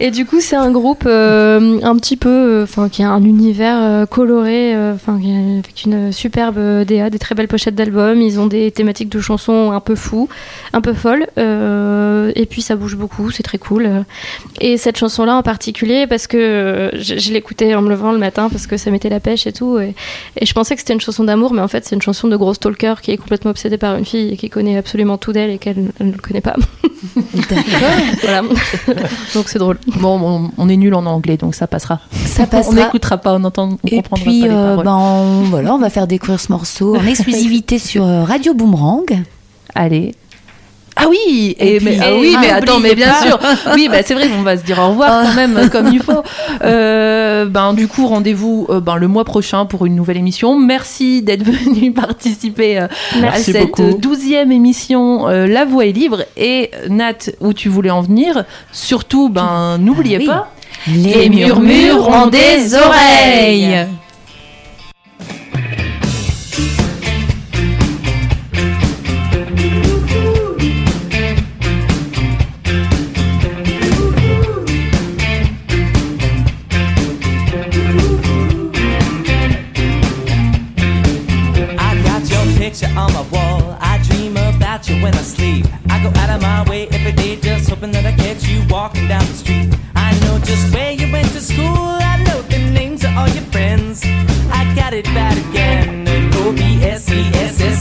Et 0.01 0.11
du 0.11 0.27
coup, 0.27 0.41
c'est 0.41 0.57
un 0.57 0.71
groupe 0.71 1.05
euh, 1.07 1.81
un 1.83 1.97
petit 1.97 2.17
peu, 2.17 2.29
euh, 2.29 2.63
enfin, 2.65 2.89
qui 2.89 3.03
a 3.03 3.11
un 3.11 3.23
univers 3.23 3.77
euh, 3.81 4.07
coloré, 4.07 4.75
enfin, 4.95 5.19
avec 5.59 5.85
une 5.85 6.13
superbe 6.13 6.85
DA, 6.85 7.11
des 7.11 7.19
très 7.19 7.35
belles 7.35 7.49
pochettes 7.49 7.75
d'albums. 7.75 8.21
Ils 8.21 8.39
ont 8.39 8.47
des 8.47 8.71
thématiques 8.71 9.09
de 9.09 9.21
chansons 9.21 9.73
un 9.73 9.81
peu 9.81 9.95
fous, 9.95 10.29
un 10.73 10.81
peu 10.81 10.93
folles. 10.93 11.27
et 11.37 12.47
puis, 12.47 12.63
ça 12.63 12.77
bouge 12.77 12.97
beaucoup, 12.97 13.31
c'est 13.31 13.43
très 13.43 13.59
cool. 13.59 14.05
Et 14.61 14.77
cette 14.77 14.99
chanson-là 14.99 15.37
en 15.37 15.43
particulier, 15.43 16.07
parce 16.07 16.27
que 16.27 16.91
je, 16.95 17.19
je 17.19 17.33
l'écoutais 17.33 17.75
en 17.75 17.83
me 17.83 17.89
levant 17.89 18.13
le 18.13 18.19
matin, 18.19 18.49
parce 18.51 18.67
que 18.67 18.77
ça 18.77 18.91
mettait 18.91 19.09
la 19.09 19.21
pêche 19.21 19.47
et 19.47 19.53
tout. 19.53 19.79
Et, 19.79 19.95
et 20.37 20.47
je 20.47 20.53
pensais 20.53 20.75
que 20.75 20.81
c'était 20.81 20.95
une 20.95 21.01
chanson 21.01 21.25
d'amour, 21.25 21.53
mais 21.53 21.63
en 21.63 21.69
fait, 21.69 21.85
c'est 21.85 21.95
une 21.95 22.03
chanson 22.03 22.29
de 22.29 22.37
gros 22.37 22.55
stalker 22.55 22.95
qui 23.03 23.13
est 23.13 23.17
complètement 23.17 23.51
obsédé 23.51 23.79
par 23.79 23.97
une 23.97 24.05
fille 24.05 24.33
et 24.33 24.37
qui 24.37 24.51
connaît 24.51 24.77
absolument 24.77 25.19
tout 25.19 25.33
d'elle 25.33 25.51
et 25.51 25.59
qu'elle 25.59 25.77
elle 26.01 26.09
ne 26.09 26.13
le 26.13 26.19
connaît 26.19 26.41
pas. 26.41 26.57
voilà. 28.23 28.43
Donc, 29.35 29.49
c'est 29.49 29.59
drôle. 29.59 29.79
Bon, 30.01 30.19
on, 30.21 30.51
on 30.59 30.69
est 30.69 30.77
nul 30.77 30.95
en 30.95 31.07
anglais, 31.07 31.37
donc 31.37 31.55
ça 31.55 31.67
passera. 31.67 32.01
Ça 32.13 32.43
On 32.43 32.47
passera. 32.47 32.75
n'écoutera 32.75 33.19
pas, 33.19 33.35
on 33.35 33.45
entend, 33.45 33.71
on 33.83 33.87
Et 33.89 33.97
comprendra 33.97 34.25
puis, 34.25 34.41
pas 34.43 34.47
les 34.49 34.53
euh, 34.53 34.69
paroles. 34.77 34.85
ben, 34.85 34.95
on, 34.97 35.43
voilà, 35.45 35.75
on 35.75 35.79
va 35.79 35.91
faire 35.91 36.07
découvrir 36.07 36.41
ce 36.41 36.51
morceau 36.51 36.97
en 36.97 37.07
exclusivité 37.07 37.79
sur 37.79 38.05
euh, 38.05 38.25
Radio 38.25 38.53
Boomerang. 38.55 39.05
Allez. 39.75 40.15
Ah 40.99 41.05
oui, 41.11 41.55
Et 41.59 41.79
mais, 41.81 41.99
ah 42.01 42.15
oui, 42.19 42.33
ah, 42.35 42.41
mais 42.41 42.51
attends, 42.51 42.81
mais 42.81 42.95
bien 42.95 43.13
sûr. 43.21 43.39
Oui, 43.75 43.89
bah, 43.91 43.99
c'est 44.03 44.15
vrai, 44.15 44.29
on 44.39 44.43
va 44.43 44.57
se 44.57 44.63
dire 44.63 44.79
au 44.79 44.89
revoir 44.89 45.25
quand 45.25 45.35
même 45.35 45.69
comme 45.71 45.89
il 45.93 46.01
faut. 46.01 46.23
Euh, 46.65 47.45
ben 47.45 47.75
du 47.75 47.87
coup, 47.87 48.07
rendez-vous 48.07 48.67
euh, 48.71 48.81
ben, 48.81 48.97
le 48.97 49.07
mois 49.07 49.25
prochain 49.25 49.67
pour 49.67 49.85
une 49.85 49.95
nouvelle 49.95 50.17
émission. 50.17 50.59
Merci 50.59 51.21
d'être 51.21 51.43
venu 51.45 51.93
participer 51.93 52.79
euh, 52.81 52.87
à 53.31 53.37
cette 53.39 54.01
douzième 54.01 54.51
émission 54.53 55.29
euh, 55.29 55.47
La 55.47 55.67
Voix 55.67 55.85
est 55.85 55.93
libre. 55.93 56.23
Et 56.39 56.71
Nat, 56.89 57.31
où 57.41 57.53
tu 57.53 57.69
voulais 57.69 57.91
en 57.91 58.01
venir, 58.01 58.45
surtout, 58.73 59.29
ben 59.29 59.77
n'oubliez 59.79 60.17
Ah 60.17 60.21
oui. 60.21 60.27
pas. 60.27 60.51
Les 60.89 61.29
murmures 61.29 62.09
ont 62.09 62.29
des 62.29 62.75
oreilles. 62.75 63.87
Picture 82.77 82.99
on 82.99 83.13
my 83.13 83.23
wall. 83.33 83.77
I 83.81 83.99
dream 84.05 84.37
about 84.37 84.89
you 84.89 85.03
when 85.03 85.15
I 85.15 85.23
sleep. 85.23 85.67
I 85.89 86.03
go 86.03 86.09
out 86.21 86.31
of 86.31 86.43
my 86.43 86.69
way 86.69 86.89
every 86.89 87.13
day 87.13 87.37
just 87.37 87.71
hoping 87.71 87.91
that 87.93 88.05
I 88.05 88.13
catch 88.13 88.47
you 88.49 88.63
walking 88.69 89.09
down 89.09 89.25
the 89.27 89.35
street. 89.35 89.75
I 89.95 90.19
know 90.21 90.39
just 90.39 90.75
where 90.75 90.93
you 90.93 91.11
went 91.13 91.29
to 91.29 91.41
school. 91.41 91.89
I 92.13 92.23
know 92.25 92.43
the 92.43 92.59
names 92.59 93.05
of 93.05 93.17
all 93.17 93.29
your 93.29 93.45
friends. 93.45 94.03
I 94.05 94.73
got 94.75 94.93
it 94.93 95.05
bad 95.07 95.39
again. 95.49 96.07
O 96.35 96.53
B 96.53 96.83
S 96.83 97.11
E 97.11 97.21
S 97.35 97.61
S 97.61 97.76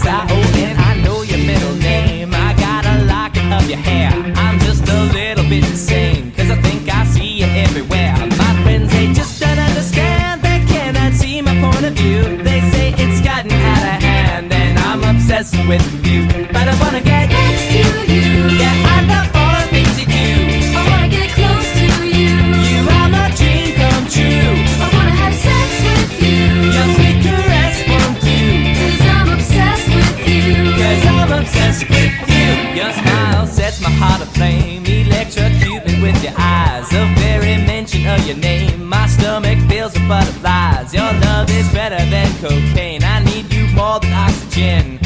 with 15.68 16.06
you, 16.06 16.28
but 16.54 16.68
I 16.68 16.76
wanna 16.80 17.02
get 17.02 17.30
next 17.30 17.66
to 17.74 17.82
you. 18.12 18.58
Yeah, 18.62 18.94
I 18.94 19.02
love 19.10 19.30
all 19.34 19.56
the 19.62 19.68
things 19.74 20.00
you 20.00 20.06
do. 20.06 20.78
I 20.78 20.82
wanna 20.90 21.10
get 21.10 21.30
close 21.34 21.70
to 21.82 22.06
you. 22.06 22.34
You 22.70 22.82
are 22.98 23.10
my 23.10 23.30
dream 23.34 23.74
come 23.74 24.06
true. 24.06 24.54
I 24.84 24.88
wanna 24.94 25.16
have 25.22 25.34
sex 25.34 25.68
with 25.86 26.12
you. 26.22 26.70
Your 26.76 26.88
sweet 26.96 27.18
caress 27.26 27.76
won't 27.90 28.18
do. 28.22 28.40
Cause 28.78 29.02
I'm 29.16 29.30
obsessed 29.34 29.90
with 29.90 30.18
you. 30.30 30.46
Cause 30.82 31.04
I'm 31.18 31.32
obsessed 31.40 31.90
with 31.90 32.14
you. 32.30 32.48
Your 32.80 32.92
smile 32.94 33.48
sets 33.48 33.82
my 33.82 33.90
heart 33.90 34.22
aflame. 34.22 34.86
Electrocute 34.86 35.86
me 35.88 36.02
with 36.02 36.18
your 36.24 36.34
eyes. 36.38 36.90
The 36.90 37.06
very 37.18 37.58
mention 37.66 38.06
of 38.08 38.26
your 38.28 38.38
name, 38.38 38.86
my 38.86 39.08
stomach 39.08 39.58
feels 39.70 39.94
with 39.94 40.08
butterflies. 40.08 40.94
Your 40.94 41.12
love 41.26 41.50
is 41.50 41.68
better 41.74 42.04
than 42.14 42.30
cocaine. 42.38 43.04
I 43.04 43.24
need 43.24 43.52
you 43.52 43.66
more 43.74 44.00
than 44.00 44.14
oxygen 44.14 45.05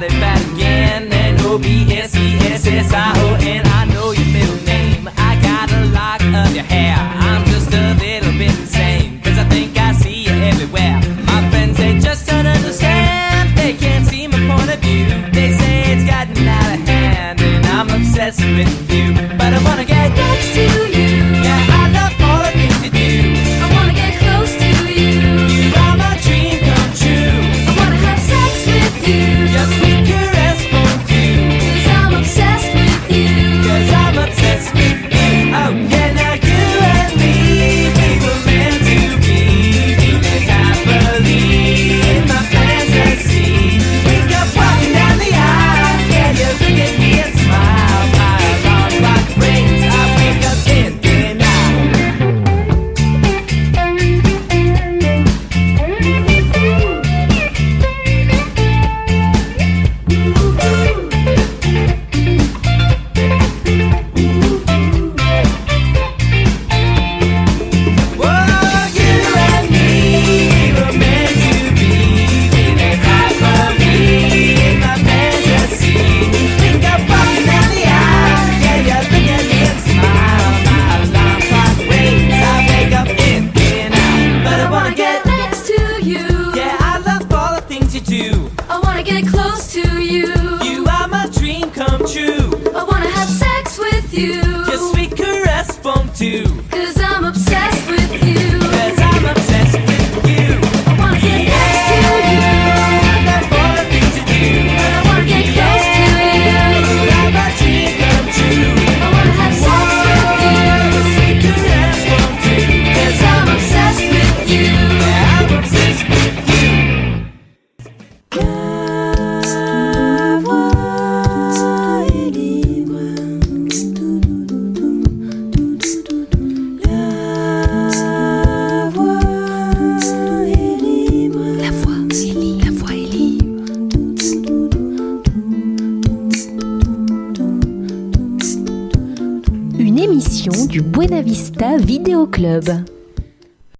got 0.00 0.40
it 0.40 0.52
again. 0.52 1.12
N 1.12 1.40
O 1.40 1.58
B 1.58 1.84
S 1.92 2.16
E 2.16 2.36
S 2.52 2.66
S 2.66 2.92
I 2.92 3.12
O 3.16 3.36
N. 3.40 3.66
I 3.66 3.84
know 3.86 4.12
your 4.12 4.26
middle 4.26 4.64
name. 4.64 5.08
I 5.16 5.38
got 5.42 5.70
a 5.72 5.84
lock 5.92 6.22
of 6.22 6.54
your 6.54 6.64
hair. 6.64 6.96
I'm 6.96 7.44
just 7.46 7.72
a 7.72 7.94
little 7.94 8.32
bit 8.32 8.58
insane. 8.58 9.20
Cause 9.20 9.38
I 9.38 9.44
think 9.44 9.76
I 9.76 9.92
see 9.92 10.24
you 10.24 10.32
everywhere. 10.32 10.96
My 11.24 11.48
friends, 11.50 11.76
they 11.76 11.98
just 11.98 12.26
don't 12.26 12.46
understand. 12.46 13.56
They 13.56 13.74
can't 13.74 14.06
see 14.06 14.26
my 14.26 14.38
point 14.48 14.72
of 14.72 14.80
view. 14.80 15.06
They 15.32 15.52
say 15.52 15.92
it's 15.92 16.04
gotten 16.04 16.48
out 16.48 16.78
of 16.78 16.88
hand. 16.88 17.40
And 17.40 17.66
I'm 17.66 17.90
obsessed 17.90 18.40
with 18.40 18.89